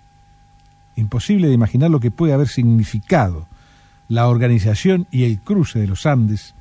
[0.97, 3.47] Imposible de imaginar lo que puede haber significado
[4.09, 6.53] la organización y el cruce de los Andes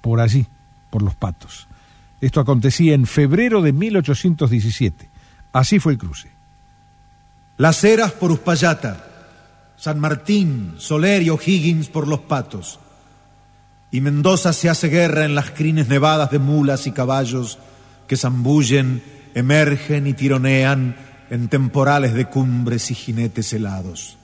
[0.00, 0.46] por allí,
[0.90, 1.68] por los patos.
[2.20, 5.08] Esto acontecía en febrero de 1817.
[5.52, 6.28] Así fue el cruce.
[7.56, 9.06] Las Heras por Uspallata,
[9.76, 12.78] San Martín, Solerio, Higgins por los patos.
[13.90, 17.58] Y Mendoza se hace guerra en las crines nevadas de mulas y caballos
[18.06, 19.02] que zambullen,
[19.34, 20.96] emergen y tironean
[21.32, 24.18] en temporales de cumbres y jinetes helados.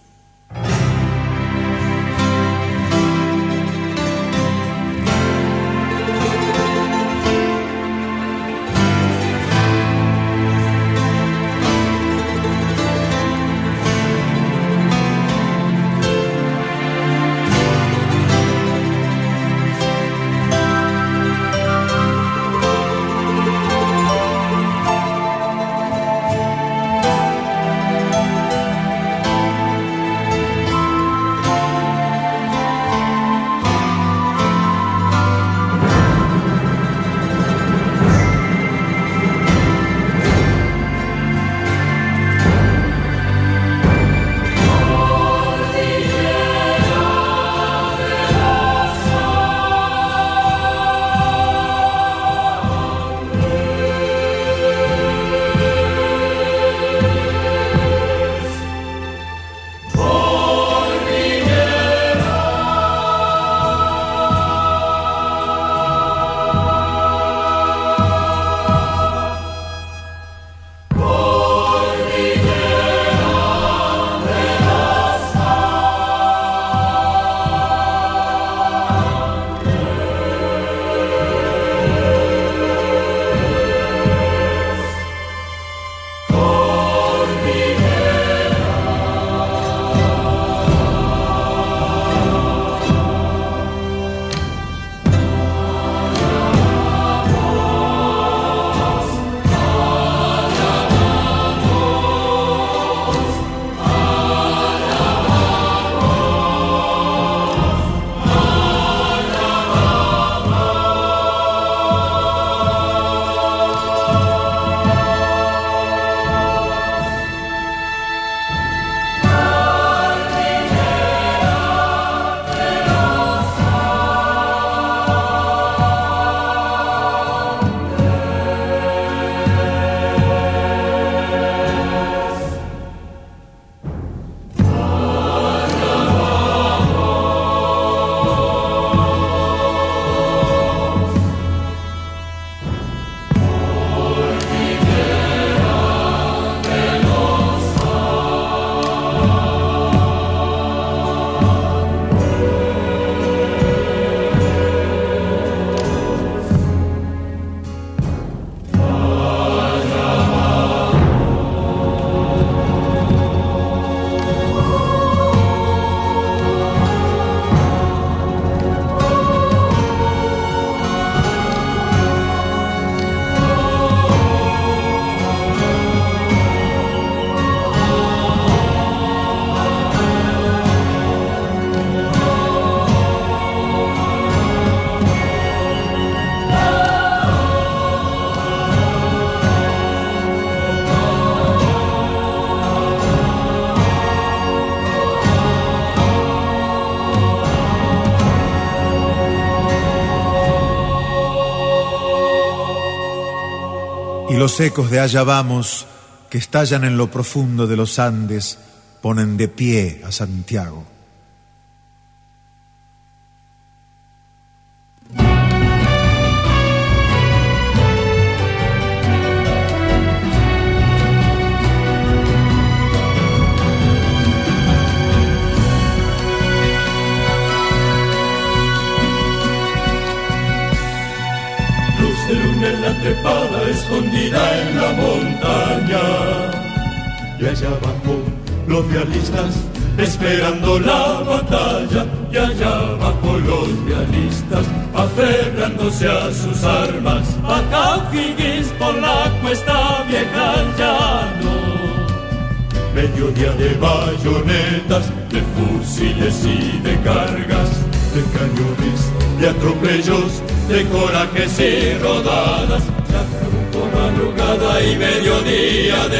[204.48, 205.84] Los ecos de allá vamos,
[206.30, 208.56] que estallan en lo profundo de los Andes,
[209.02, 210.86] ponen de pie a Santiago.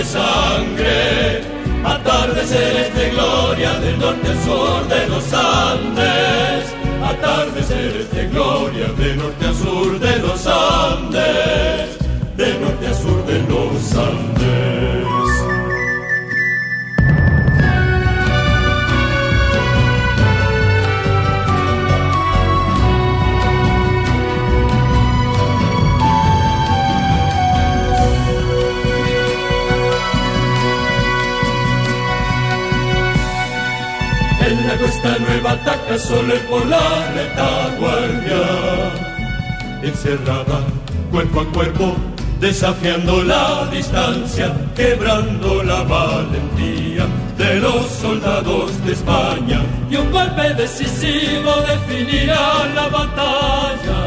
[0.05, 1.43] Sangre.
[1.85, 5.08] Atardeceres de gloria del norte al sur de
[36.09, 38.43] solo por la retaguardia.
[39.83, 40.61] Encerrada
[41.11, 41.97] cuerpo a cuerpo,
[42.41, 47.07] desafiando la distancia, quebrando la valentía
[47.37, 49.61] de los soldados de España.
[49.91, 54.01] Y un golpe decisivo definirá la batalla.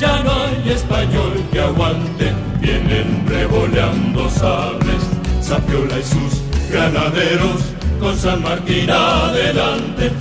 [0.00, 5.02] Ya no hay español que aguante, vienen revoleando sables,
[5.40, 6.32] Sapiola y sus
[6.70, 7.60] granaderos
[7.98, 10.12] con San Martín adelante,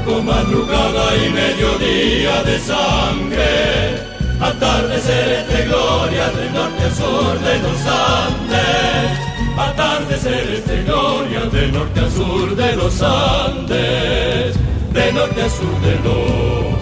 [0.00, 3.98] Chacabuco madrugada y mediodía de sangre,
[4.40, 9.18] atardeceres de gloria del norte al sur de los Andes,
[9.58, 14.56] atardeceres de gloria del norte al sur de los Andes,
[14.92, 16.74] de norte al sur de los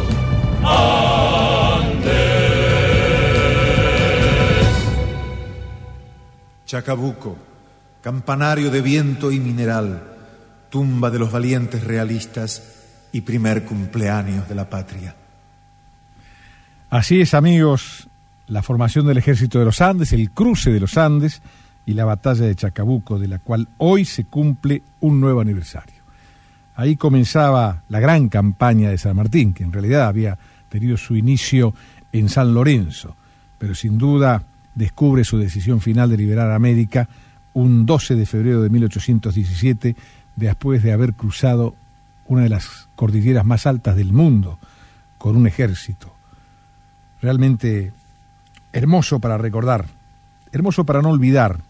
[0.65, 1.99] Andes.
[6.67, 7.37] Chacabuco,
[8.01, 10.03] campanario de viento y mineral,
[10.71, 12.78] tumba de los valientes realistas
[13.13, 15.15] y primer cumpleaños de la patria.
[16.91, 18.09] Así es, amigos,
[18.47, 21.43] la formación del ejército de los Andes, el cruce de los Andes
[21.85, 25.97] y la batalla de Chacabuco, de la cual hoy se cumple un nuevo aniversario.
[26.75, 31.75] Ahí comenzaba la gran campaña de San Martín, que en realidad había tenido su inicio
[32.13, 33.17] en San Lorenzo,
[33.59, 34.45] pero sin duda
[34.75, 37.09] descubre su decisión final de liberar América
[37.53, 39.97] un 12 de febrero de 1817,
[40.37, 41.75] después de haber cruzado
[42.27, 44.59] una de las cordilleras más altas del mundo
[45.19, 46.13] con un ejército.
[47.23, 47.93] Realmente
[48.73, 49.87] hermoso para recordar,
[50.51, 51.61] hermoso para no olvidar,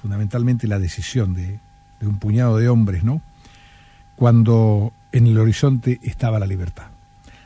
[0.00, 1.58] fundamentalmente la decisión de,
[2.02, 3.20] un puñado de hombres, ¿no?
[4.14, 6.86] Cuando en el horizonte estaba la libertad.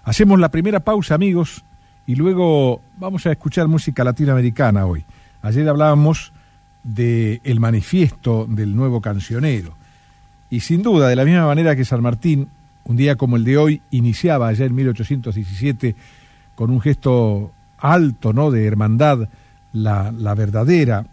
[0.02, 1.64] Hacemos la primera pausa, amigos,
[2.06, 5.02] y luego vamos a escuchar música latinoamericana hoy.
[5.40, 6.34] Ayer hablábamos
[6.82, 9.74] del el manifiesto del nuevo cancionero.
[10.50, 12.50] Y sin duda, de la misma manera que San Martín,
[12.84, 15.96] un día como el de hoy, iniciaba allá en 1817
[16.54, 19.28] con un gesto alto, ¿no?, de hermandad,
[19.72, 21.04] la, la verdadera,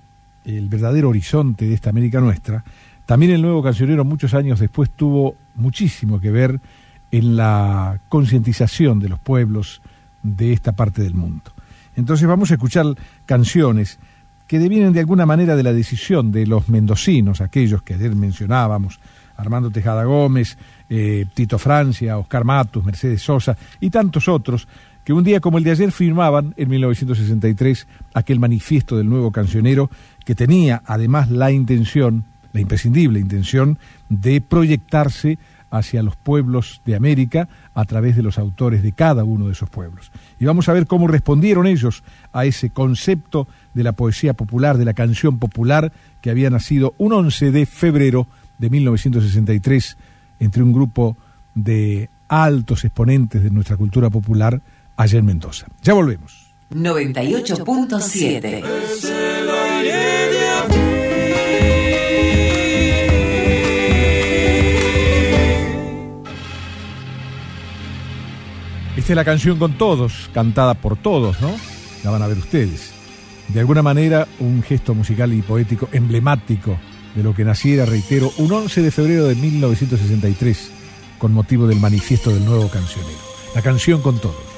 [0.45, 2.63] el verdadero horizonte de esta América nuestra,
[3.05, 6.59] también el nuevo cancionero muchos años después tuvo muchísimo que ver
[7.11, 9.81] en la concientización de los pueblos
[10.23, 11.51] de esta parte del mundo.
[11.95, 12.85] Entonces vamos a escuchar
[13.25, 13.99] canciones
[14.47, 18.99] que devienen de alguna manera de la decisión de los mendocinos, aquellos que ayer mencionábamos,
[19.35, 20.57] Armando Tejada Gómez,
[20.93, 24.67] eh, Tito Francia, Oscar Matus, Mercedes Sosa y tantos otros,
[25.05, 29.89] que un día como el de ayer firmaban en 1963 aquel manifiesto del nuevo cancionero
[30.25, 35.39] que tenía además la intención, la imprescindible intención, de proyectarse
[35.69, 39.69] hacia los pueblos de América a través de los autores de cada uno de esos
[39.69, 40.11] pueblos.
[40.41, 42.03] Y vamos a ver cómo respondieron ellos
[42.33, 47.13] a ese concepto de la poesía popular, de la canción popular, que había nacido un
[47.13, 48.27] 11 de febrero
[48.57, 49.97] de 1963
[50.41, 51.15] entre un grupo
[51.55, 54.59] de altos exponentes de nuestra cultura popular
[54.97, 55.67] allá en Mendoza.
[55.81, 56.51] Ya volvemos.
[56.71, 58.63] 98.7
[68.97, 71.51] Esta es la canción con todos, cantada por todos, ¿no?
[72.03, 72.93] La van a ver ustedes.
[73.47, 76.77] De alguna manera, un gesto musical y poético emblemático
[77.15, 80.71] de lo que naciera, reitero, un 11 de febrero de 1963,
[81.17, 83.19] con motivo del manifiesto del nuevo cancionero.
[83.55, 84.50] La canción con todos.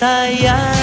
[0.00, 0.79] 太阳。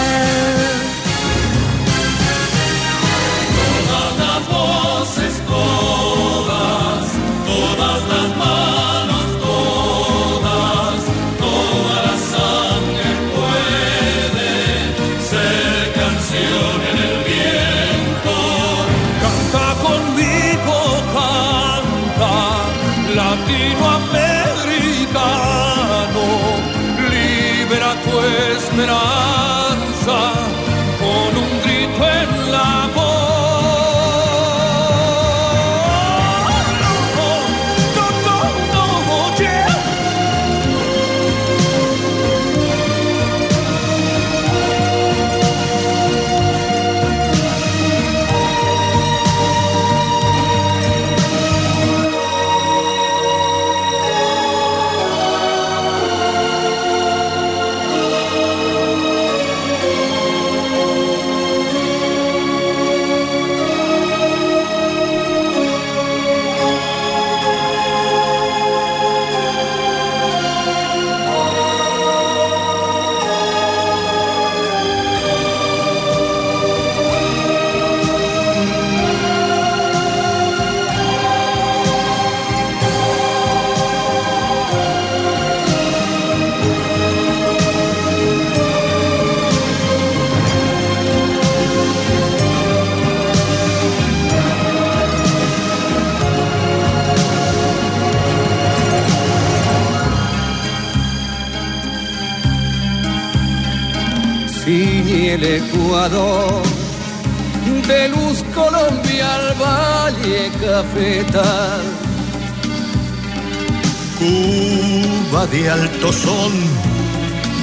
[115.81, 116.51] altos son,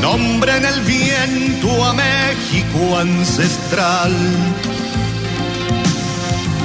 [0.00, 4.12] nombre en el viento a México ancestral.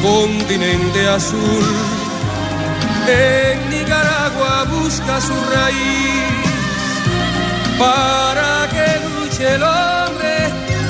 [0.02, 1.66] Continente azul,
[3.08, 6.40] en Nicaragua busca su raíz
[7.78, 10.36] para que luche el hombre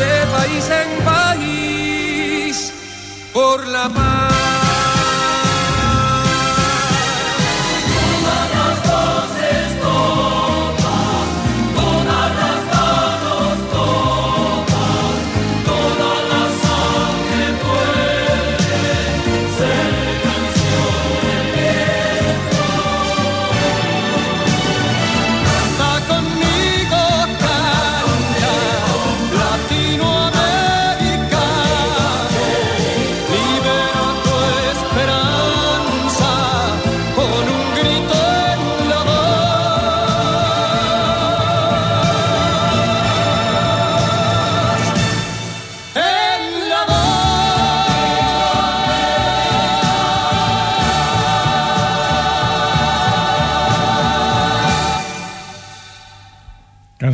[0.01, 2.73] de país en país
[3.33, 4.08] por la paz.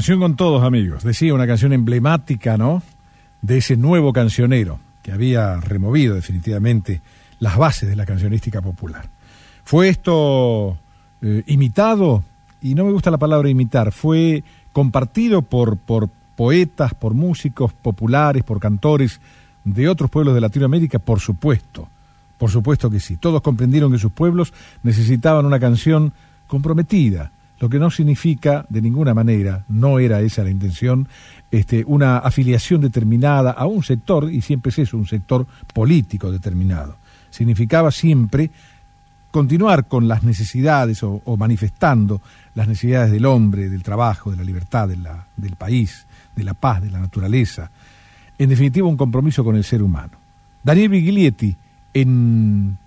[0.06, 1.04] Canción con todos, amigos.
[1.04, 2.84] Decía una canción emblemática, ¿no?
[3.42, 7.02] De ese nuevo cancionero que había removido definitivamente
[7.40, 9.10] las bases de la cancionística popular.
[9.64, 10.78] Fue esto
[11.24, 12.24] eh, imitado,
[12.62, 18.44] y no me gusta la palabra imitar, fue compartido por, por poetas, por músicos populares,
[18.44, 19.20] por cantores
[19.64, 21.90] de otros pueblos de Latinoamérica, por supuesto,
[22.38, 23.18] por supuesto que sí.
[23.18, 24.54] Todos comprendieron que sus pueblos
[24.84, 26.14] necesitaban una canción
[26.46, 27.32] comprometida,
[27.66, 31.08] lo que no significa de ninguna manera, no era esa la intención,
[31.50, 36.96] este, una afiliación determinada a un sector, y siempre es eso, un sector político determinado.
[37.32, 38.52] Significaba siempre
[39.32, 42.22] continuar con las necesidades o, manifestando
[42.54, 46.06] las necesidades del hombre, del trabajo, de la libertad, del país,
[46.36, 47.72] de la paz, de la naturaleza.
[48.38, 50.20] En definitiva, un compromiso con el ser humano.
[50.62, 51.56] Daniel Biglietti,
[51.96, 52.78] en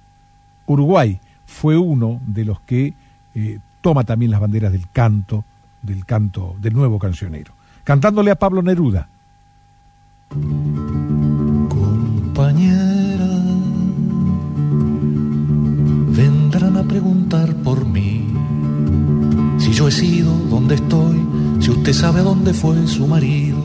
[0.67, 2.95] Uruguay, fue uno de los que
[3.35, 5.45] eh, toma también las banderas del canto,
[5.83, 7.53] del canto del nuevo cancionero,
[7.85, 9.09] cantándole a Pablo Neruda.
[11.69, 13.27] Compañera,
[16.09, 18.27] vendrán a preguntar por mí.
[19.59, 21.19] Si yo he sido donde estoy,
[21.61, 23.59] si usted sabe dónde fue su marido.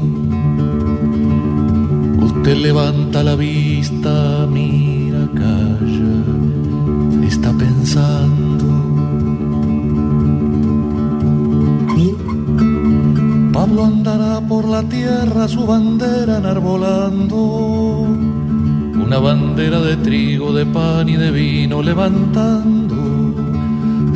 [2.21, 6.23] Usted levanta la vista, mira, calla,
[7.27, 8.52] está pensando.
[13.53, 17.37] Pablo andará por la tierra su bandera enarbolando,
[19.05, 22.95] una bandera de trigo, de pan y de vino levantando.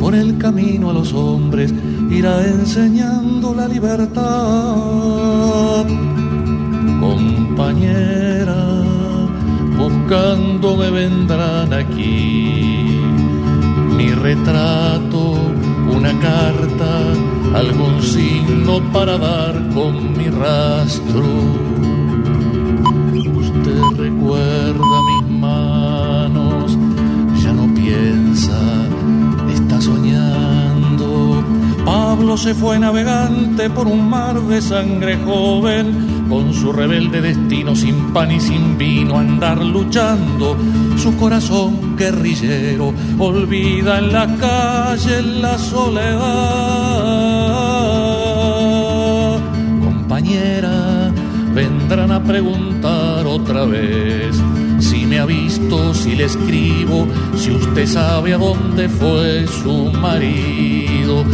[0.00, 1.72] Por el camino a los hombres
[2.10, 4.24] irá enseñando la libertad.
[7.00, 8.82] Compañera,
[9.78, 12.98] buscándome vendrán aquí
[13.96, 15.34] mi retrato,
[15.94, 16.90] una carta,
[17.54, 21.24] algún signo para dar con mi rastro.
[23.34, 26.78] Usted recuerda mis manos,
[27.42, 28.58] ya no piensa,
[29.52, 31.42] está soñando.
[31.84, 38.12] Pablo se fue navegante por un mar de sangre joven con su rebelde destino sin
[38.12, 40.56] pan y sin vino andar luchando.
[40.96, 46.18] Su corazón guerrillero olvida en la calle la soledad.
[49.82, 51.12] Compañera,
[51.54, 54.36] vendrán a preguntar otra vez
[54.80, 57.06] si me ha visto, si le escribo,
[57.36, 61.24] si usted sabe a dónde fue su marido.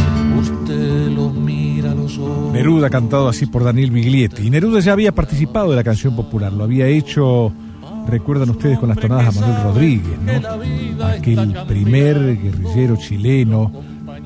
[2.55, 4.47] Neruda cantado así por Daniel Biglietti.
[4.47, 7.51] Y Neruda ya había participado de la canción popular, lo había hecho,
[8.07, 11.05] recuerdan ustedes, con las tonadas a Manuel Rodríguez, ¿no?
[11.05, 13.71] Aquel primer guerrillero chileno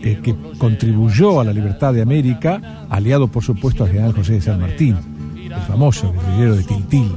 [0.01, 4.41] eh, que contribuyó a la libertad de América, aliado por supuesto al general José de
[4.41, 4.95] San Martín,
[5.35, 7.11] el famoso guerrillero de Tiltil.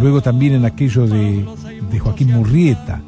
[0.00, 1.44] Luego también en aquello de
[1.98, 3.02] Joaquín Murrieta,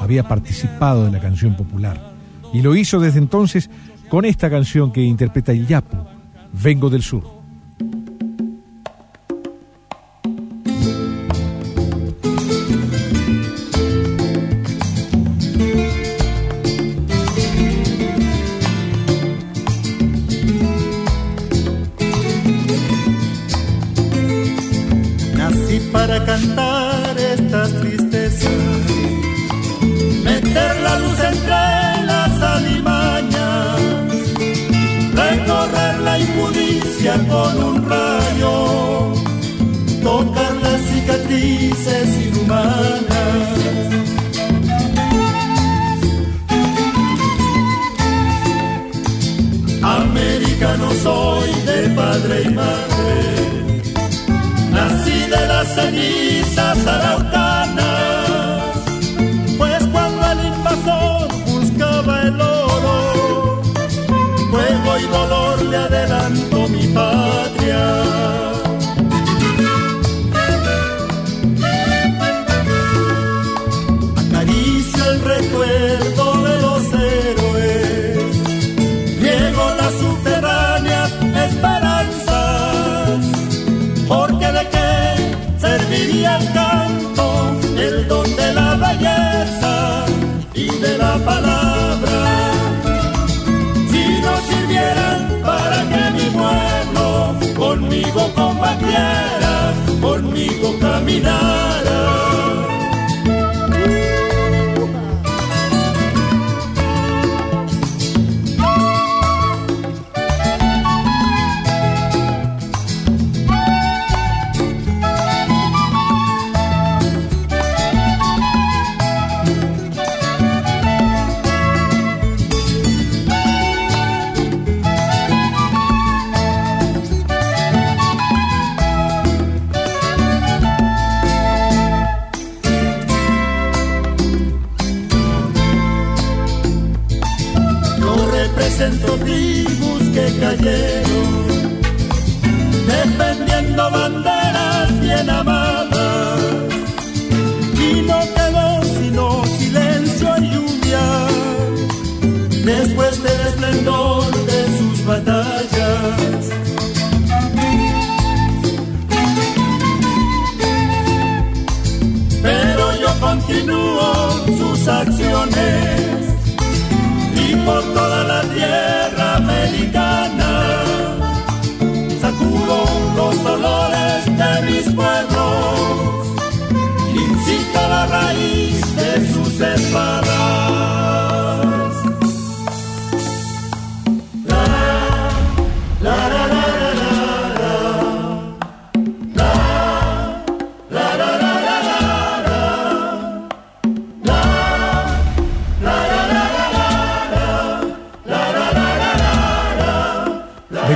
[0.00, 2.12] había participado de la canción popular.
[2.52, 3.68] Y lo hizo desde entonces
[4.08, 5.96] con esta canción que interpreta el Yapu,
[6.52, 7.37] Vengo del Sur.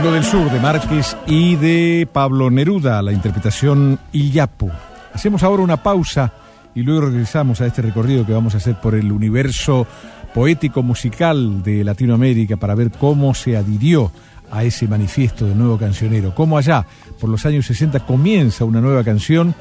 [0.03, 4.69] Del sur de Márquez y de Pablo Neruda, la interpretación Illapu.
[5.15, 6.33] Hacemos ahora una pausa
[6.75, 9.87] y luego regresamos a este recorrido que vamos a hacer por el universo
[10.35, 14.11] poético musical de Latinoamérica para ver cómo se adhirió
[14.51, 16.85] a ese manifiesto de nuevo cancionero, cómo allá,
[17.21, 19.55] por los años 60, comienza una nueva canción,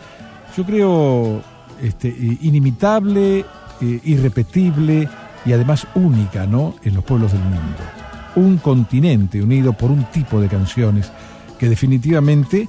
[0.58, 1.42] yo creo
[1.84, 3.46] este, eh, inimitable,
[3.80, 5.08] eh, irrepetible
[5.46, 8.01] y además única, ¿no?, en los pueblos del mundo
[8.36, 11.12] un continente unido por un tipo de canciones
[11.58, 12.68] que definitivamente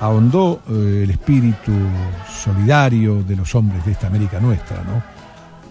[0.00, 1.72] ahondó eh, el espíritu
[2.28, 5.02] solidario de los hombres de esta América nuestra, ¿no?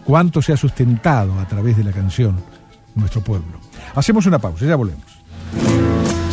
[0.05, 2.37] Cuánto se ha sustentado a través de la canción
[2.95, 3.59] nuestro pueblo.
[3.95, 5.05] Hacemos una pausa, ya volvemos.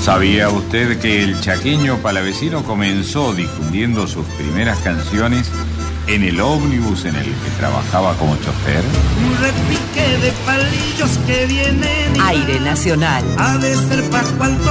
[0.00, 5.50] ¿Sabía usted que el chaqueño palavecino comenzó difundiendo sus primeras canciones
[6.08, 8.82] en el ómnibus en el que trabajaba como chofer?
[9.24, 12.60] Un repique de palillos que vienen Aire.
[12.60, 13.24] Nacional.
[13.36, 14.64] Ha de ser Pascual de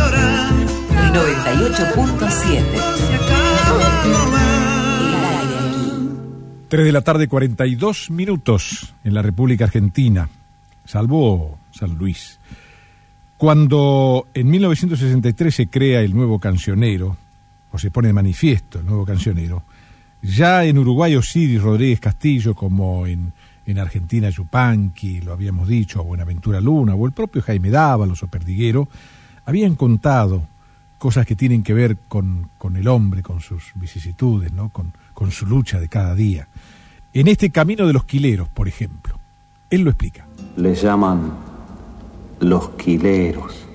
[0.00, 0.66] Orán.
[0.90, 2.62] El 98.7.
[6.68, 10.28] 3 de la tarde, 42 minutos en la República Argentina,
[10.84, 12.40] salvo San Luis.
[13.36, 17.16] Cuando en 1963 se crea el nuevo cancionero,
[17.74, 19.64] o se pone de manifiesto el nuevo cancionero,
[20.22, 23.32] ya en Uruguay Osiris Rodríguez Castillo, como en,
[23.66, 28.28] en Argentina Yupanqui, lo habíamos dicho, o Buenaventura Luna, o el propio Jaime Dávalos o
[28.28, 28.88] Perdiguero,
[29.44, 30.46] habían contado
[30.98, 34.68] cosas que tienen que ver con, con el hombre, con sus vicisitudes, ¿no?
[34.68, 36.46] con, con su lucha de cada día.
[37.12, 39.18] En este camino de los quileros, por ejemplo,
[39.68, 40.28] él lo explica.
[40.56, 41.32] Les llaman
[42.38, 43.66] los quileros.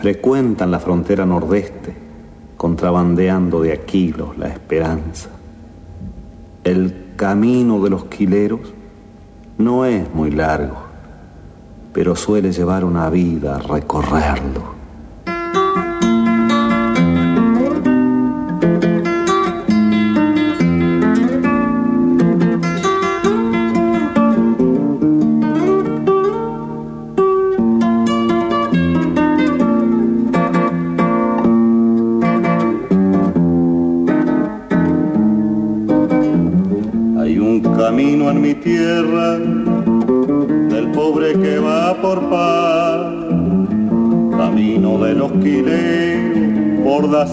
[0.00, 2.01] Frecuentan la frontera nordeste,
[2.62, 5.30] contrabandeando de Aquilos la esperanza.
[6.62, 8.72] El camino de los quileros
[9.58, 10.76] no es muy largo,
[11.92, 14.71] pero suele llevar una vida recorrerlo.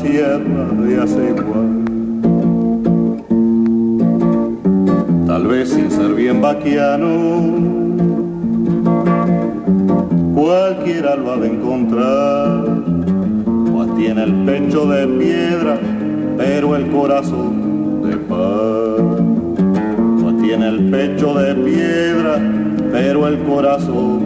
[0.02, 1.62] Sierra de Acegua.
[5.28, 7.08] Tal vez sin ser bien vaquiano,
[10.34, 12.64] cualquiera lo ha de encontrar,
[13.74, 15.78] pues tiene el pecho de piedra,
[16.38, 19.02] pero el corazón de paz.
[20.22, 22.40] Pues tiene el pecho de piedra,
[22.92, 24.19] pero el corazón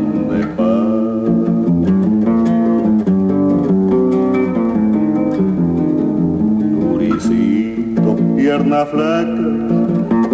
[8.73, 9.45] pierna flaca,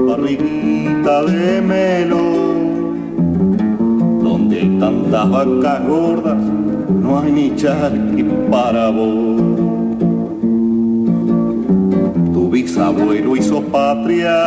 [0.08, 2.98] barriguita de melón.
[4.24, 6.42] Donde hay tantas vacas gordas,
[6.90, 9.42] no hay ni charqui para vos.
[12.34, 14.38] Tu bisabuelo hizo patria,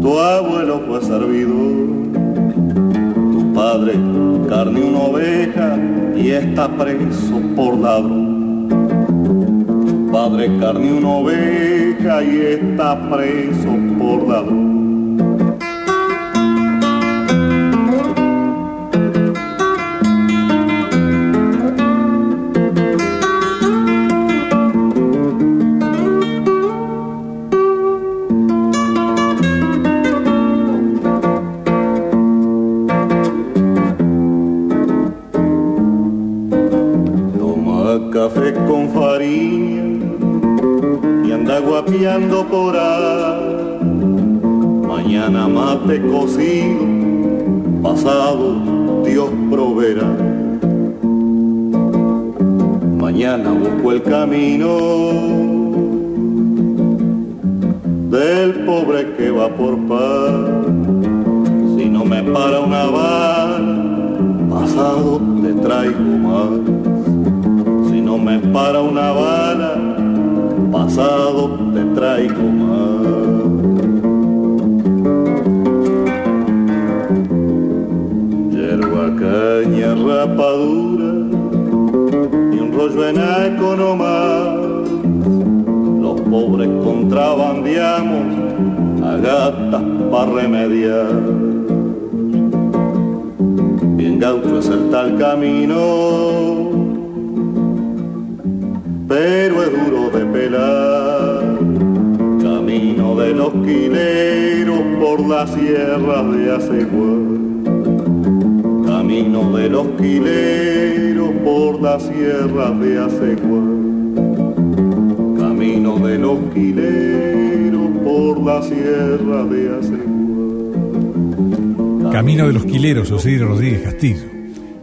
[0.00, 1.86] tu abuelo fue servidor,
[3.32, 3.94] tu padre
[4.48, 5.78] carne una oveja
[6.16, 8.21] y está preso por ladrón.
[10.12, 14.61] Padre carne una oveja y está preso por ladrón.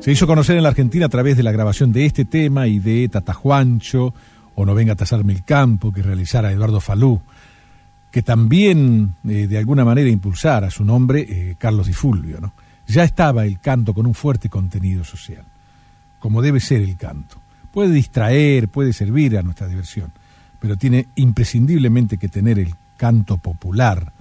[0.10, 2.80] Se hizo conocer en la Argentina a través de la grabación de este tema y
[2.80, 4.11] de Tatajuancho,
[4.56, 7.22] o No venga a tasarme el campo, que realizara Eduardo Falú,
[8.10, 12.40] que también eh, de alguna manera impulsara su nombre eh, Carlos Di Fulvio.
[12.88, 15.44] Ya estaba el canto con un fuerte contenido social,
[16.18, 17.40] como debe ser el canto.
[17.72, 20.11] Puede distraer, puede servir a nuestra diversión,
[20.60, 24.11] pero tiene imprescindiblemente que tener el canto popular,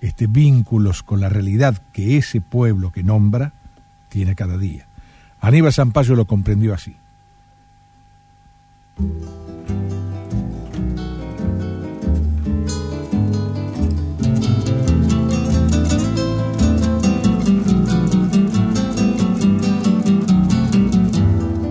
[0.00, 3.52] este vínculos con la realidad que ese pueblo que nombra
[4.08, 4.86] tiene cada día.
[5.42, 6.96] Aníbal Zampayo lo comprendió así.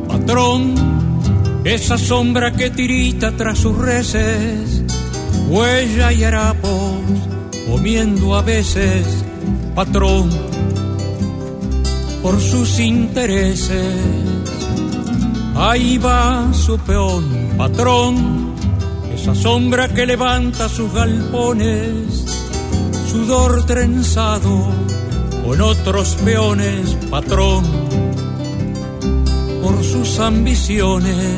[0.09, 0.75] Patrón,
[1.63, 4.83] esa sombra que tirita tras sus reces,
[5.47, 6.99] huella y harapos,
[7.69, 9.23] comiendo a veces,
[9.73, 10.50] patrón,
[12.21, 13.95] por sus intereses.
[15.55, 18.55] Ahí va su peón, patrón,
[19.13, 22.25] esa sombra que levanta sus galpones,
[23.11, 24.67] sudor trenzado
[25.45, 27.63] con otros peones, patrón,
[29.61, 31.37] por sus ambiciones.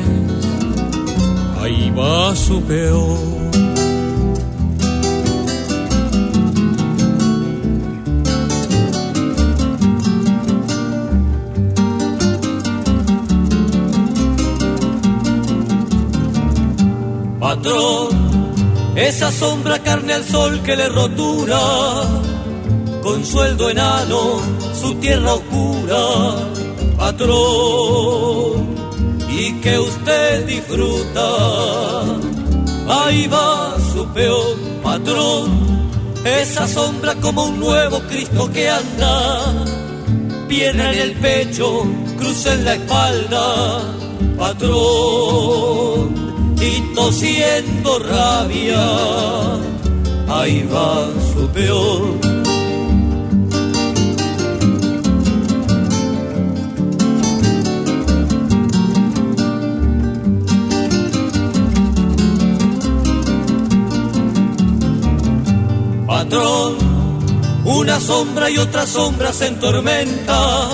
[1.60, 3.33] Ahí va su peón.
[17.64, 21.60] Patrón, esa sombra carne al sol que le rotura,
[23.02, 24.40] con sueldo enano,
[24.78, 25.96] su tierra oscura,
[26.98, 28.74] patrón,
[29.30, 32.02] y que usted disfruta.
[32.86, 35.88] Ahí va su peón, patrón,
[36.24, 39.54] esa sombra como un nuevo Cristo que anda,
[40.48, 41.86] pierna en el pecho,
[42.18, 43.80] cruz en la espalda,
[44.38, 45.93] patrón
[46.64, 48.84] y tosiendo rabia,
[50.28, 52.18] ahí va su peor.
[66.06, 66.76] Patrón,
[67.64, 70.68] una sombra y otra sombra se entormenta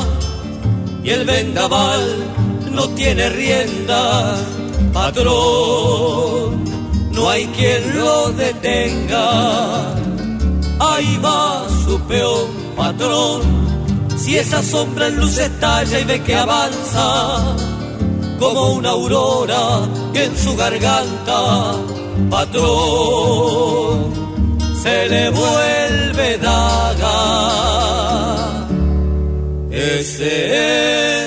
[1.02, 2.02] y el vendaval
[2.70, 4.36] no tiene rienda
[4.92, 6.64] patrón,
[7.12, 9.94] no hay quien lo detenga.
[10.78, 13.42] Ahí va su peón, patrón,
[14.16, 17.56] si esa sombra en luz estalla y ve que avanza,
[18.38, 21.74] como una aurora en su garganta,
[22.30, 24.12] patrón,
[24.82, 27.16] se le vuelve daga.
[29.70, 31.19] Ese es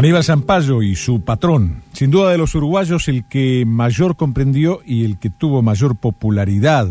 [0.00, 5.04] Aníbal Zampayo y su patrón, sin duda de los uruguayos el que mayor comprendió y
[5.04, 6.88] el que tuvo mayor popularidad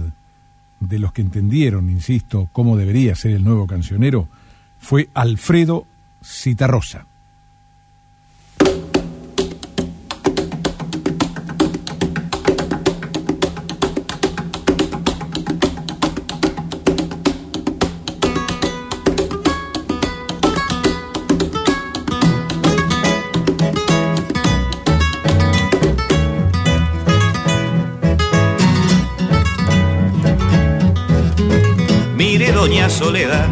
[0.80, 4.28] de los que entendieron, insisto, cómo debería ser el nuevo cancionero,
[4.78, 5.88] fue Alfredo
[6.24, 7.08] Citarrosa.
[33.10, 33.48] Soledad,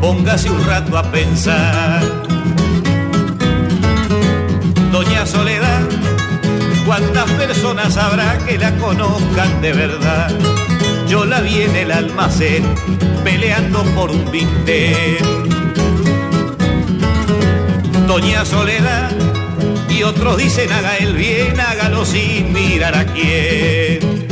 [0.00, 2.00] póngase un rato a pensar.
[4.90, 5.82] Doña Soledad,
[6.86, 10.30] ¿cuántas personas habrá que la conozcan de verdad?
[11.06, 12.64] Yo la vi en el almacén
[13.22, 15.18] peleando por un vintén.
[18.06, 19.10] Doña Soledad,
[19.90, 24.31] y otros dicen haga el bien, hágalo sin mirar a quién.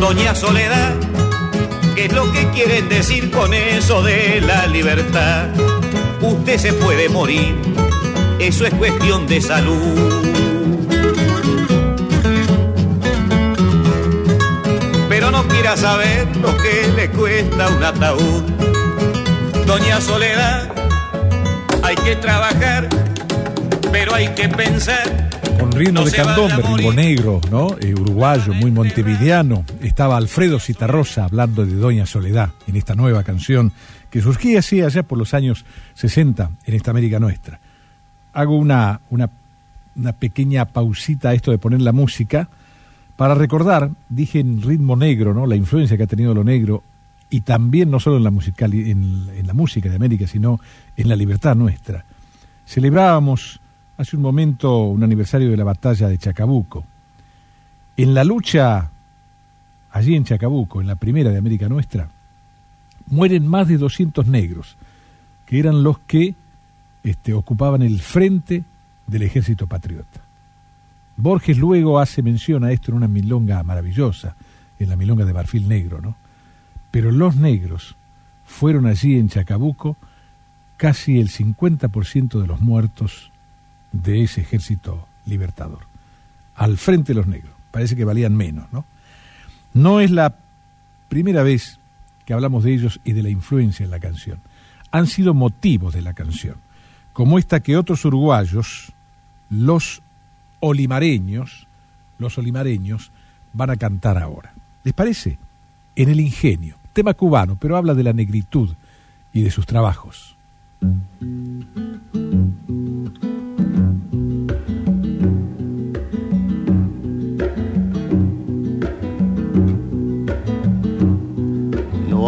[0.00, 0.94] Doña Soledad,
[1.94, 5.48] ¿qué es lo que quieren decir con eso de la libertad?
[6.20, 7.54] Usted se puede morir,
[8.38, 10.22] eso es cuestión de salud.
[15.08, 18.42] Pero no quiera saber lo que le cuesta un ataúd.
[19.66, 20.72] Doña Soledad,
[21.82, 22.88] hay que trabajar
[23.92, 25.28] pero hay que pensar.
[25.58, 27.76] Con ritmo No de candombe, ritmo negro, ¿no?
[27.80, 29.64] Eh, uruguayo, muy montevideano.
[30.00, 33.70] Estaba Alfredo Citarrosa hablando de Doña Soledad en esta nueva canción
[34.08, 37.60] que surgía así allá por los años 60 en esta América nuestra.
[38.32, 39.28] Hago una, una,
[40.18, 42.48] pequeña pausita a esto de poner la música
[43.18, 45.46] para recordar, dije en ritmo negro, ¿no?
[45.46, 46.82] La influencia que ha tenido lo negro
[47.28, 50.60] y también no solo en la, musical, en la música de América, sino
[50.96, 52.06] en la libertad nuestra.
[52.64, 53.60] Celebrábamos
[53.98, 56.86] hace un momento un aniversario de la batalla de Chacabuco.
[57.98, 58.89] En la lucha
[59.90, 62.08] allí en Chacabuco, en la primera de América Nuestra,
[63.06, 64.76] mueren más de 200 negros,
[65.46, 66.34] que eran los que
[67.02, 68.64] este, ocupaban el frente
[69.06, 70.20] del ejército patriota.
[71.16, 74.36] Borges luego hace mención a esto en una milonga maravillosa,
[74.78, 76.16] en la milonga de Marfil Negro, ¿no?
[76.90, 77.96] Pero los negros
[78.44, 79.96] fueron allí en Chacabuco
[80.76, 83.30] casi el 50% de los muertos
[83.92, 85.80] de ese ejército libertador.
[86.56, 87.52] Al frente de los negros.
[87.70, 88.84] Parece que valían menos, ¿no?
[89.72, 90.36] No es la
[91.08, 91.78] primera vez
[92.24, 94.40] que hablamos de ellos y de la influencia en la canción.
[94.90, 96.56] Han sido motivos de la canción,
[97.12, 98.92] como esta que otros uruguayos,
[99.48, 100.02] los
[100.60, 101.66] olimareños,
[102.18, 103.12] los olimareños,
[103.52, 104.52] van a cantar ahora.
[104.84, 105.38] ¿Les parece?
[105.96, 108.70] En el ingenio, tema cubano, pero habla de la negritud
[109.32, 110.36] y de sus trabajos.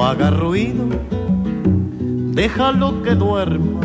[0.05, 0.85] Haga ruido,
[2.35, 3.81] déjalo que duerma.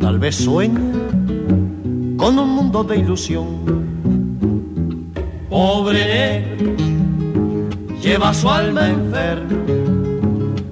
[0.00, 0.80] Tal vez sueñe
[2.16, 3.46] con un mundo de ilusión.
[5.50, 6.74] Pobre negro,
[8.02, 9.64] lleva su alma enferma,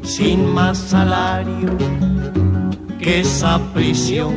[0.03, 1.77] sin más salario
[2.99, 4.35] que esa prisión.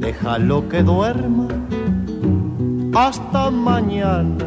[0.00, 1.59] Déjalo que duerma
[2.94, 4.46] hasta mañana,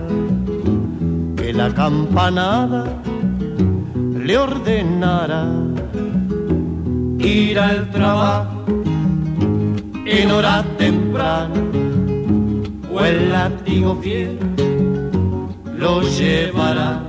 [1.35, 2.85] que la campanada
[4.25, 5.45] le ordenará
[7.19, 8.65] ir al trabajo
[10.05, 11.61] en hora temprana,
[12.93, 14.39] o el látigo fiel
[15.77, 17.01] lo llevará.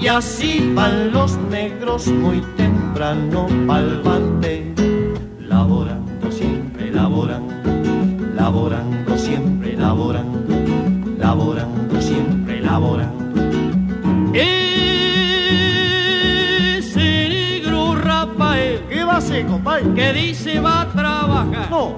[0.00, 4.74] Y así van los negros muy temprano grano palpante,
[5.38, 5.99] laborando
[9.80, 10.54] laborando,
[11.18, 13.18] laborando siempre, laborando.
[14.34, 14.48] Ese
[17.28, 18.82] negro Rafael.
[18.90, 19.94] ¿Qué va a hacer, compadre?
[19.94, 21.70] Que dice va a trabajar.
[21.70, 21.96] No.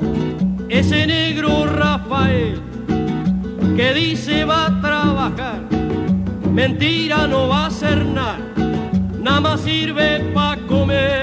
[0.68, 2.60] Ese negro Rafael.
[3.76, 5.60] Que dice va a trabajar.
[6.52, 8.38] Mentira no va a hacer nada.
[9.20, 11.21] Nada más sirve pa' comer.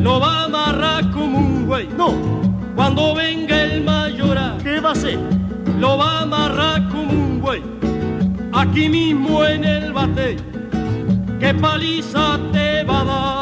[0.00, 1.88] Lo va a amarrar como un güey.
[1.88, 2.14] No.
[2.74, 5.18] Cuando venga el mayoral, ¿Qué va a hacer?
[5.78, 7.62] lo va a amarrar como un güey.
[8.52, 10.36] Aquí mismo en el bate,
[11.38, 13.39] qué paliza te va a dar.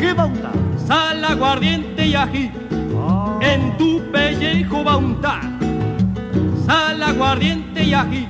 [0.00, 0.52] ¿Qué va a untar?
[0.86, 2.50] sal, aguardiente y ají.
[3.42, 5.42] En tu pellejo va untar
[6.66, 8.26] sal, aguardiente y ají.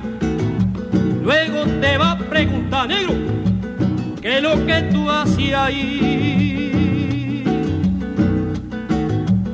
[1.23, 3.13] Luego te va a preguntar, negro,
[4.21, 7.43] ¿qué es lo que tú hacías ahí?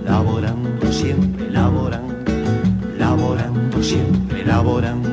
[0.06, 2.16] Laborando siempre, laborando,
[2.98, 5.07] laborando siempre, laborando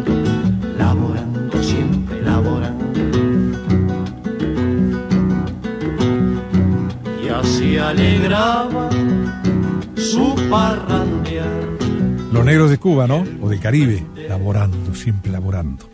[7.79, 8.91] Alegraba
[9.97, 11.65] su parrandear.
[12.33, 13.25] Los negros de Cuba, ¿no?
[13.41, 15.89] O del Caribe, laborando, siempre laborando.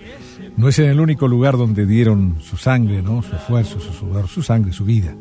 [0.56, 3.22] No es en el único lugar donde dieron su sangre, ¿no?
[3.22, 5.14] Su esfuerzo, su sudor, su sangre, su vida.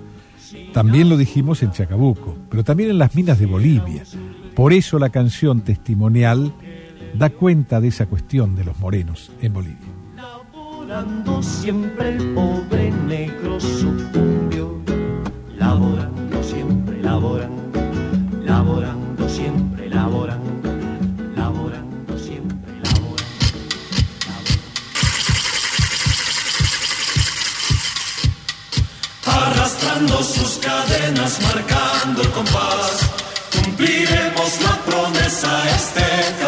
[0.73, 4.03] También lo dijimos en Chacabuco, pero también en las minas de Bolivia.
[4.55, 6.53] Por eso la canción testimonial
[7.13, 9.87] da cuenta de esa cuestión de los morenos en Bolivia.
[10.15, 14.79] Laborando siempre el pobre negro sucumbió.
[15.57, 16.18] Laborando
[16.99, 17.79] siempre, laborando,
[18.43, 20.69] laborando siempre, laborando,
[21.35, 23.25] laborando siempre, laborando.
[29.25, 33.09] arrastrando sus cadenas, marcando el compás.
[33.53, 36.45] Cumpliremos la promesa este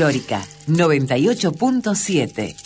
[0.00, 2.56] Folclórica 98.7.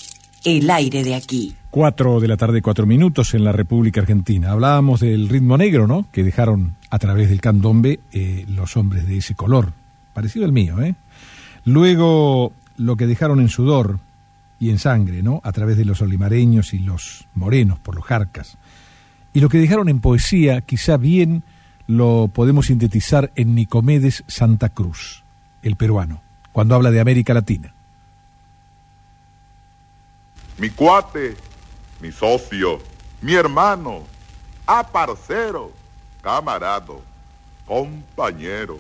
[0.44, 1.52] El aire de aquí.
[1.68, 4.52] Cuatro de la tarde, cuatro minutos en la República Argentina.
[4.52, 6.06] Hablábamos del ritmo negro, ¿no?
[6.12, 9.72] Que dejaron a través del candombe eh, los hombres de ese color.
[10.12, 10.94] Parecido al mío, ¿eh?
[11.64, 13.98] Luego lo que dejaron en sudor
[14.60, 15.40] y en sangre, ¿no?
[15.42, 18.58] A través de los olimareños y los morenos por los jarcas.
[19.32, 21.42] Y lo que dejaron en poesía, quizá bien
[21.88, 25.24] lo podemos sintetizar en Nicomedes Santa Cruz,
[25.64, 26.22] el peruano,
[26.55, 27.74] cuando habla de América Latina.
[30.57, 31.36] mi cuate,
[32.00, 32.81] mi socio,
[33.20, 34.05] mi hermano,
[34.65, 35.73] aparcero,
[36.23, 37.02] camarado,
[37.66, 38.78] compañero,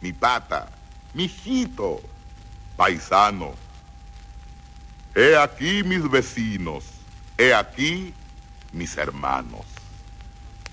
[0.00, 0.68] mi pata,
[1.14, 2.00] mi hijito,
[2.76, 3.54] paisano.
[5.14, 6.84] He aquí mis vecinos,
[7.38, 8.12] he aquí
[8.72, 9.64] mis hermanos.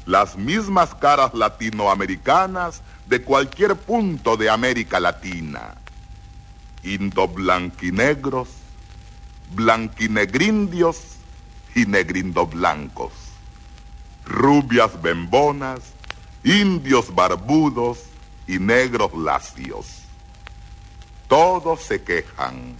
[0.07, 5.75] Las mismas caras latinoamericanas de cualquier punto de América Latina.
[6.83, 8.49] Indoblanquinegros,
[9.55, 10.97] blanquinegrindios
[11.75, 13.13] y negrindoblancos,
[14.25, 15.79] rubias bembonas,
[16.43, 17.99] indios barbudos
[18.47, 20.01] y negros lacios.
[21.27, 22.75] Todos se quejan.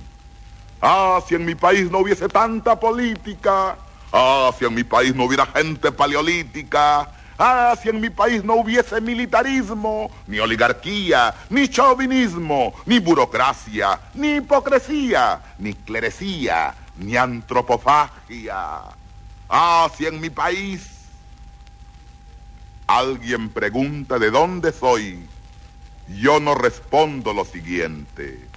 [0.82, 3.78] Ah, si en mi país no hubiese tanta política.
[4.12, 7.10] Ah, si en mi país no hubiera gente paleolítica.
[7.38, 14.36] Ah, si en mi país no hubiese militarismo, ni oligarquía, ni chauvinismo, ni burocracia, ni
[14.36, 18.82] hipocresía, ni clerecía, ni antropofagia.
[19.50, 20.90] Ah, si en mi país
[22.88, 25.28] alguien pregunta de dónde soy,
[26.08, 28.48] yo no respondo lo siguiente.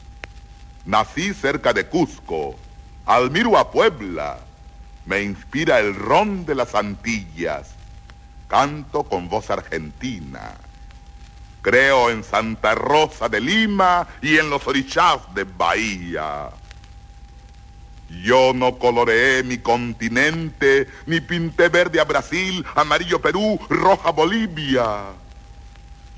[0.84, 2.56] Nací cerca de Cusco,
[3.06, 4.38] admiro a Puebla,
[5.06, 7.75] me inspira el ron de las Antillas,
[8.48, 10.54] canto con voz argentina.
[11.62, 16.50] Creo en Santa Rosa de Lima y en los orishás de Bahía.
[18.08, 25.06] Yo no coloreé mi continente, ni pinté verde a Brasil, amarillo Perú, roja Bolivia.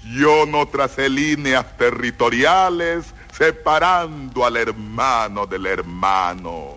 [0.05, 6.75] Yo no tracé líneas territoriales separando al hermano del hermano.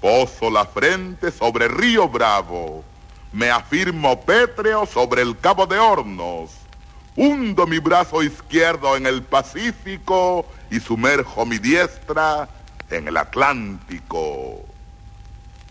[0.00, 2.84] Poso la frente sobre Río Bravo,
[3.32, 6.50] me afirmo pétreo sobre el Cabo de Hornos,
[7.16, 12.48] hundo mi brazo izquierdo en el Pacífico y sumerjo mi diestra
[12.90, 14.60] en el Atlántico.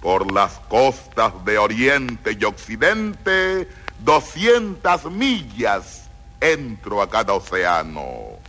[0.01, 6.09] Por las costas de Oriente y Occidente, 200 millas
[6.40, 8.40] entro a cada océano.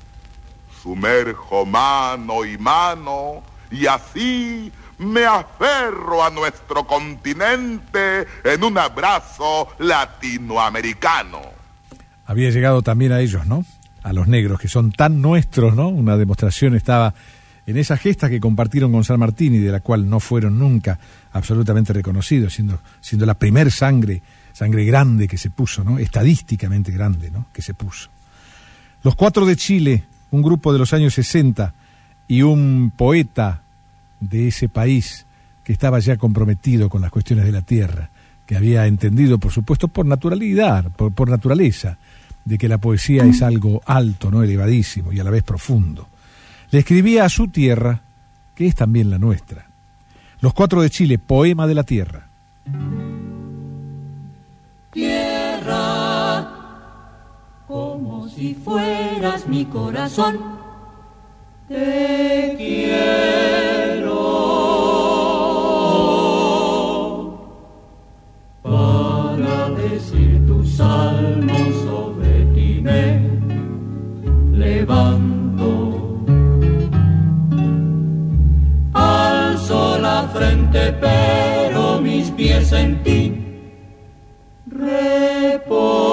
[0.83, 11.41] Sumerjo mano y mano y así me aferro a nuestro continente en un abrazo latinoamericano.
[12.27, 13.65] Había llegado también a ellos, ¿no?
[14.03, 15.89] A los negros, que son tan nuestros, ¿no?
[15.89, 17.15] Una demostración estaba
[17.67, 20.99] en esa gesta que compartieron con San Martín y de la cual no fueron nunca
[21.33, 24.23] absolutamente reconocidos, siendo, siendo la primer sangre,
[24.53, 25.99] sangre grande que se puso, ¿no?
[25.99, 27.47] Estadísticamente grande, ¿no?
[27.53, 28.09] Que se puso.
[29.03, 31.75] Los cuatro de Chile, un grupo de los años 60
[32.29, 33.62] y un poeta
[34.23, 35.27] de ese país
[35.65, 38.11] que estaba ya comprometido con las cuestiones de la tierra,
[38.47, 41.99] que había entendido, por supuesto, por naturalidad, por, por naturaleza,
[42.45, 46.09] de que la poesía es algo alto, no elevadísimo y a la vez profundo.
[46.71, 48.01] Le escribía a su tierra,
[48.55, 49.67] que es también la nuestra.
[50.41, 52.27] Los cuatro de Chile, Poema de la Tierra.
[54.93, 56.49] Tierra,
[57.69, 60.62] como si fueras mi corazón,
[61.73, 64.21] te quiero.
[68.63, 73.21] Para decir tus salmos sobre ti me
[74.53, 75.69] levanto.
[78.93, 79.57] Al
[80.03, 83.21] la frente, pero mis pies en ti
[84.67, 86.12] reposan.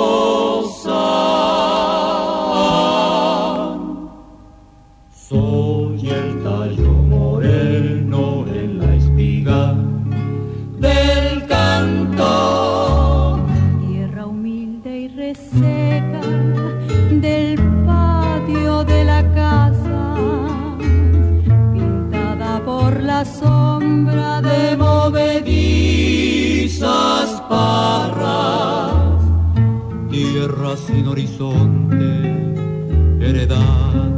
[31.00, 32.03] Sin horizonte,
[33.22, 34.11] heredad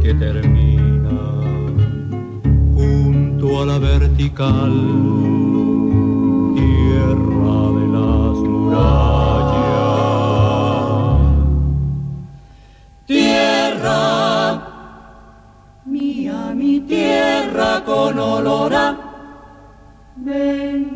[0.00, 1.20] que termina
[2.74, 4.72] junto a la vertical.
[6.54, 9.44] Tierra de las murallas.
[13.06, 14.62] Tierra
[15.84, 18.96] mía, mi tierra con olor a
[20.16, 20.94] vendimia.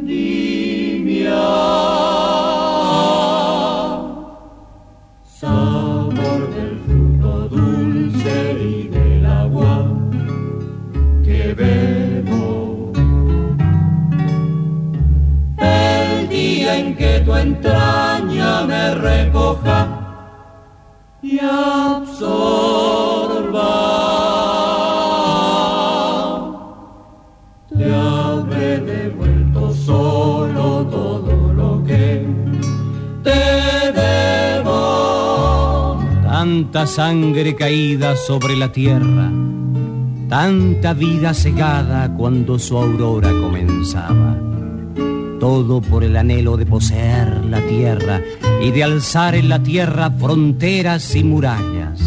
[17.48, 19.78] Entraña me recoja
[21.22, 22.48] y absorba.
[27.76, 32.26] Te habré devuelto solo todo lo que
[33.22, 34.80] te debo.
[36.22, 39.30] Tanta sangre caída sobre la tierra,
[40.28, 44.57] tanta vida cegada cuando su aurora comenzaba.
[45.48, 48.20] Todo por el anhelo de poseer la tierra
[48.62, 52.02] y de alzar en la tierra fronteras y murallas.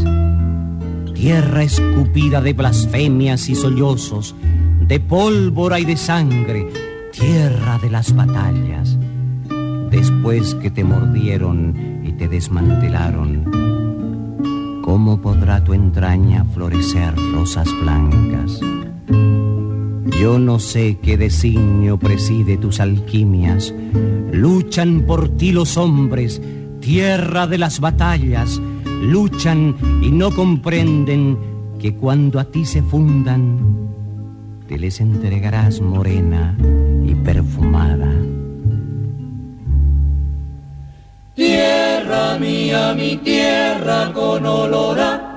[1.16, 4.36] Tierra escupida de blasfemias y sollozos,
[4.82, 6.68] de pólvora y de sangre,
[7.12, 9.00] tierra de las batallas.
[9.90, 13.50] Después que te mordieron y te desmantelaron,
[14.84, 18.62] ¿cómo podrá tu entraña florecer rosas blancas?
[20.22, 23.74] Yo no sé qué designio preside tus alquimias.
[24.32, 26.40] Luchan por ti los hombres,
[26.80, 28.62] tierra de las batallas.
[29.02, 31.40] Luchan y no comprenden
[31.80, 33.90] que cuando a ti se fundan,
[34.68, 36.56] te les entregarás morena
[37.04, 38.14] y perfumada.
[41.34, 45.32] Tierra mía, mi tierra con olor a.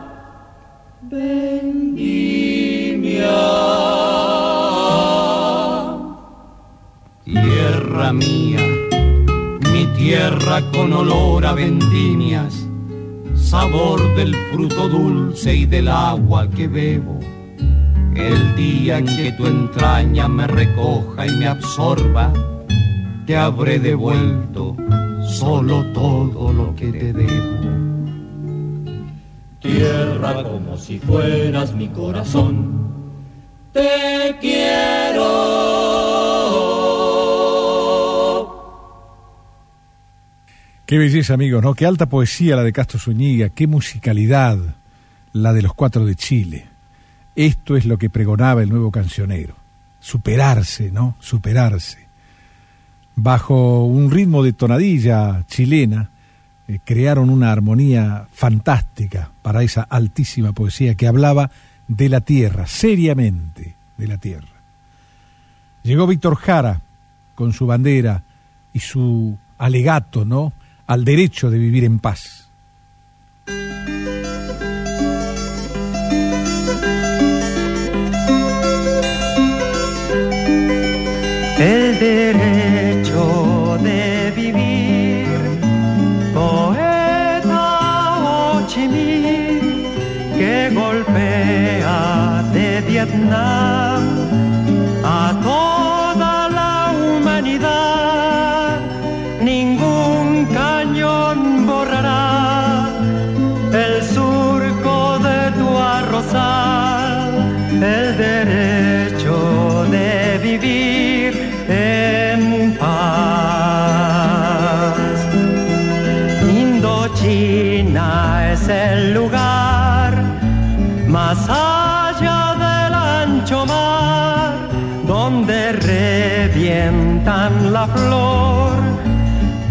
[7.24, 8.60] Tierra mía,
[9.72, 12.66] mi tierra con olor a vendimias,
[13.34, 17.18] sabor del fruto dulce y del agua que bebo.
[18.14, 22.30] El día en que tu entraña me recoja y me absorba,
[23.24, 24.76] te habré devuelto
[25.26, 27.70] solo todo lo que te debo.
[29.60, 32.86] Tierra como si fueras mi corazón,
[33.72, 35.83] te quiero.
[40.86, 41.72] Qué belleza, amigos, ¿no?
[41.72, 44.58] Qué alta poesía la de Castro Zúñiga, qué musicalidad
[45.32, 46.66] la de los cuatro de Chile.
[47.34, 49.56] Esto es lo que pregonaba el nuevo cancionero.
[49.98, 51.16] Superarse, ¿no?
[51.20, 52.06] Superarse.
[53.16, 56.10] Bajo un ritmo de tonadilla chilena,
[56.68, 61.50] eh, crearon una armonía fantástica para esa altísima poesía que hablaba
[61.88, 64.60] de la tierra, seriamente de la tierra.
[65.82, 66.82] Llegó Víctor Jara
[67.34, 68.22] con su bandera
[68.74, 70.52] y su alegato, ¿no?
[70.86, 72.44] Al derecho de vivir en paz.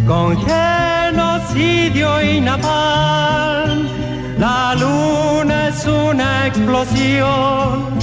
[0.08, 3.88] Con genocidio y napalm.
[4.38, 7.94] La luna es una explosión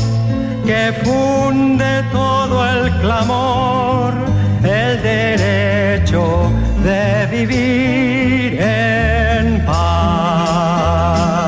[0.65, 4.15] que funde todo el clamor,
[4.63, 6.51] el derecho
[6.83, 11.40] de vivir en paz.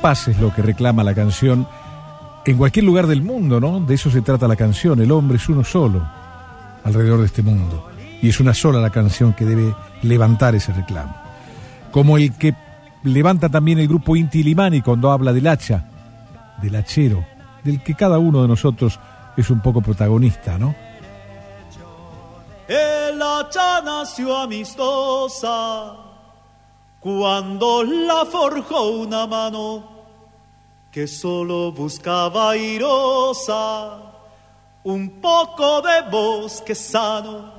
[0.00, 1.66] Paz es lo que reclama la canción
[2.44, 3.80] en cualquier lugar del mundo, ¿no?
[3.80, 5.00] De eso se trata la canción.
[5.00, 6.06] El hombre es uno solo
[6.84, 7.88] alrededor de este mundo.
[8.22, 11.14] Y es una sola la canción que debe levantar ese reclamo.
[11.90, 12.54] Como el que
[13.04, 15.84] levanta también el grupo Inti Limani cuando habla del hacha,
[16.60, 17.24] del hachero,
[17.64, 18.98] del que cada uno de nosotros
[19.36, 20.74] es un poco protagonista, ¿no?
[22.68, 25.96] El hacha nació amistosa
[27.00, 29.89] cuando la forjó una mano
[30.90, 33.96] que solo buscaba irosa
[34.82, 37.52] un poco de bosque sano.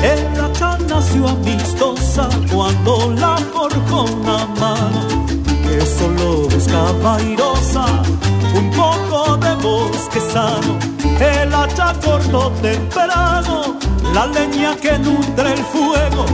[0.00, 5.26] El hacha nació amistosa cuando la forjó una mano
[5.64, 7.86] que solo buscaba airosa
[8.54, 10.97] un poco de bosque sano.
[11.20, 13.76] El hacha cortó temprano
[14.14, 16.24] la leña que nutre el fuego,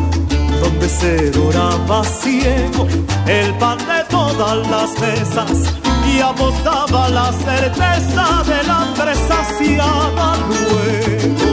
[0.61, 2.87] donde se doraba ciego
[3.27, 5.73] el pan de todas las mesas
[6.07, 11.44] y apostaba la certeza del hambre saciada luego.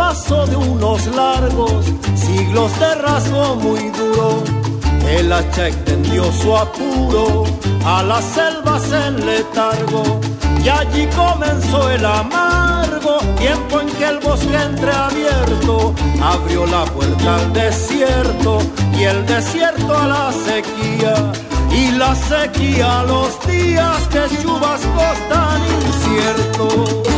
[0.00, 4.42] Paso de unos largos siglos de rasgo muy duro,
[5.06, 7.44] el hacha extendió su apuro
[7.84, 10.02] a las selvas en letargo.
[10.64, 17.52] Y allí comenzó el amargo tiempo en que el bosque entreabierto abrió la puerta al
[17.52, 18.58] desierto
[18.98, 21.14] y el desierto a la sequía
[21.70, 27.09] y la sequía a los días de chubascos tan inciertos.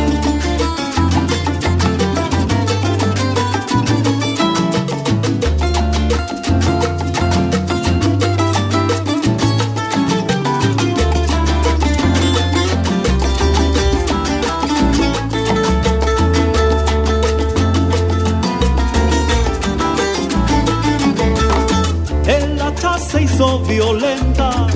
[23.66, 24.66] Violenta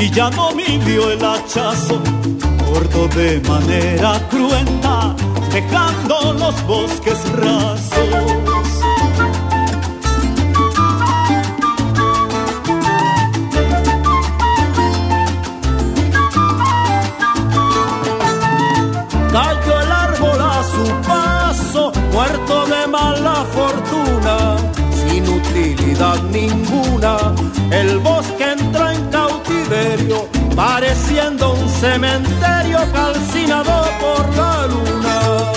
[0.00, 2.00] y ya no midió el hachazo,
[2.68, 5.14] cortó de manera cruenta,
[5.52, 8.85] dejando los bosques rasos.
[27.70, 35.55] El bosque entró en cautiverio, pareciendo un cementerio calcinado por la luna.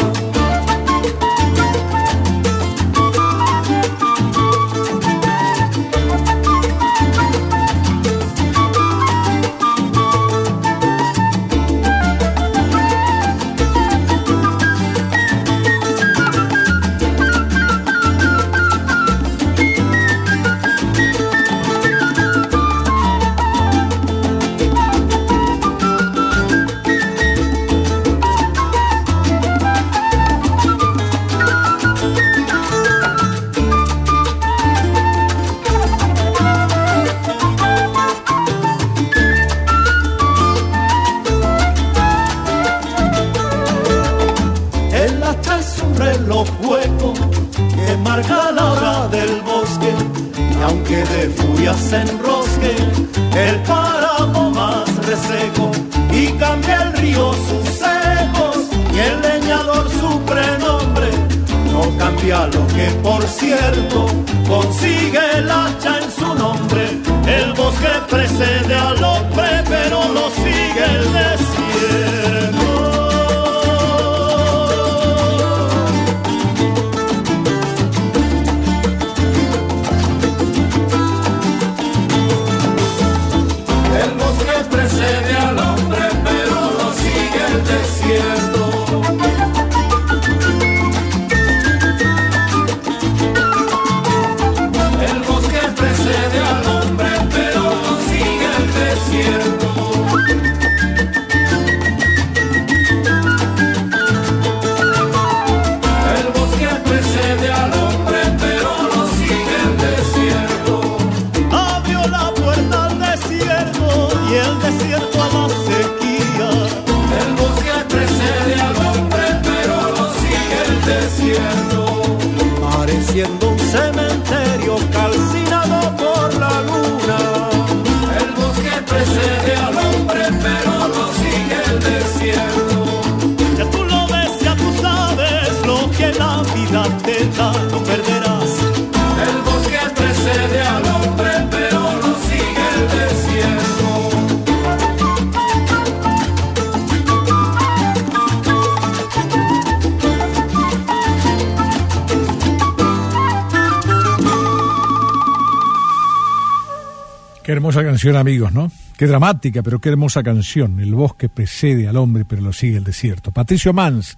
[157.70, 158.72] Hermosa canción, amigos, ¿no?
[158.98, 160.80] Qué dramática, pero qué hermosa canción.
[160.80, 163.32] El bosque precede al hombre, pero lo sigue el desierto.
[163.32, 164.18] Patricio Mans,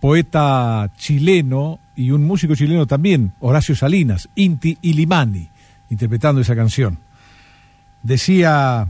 [0.00, 5.46] poeta chileno y un músico chileno también, Horacio Salinas, Inti y Limani,
[5.90, 6.98] interpretando esa canción.
[8.02, 8.88] Decía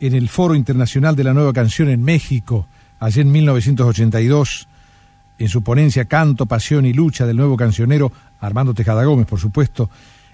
[0.00, 2.66] en el Foro Internacional de la Nueva Canción en México,
[2.98, 4.68] allí en 1982,
[5.38, 9.90] en su ponencia Canto, Pasión y Lucha del nuevo cancionero Armando Tejada Gómez, por supuesto,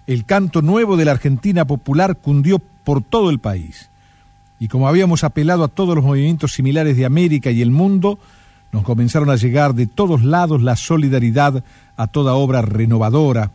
[0.07, 3.91] el canto nuevo de la Argentina popular cundió por todo el país.
[4.59, 8.19] Y como habíamos apelado a todos los movimientos similares de América y el mundo,
[8.73, 11.65] nos comenzaron a llegar de todos lados la solidaridad
[11.97, 13.51] a toda obra renovadora,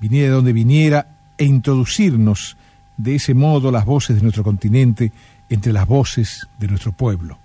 [0.00, 1.06] viniera de donde viniera,
[1.38, 2.56] e introducirnos
[2.96, 5.12] de ese modo las voces de nuestro continente
[5.48, 7.38] entre las voces de nuestro pueblo.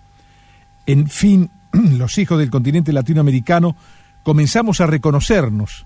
[0.85, 3.75] En fin, los hijos del continente latinoamericano
[4.23, 5.85] comenzamos a reconocernos.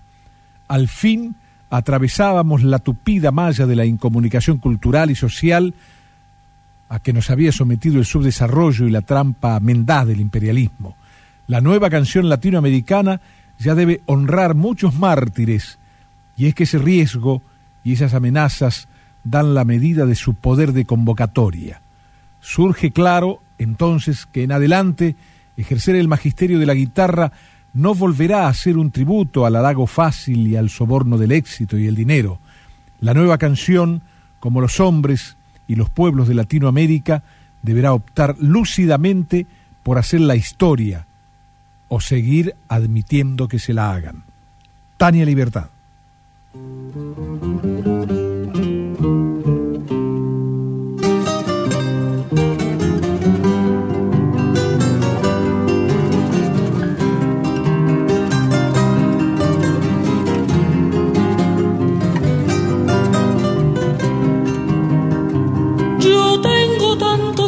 [0.67, 1.35] Al fin
[1.71, 5.73] atravesábamos la tupida malla de la incomunicación cultural y social
[6.89, 10.97] a que nos había sometido el subdesarrollo y la trampa mendaz del imperialismo.
[11.47, 13.21] La nueva canción latinoamericana
[13.57, 15.79] ya debe honrar muchos mártires,
[16.35, 17.41] y es que ese riesgo
[17.85, 18.89] y esas amenazas
[19.23, 21.81] dan la medida de su poder de convocatoria.
[22.41, 25.15] Surge claro, entonces, que en adelante
[25.55, 27.31] ejercer el magisterio de la guitarra
[27.73, 31.87] no volverá a ser un tributo al halago fácil y al soborno del éxito y
[31.87, 32.39] el dinero.
[32.99, 34.01] La nueva canción,
[34.39, 37.23] como los hombres y los pueblos de Latinoamérica,
[37.61, 39.47] deberá optar lúcidamente
[39.83, 41.07] por hacer la historia,
[41.93, 44.23] o seguir admitiendo que se la hagan.
[44.95, 45.67] Tania Libertad.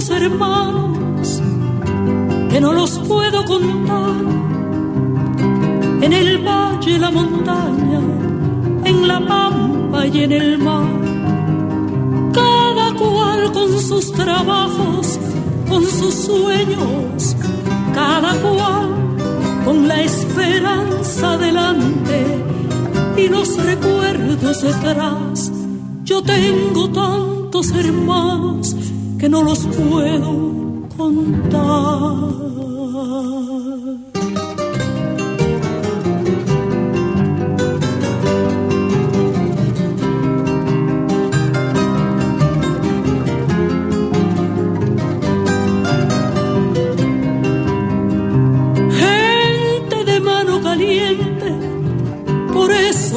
[0.03, 1.41] Tantos hermanos
[2.49, 4.15] que no los puedo contar
[6.01, 8.01] en el valle, la montaña,
[8.83, 11.03] en la pampa y en el mar.
[14.15, 15.19] trabajos,
[15.69, 17.35] con sus sueños,
[17.93, 18.89] cada cual
[19.65, 22.43] con la esperanza delante
[23.17, 25.51] y los recuerdos detrás.
[26.03, 28.75] Yo tengo tantos hermanos
[29.23, 32.43] que no los puedo contar.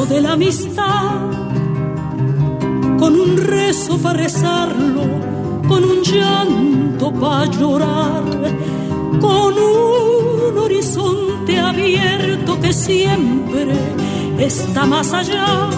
[0.08, 1.30] de la amistad,
[2.96, 5.02] con un rezo para rezarlo,
[5.68, 8.24] con un llanto para llorar,
[9.20, 13.74] con un horizonte abierto que siempre
[14.38, 15.68] está más allá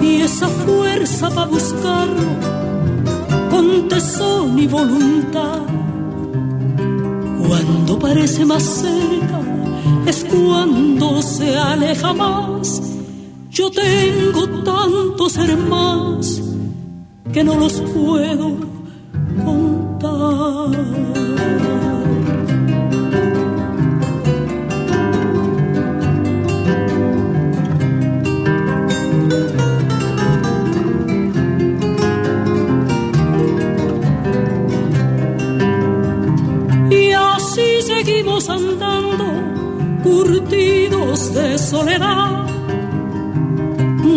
[0.00, 2.30] y esa fuerza para buscarlo
[3.50, 5.60] con tesón y voluntad.
[7.46, 9.40] Cuando parece más cerca
[10.06, 12.82] es cuando se aleja más
[13.58, 16.40] yo tengo tantos hermanos
[17.32, 18.77] que no los puedo
[41.68, 42.46] soledad.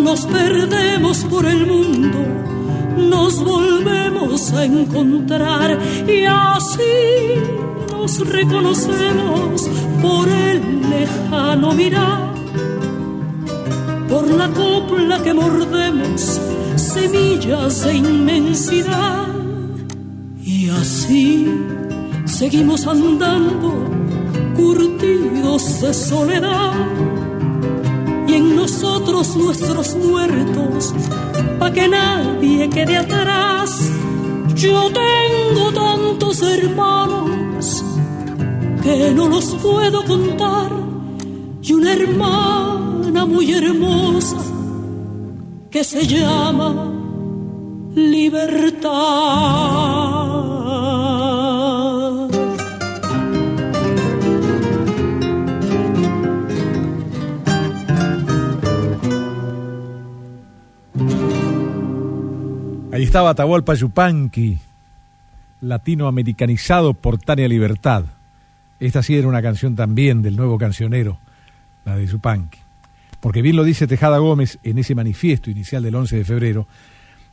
[0.04, 2.18] Nos perdemos por el mundo,
[2.96, 6.82] nos volvemos a encontrar y así
[7.90, 9.68] nos reconocemos
[10.00, 12.34] por el lejano mirar,
[14.08, 16.40] por la copla que mordemos,
[16.76, 19.28] semillas de inmensidad.
[20.44, 21.46] Y así
[22.24, 23.72] seguimos andando
[24.56, 26.72] curtidos de soledad.
[28.26, 30.94] Y en nosotros nuestros muertos,
[31.58, 33.90] pa' que nadie quede atrás.
[34.54, 37.84] Yo tengo tantos hermanos
[38.82, 40.70] que no los puedo contar
[41.62, 44.38] y una hermana muy hermosa
[45.70, 46.92] que se llama
[47.94, 50.01] libertad.
[63.02, 64.60] Ahí estaba Atahualpa Yupanqui,
[65.60, 68.04] latinoamericanizado por Tania Libertad.
[68.78, 71.18] Esta sí era una canción también del nuevo cancionero,
[71.84, 72.60] la de Yupanqui.
[73.18, 76.68] Porque bien lo dice Tejada Gómez en ese manifiesto inicial del 11 de febrero,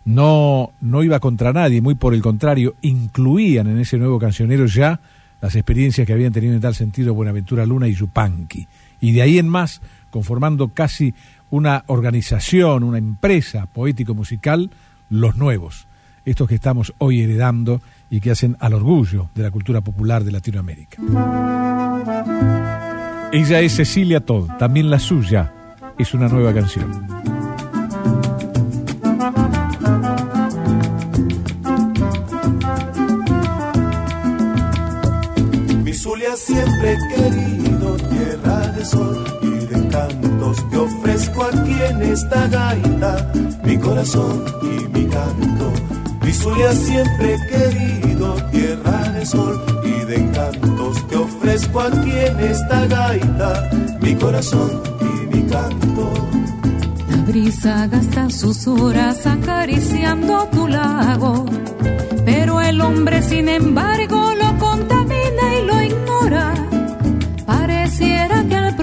[0.06, 5.00] no, no iba contra nadie, muy por el contrario, incluían en ese nuevo cancionero ya
[5.40, 8.68] las experiencias que habían tenido en tal sentido Buenaventura Luna y Yupanqui.
[9.02, 11.14] Y de ahí en más, conformando casi
[11.52, 14.72] una organización, una empresa poético-musical,
[15.10, 15.88] los nuevos,
[16.26, 20.32] estos que estamos hoy heredando y que hacen al orgullo de la cultura popular de
[20.32, 21.02] Latinoamérica.
[23.32, 25.54] Ella es Cecilia Todd, también la suya
[25.98, 27.20] es una nueva canción.
[36.36, 43.32] Siempre querido tierra de sol y de cantos que ofrezco aquí en esta gaita,
[43.64, 45.74] mi corazón y mi canto.
[46.24, 52.86] Mi Zulia siempre querido tierra de sol y de encantos que ofrezco aquí en esta
[52.88, 53.70] gaita,
[54.02, 54.72] mi corazón
[55.02, 56.12] y mi canto.
[57.10, 61.46] La brisa gasta sus horas acariciando tu lago,
[62.26, 66.54] pero el hombre sin embargo lo contamina y lo ignora.
[67.46, 68.76] Pareciera que el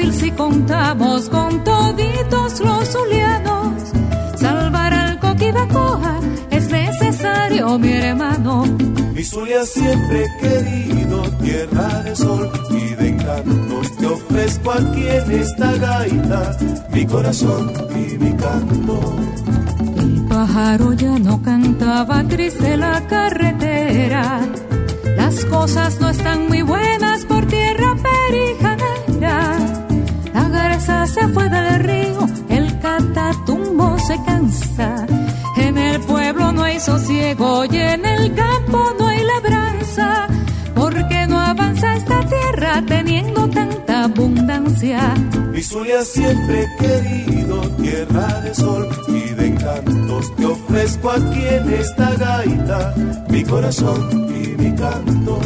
[0.00, 3.74] fácil si contamos con toditos los zulianos.
[4.36, 6.20] Salvar al coquibacoa
[6.50, 8.64] es necesario, mi hermano.
[9.14, 15.30] Mi Zulia siempre he querido tierra de sol y de encantos que ofrezco aquí en
[15.32, 16.56] esta gaita,
[16.92, 19.16] mi corazón y mi canto.
[19.96, 24.40] El pájaro ya no cantaba triste la carretera.
[25.16, 28.69] Las cosas no están muy buenas por tierra perijanera.
[30.80, 35.06] Se fue del río, el catatumbo se cansa.
[35.58, 40.26] En el pueblo no hay sosiego y en el campo no hay labranza.
[40.74, 45.14] Porque no avanza esta tierra teniendo tanta abundancia.
[45.52, 52.14] Mi Zulia siempre querido tierra de sol y de cantos te ofrezco aquí en esta
[52.14, 52.94] gaita,
[53.28, 55.40] mi corazón y mi canto.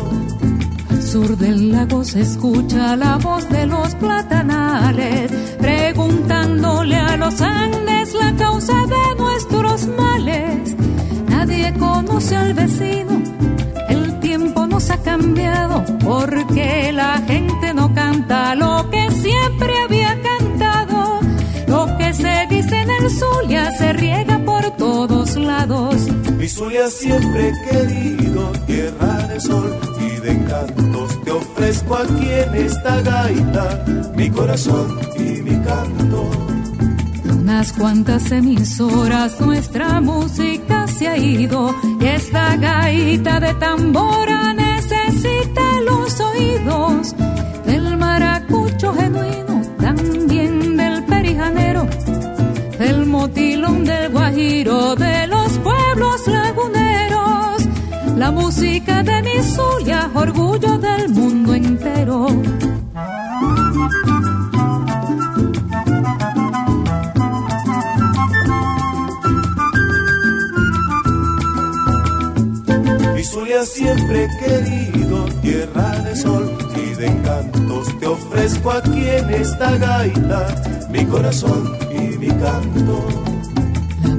[1.14, 8.34] Sur del lago se escucha la voz de los platanales, preguntándole a los Andes la
[8.34, 10.74] causa de nuestros males.
[11.28, 13.22] Nadie conoce al vecino,
[13.88, 21.20] el tiempo nos ha cambiado, porque la gente no canta lo que siempre había cantado.
[21.68, 25.94] Lo que se dice en el Zulia se riega por todos lados.
[26.36, 33.02] Mi Zulia siempre querido, tierra de sol y de cantos, te ofrezco aquí en esta
[33.02, 33.84] gaita,
[34.16, 36.30] mi corazón y mi canto.
[37.40, 46.18] Unas cuantas emisoras nuestra música se ha ido y esta gaita de tambora necesita los
[46.20, 47.14] oídos
[47.66, 51.86] del maracucho genuino, también del perijanero,
[52.78, 55.43] del motilón del guajiro, de los.
[58.24, 62.26] La música de mi Zulia, orgullo del mundo entero.
[73.14, 79.76] Mi Zulia siempre querido, tierra de sol y de cantos, te ofrezco aquí en esta
[79.76, 83.33] gaita, mi corazón y mi canto.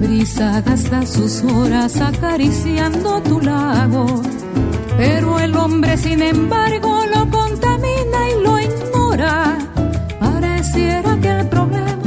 [0.08, 4.06] Brisa gasta sus horas acariciando tu lago,
[4.98, 9.58] pero el hombre sin embargo lo contamina y lo ignora.
[10.20, 12.04] Pareciera que el problema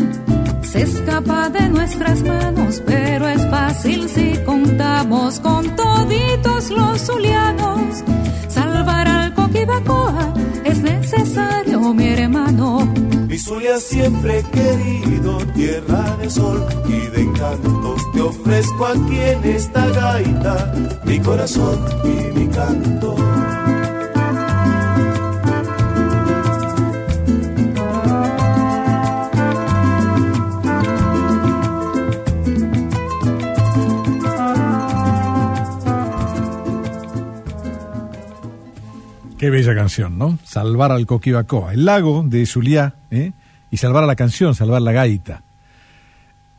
[0.62, 8.04] se escapa de nuestras manos, pero es fácil si contamos con toditos los zulianos.
[8.46, 13.07] Salvar al Coquibacoa es necesario, mi hermano.
[13.38, 20.74] Zulia siempre querido, tierra de sol y de encantos, te ofrezco aquí en esta gaita,
[21.04, 23.16] mi corazón y mi canto.
[39.38, 40.36] Qué bella canción, ¿no?
[40.42, 43.30] Salvar al Coquibacoa, el lago de Zuliá, ¿eh?
[43.70, 45.44] y salvar a la canción, salvar la gaita.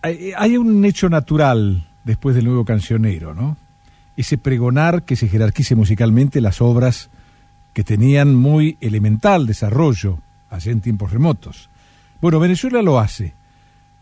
[0.01, 3.57] Hay, hay un hecho natural después del nuevo cancionero, ¿no?
[4.15, 7.09] Ese pregonar que se jerarquice musicalmente las obras
[7.73, 11.69] que tenían muy elemental desarrollo allá en tiempos remotos.
[12.21, 13.33] Bueno, Venezuela lo hace.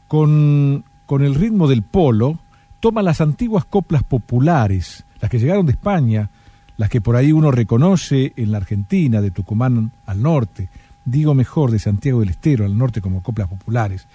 [0.07, 2.38] Con, con el ritmo del polo,
[2.80, 6.30] toma las antiguas coplas populares, las que llegaron de España,
[6.77, 10.69] las que por ahí uno reconoce en la Argentina, de Tucumán al norte,
[11.06, 14.07] digo mejor de Santiago del Estero al norte como coplas populares,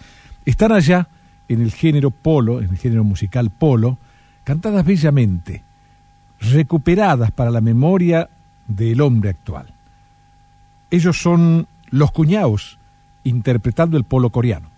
[0.44, 1.08] están allá
[1.48, 3.98] en el género polo, en el género musical polo,
[4.44, 5.62] cantadas bellamente,
[6.40, 8.28] recuperadas para la memoria
[8.66, 9.74] del hombre actual.
[10.90, 12.78] Ellos son los cuñaos
[13.24, 14.70] interpretando el polo coreano.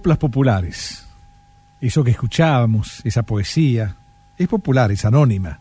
[0.00, 1.06] Coplas populares.
[1.78, 3.96] Eso que escuchábamos, esa poesía,
[4.38, 5.60] es popular, es anónima.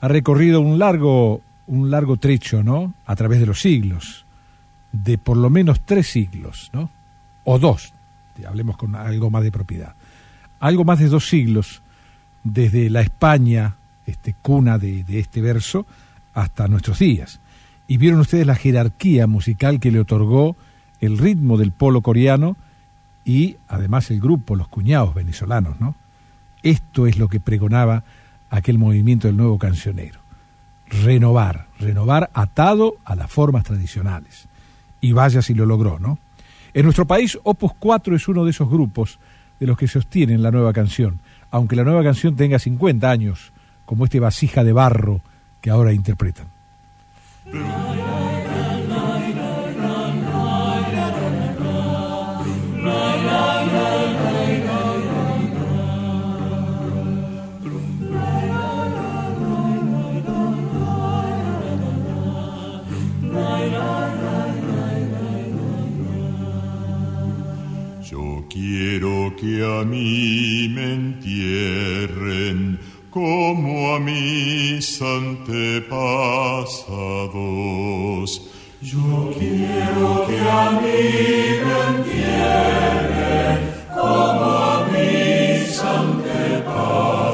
[0.00, 2.94] Ha recorrido un largo, un largo trecho, ¿no?
[3.04, 4.24] A través de los siglos,
[4.92, 6.88] de por lo menos tres siglos, ¿no?
[7.44, 7.92] O dos,
[8.48, 9.94] hablemos con algo más de propiedad.
[10.58, 11.82] Algo más de dos siglos,
[12.42, 15.84] desde la España, este, cuna de, de este verso,
[16.32, 17.40] hasta nuestros días.
[17.86, 20.56] Y vieron ustedes la jerarquía musical que le otorgó
[21.02, 22.56] el ritmo del polo coreano
[23.24, 25.94] y además el grupo, los cuñados venezolanos, ¿no?
[26.62, 28.04] Esto es lo que pregonaba
[28.50, 30.20] aquel movimiento del nuevo cancionero.
[30.88, 34.48] Renovar, renovar atado a las formas tradicionales.
[35.00, 36.18] Y vaya si lo logró, ¿no?
[36.74, 39.18] En nuestro país, Opus 4 es uno de esos grupos
[39.58, 43.52] de los que sostienen la nueva canción, aunque la nueva canción tenga 50 años,
[43.84, 45.20] como este vasija de barro
[45.60, 46.46] que ahora interpretan.
[68.60, 72.58] Quiero que a mí me entierren
[73.08, 75.90] como a mis antepasados.
[78.82, 81.02] Yo quiero que a mí
[81.64, 83.58] me entierren
[83.94, 87.29] como a mis antepasados.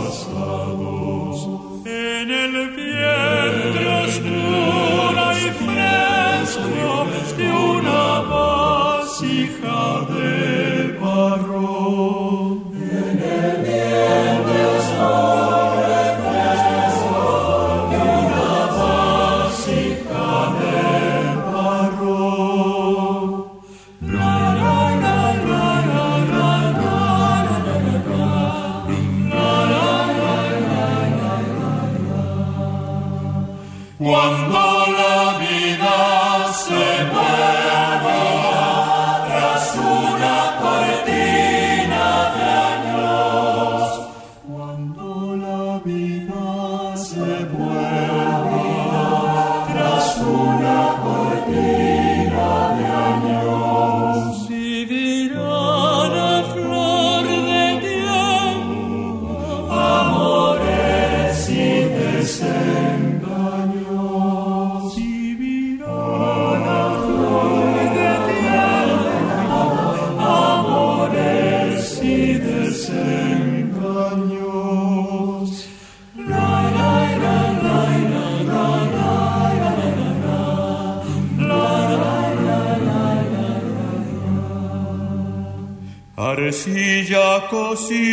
[87.39, 88.05] Κοσί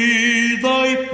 [0.62, 1.13] ضيف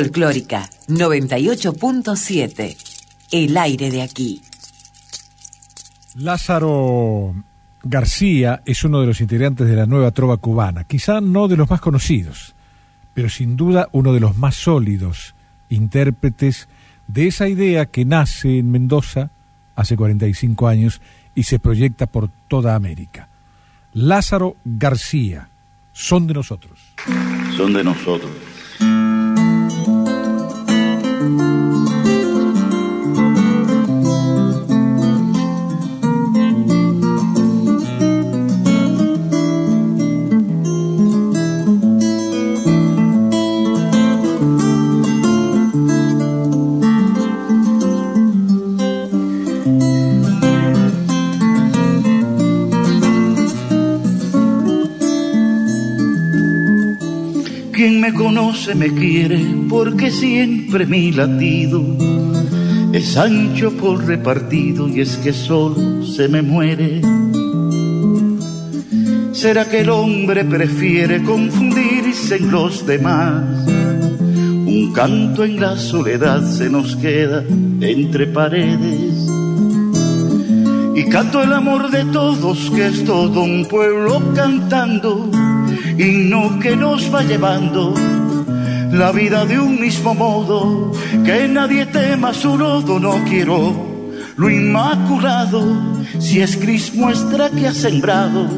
[0.00, 2.74] Folclórica 98.7.
[3.32, 4.40] El aire de aquí.
[6.14, 7.34] Lázaro
[7.82, 11.68] García es uno de los integrantes de la nueva trova cubana, quizá no de los
[11.68, 12.54] más conocidos,
[13.12, 15.34] pero sin duda uno de los más sólidos
[15.68, 16.66] intérpretes
[17.06, 19.28] de esa idea que nace en Mendoza
[19.76, 21.02] hace 45 años
[21.34, 23.28] y se proyecta por toda América.
[23.92, 25.50] Lázaro García,
[25.92, 26.78] son de nosotros.
[27.54, 28.30] Son de nosotros.
[31.20, 31.69] Quien
[58.10, 61.84] me conoce me quiere porque siempre mi latido
[62.92, 67.00] es ancho por repartido y es que solo se me muere.
[69.32, 73.44] ¿Será que el hombre prefiere confundirse en los demás?
[73.68, 77.44] Un canto en la soledad se nos queda
[77.80, 79.28] entre paredes.
[80.96, 85.30] Y canto el amor de todos, que es todo un pueblo cantando
[86.00, 87.94] y no que nos va llevando
[88.90, 90.92] la vida de un mismo modo,
[91.24, 93.90] que nadie tema su lodo, no quiero
[94.36, 95.62] lo inmaculado,
[96.18, 98.48] si es Cris muestra que ha sembrado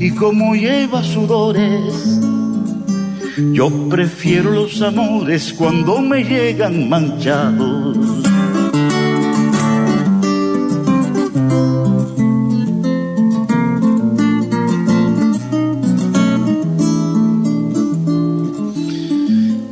[0.00, 2.18] y como lleva sudores.
[3.52, 8.31] Yo prefiero los amores cuando me llegan manchados.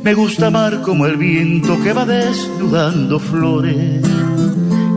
[0.03, 4.01] Me gusta amar como el viento que va desnudando flores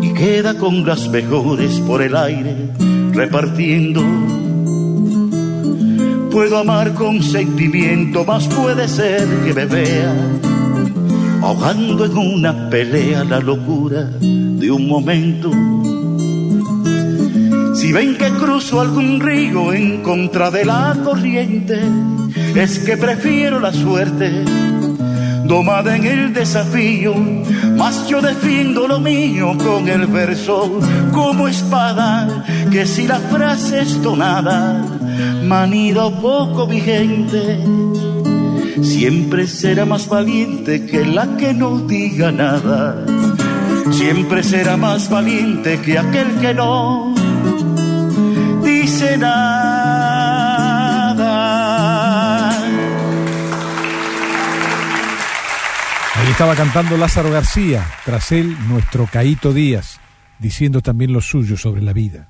[0.00, 2.70] y queda con las mejores por el aire
[3.12, 4.02] repartiendo.
[6.30, 10.14] Puedo amar con sentimiento, más puede ser que me vea
[11.42, 15.50] ahogando en una pelea la locura de un momento.
[17.74, 21.78] Si ven que cruzo algún río en contra de la corriente,
[22.54, 24.63] es que prefiero la suerte
[25.44, 27.14] domada en el desafío,
[27.76, 30.78] mas yo defiendo lo mío con el verso
[31.12, 34.84] como espada, que si la frase es tonada,
[35.44, 37.58] manida o poco vigente,
[38.82, 43.04] siempre será más valiente que la que no diga nada,
[43.90, 47.14] siempre será más valiente que aquel que no
[48.62, 49.63] dice nada.
[56.34, 60.00] Estaba cantando Lázaro García, tras él nuestro Caíto Díaz,
[60.40, 62.26] diciendo también lo suyo sobre la vida.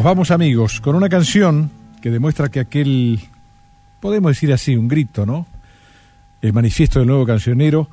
[0.00, 1.70] Nos vamos amigos con una canción
[2.00, 3.20] que demuestra que aquel,
[4.00, 5.46] podemos decir así, un grito, ¿no?
[6.40, 7.86] El manifiesto del nuevo cancionero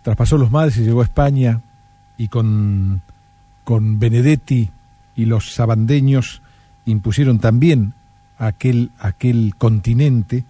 [0.00, 1.60] traspasó los mares y llegó a España
[2.16, 3.02] y con,
[3.62, 4.70] con Benedetti
[5.16, 6.40] y los sabandeños
[6.86, 7.92] impusieron también
[8.38, 10.46] aquel, aquel continente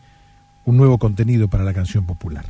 [0.64, 2.44] un nuevo contenido para la canción popular.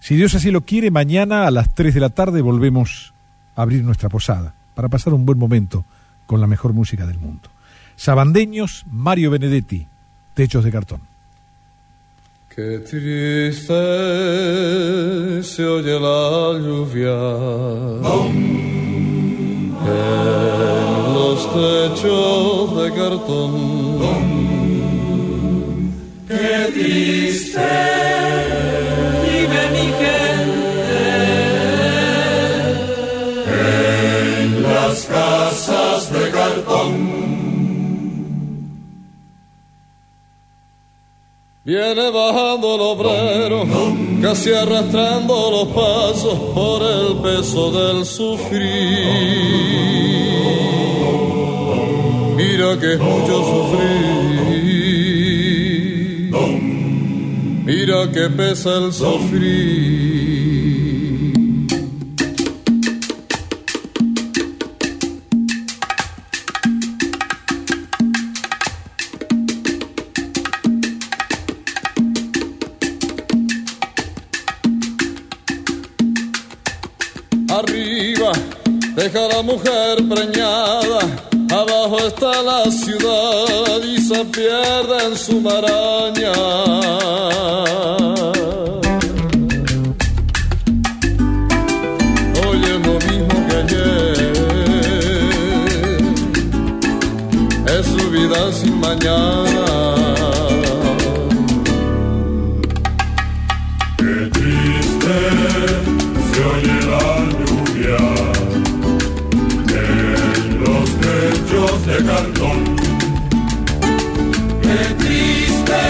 [0.00, 3.14] Si Dios así lo quiere, mañana a las 3 de la tarde volvemos
[3.54, 5.84] a abrir nuestra posada para pasar un buen momento
[6.26, 7.48] con la mejor música del mundo.
[7.96, 9.86] Sabandeños, Mario Benedetti,
[10.34, 11.00] Techos de Cartón.
[12.56, 13.74] Qué triste
[15.42, 17.18] se oye la lluvia
[19.84, 23.52] en los techos de cartón.
[26.26, 27.68] Qué triste
[29.22, 30.76] vive mi gente
[34.40, 35.95] en las casas.
[41.66, 43.64] Viene bajando el obrero,
[44.22, 48.66] casi arrastrando los pasos por el peso del sufrir.
[52.36, 54.36] Mira que es mucho sufrir.
[57.64, 60.35] Mira que pesa el sufrir.
[79.42, 81.00] Mujer preñada,
[81.50, 86.32] abajo está la ciudad y se pierde en su maraña.
[92.46, 94.32] Hoy es lo mismo que ayer,
[97.78, 99.55] es su vida sin mañana.
[111.86, 112.64] De cartón.
[114.60, 115.82] Qué triste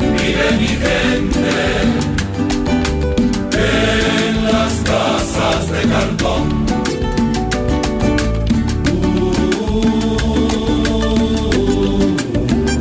[0.00, 1.56] vive mi gente
[3.52, 6.64] en las casas de cartón.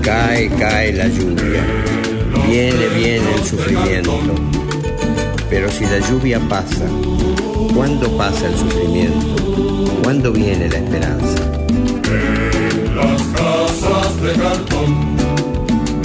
[0.01, 1.65] Cae, cae la lluvia,
[2.47, 4.19] viene, viene el sufrimiento.
[5.49, 6.85] Pero si la lluvia pasa,
[7.75, 9.35] ¿cuándo pasa el sufrimiento?
[10.03, 11.42] ¿Cuándo viene la esperanza?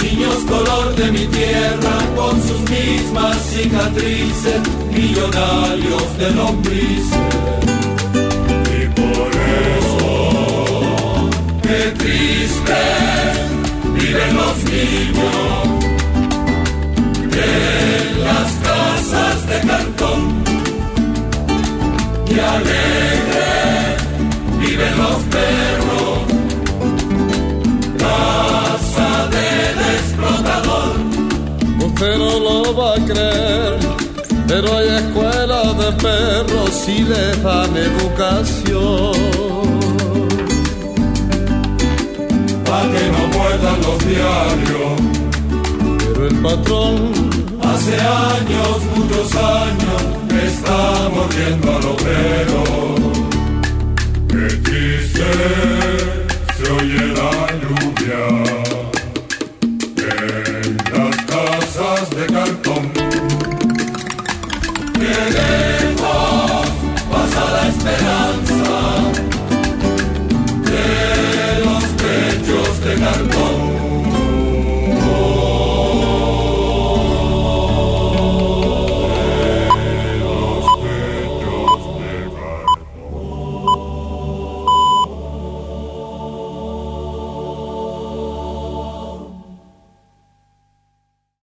[0.03, 7.17] Niños color de mi tierra con sus mismas cicatrices, millonarios de lombrices.
[8.77, 9.31] Y por
[9.77, 11.29] eso,
[11.61, 12.81] qué triste
[13.93, 15.35] viven los niños
[17.31, 20.43] en las casas de cartón.
[22.27, 23.49] Y alegre
[24.59, 26.18] viven los perros,
[29.35, 30.91] del explotador.
[31.87, 33.79] Usted no lo va a creer,
[34.47, 39.13] pero hay escuelas de perros y les dan educación.
[42.65, 44.95] Pa' que no muerdan los diarios.
[46.13, 47.29] Pero el patrón
[47.61, 50.01] Hace años, muchos años,
[50.43, 52.63] está mordiendo al obrero.
[54.27, 55.79] Qué triste
[62.19, 62.91] de cartón.
[64.93, 66.67] Que lejos
[67.09, 68.75] pasa la esperanza
[70.65, 73.78] de los pechos de cartón.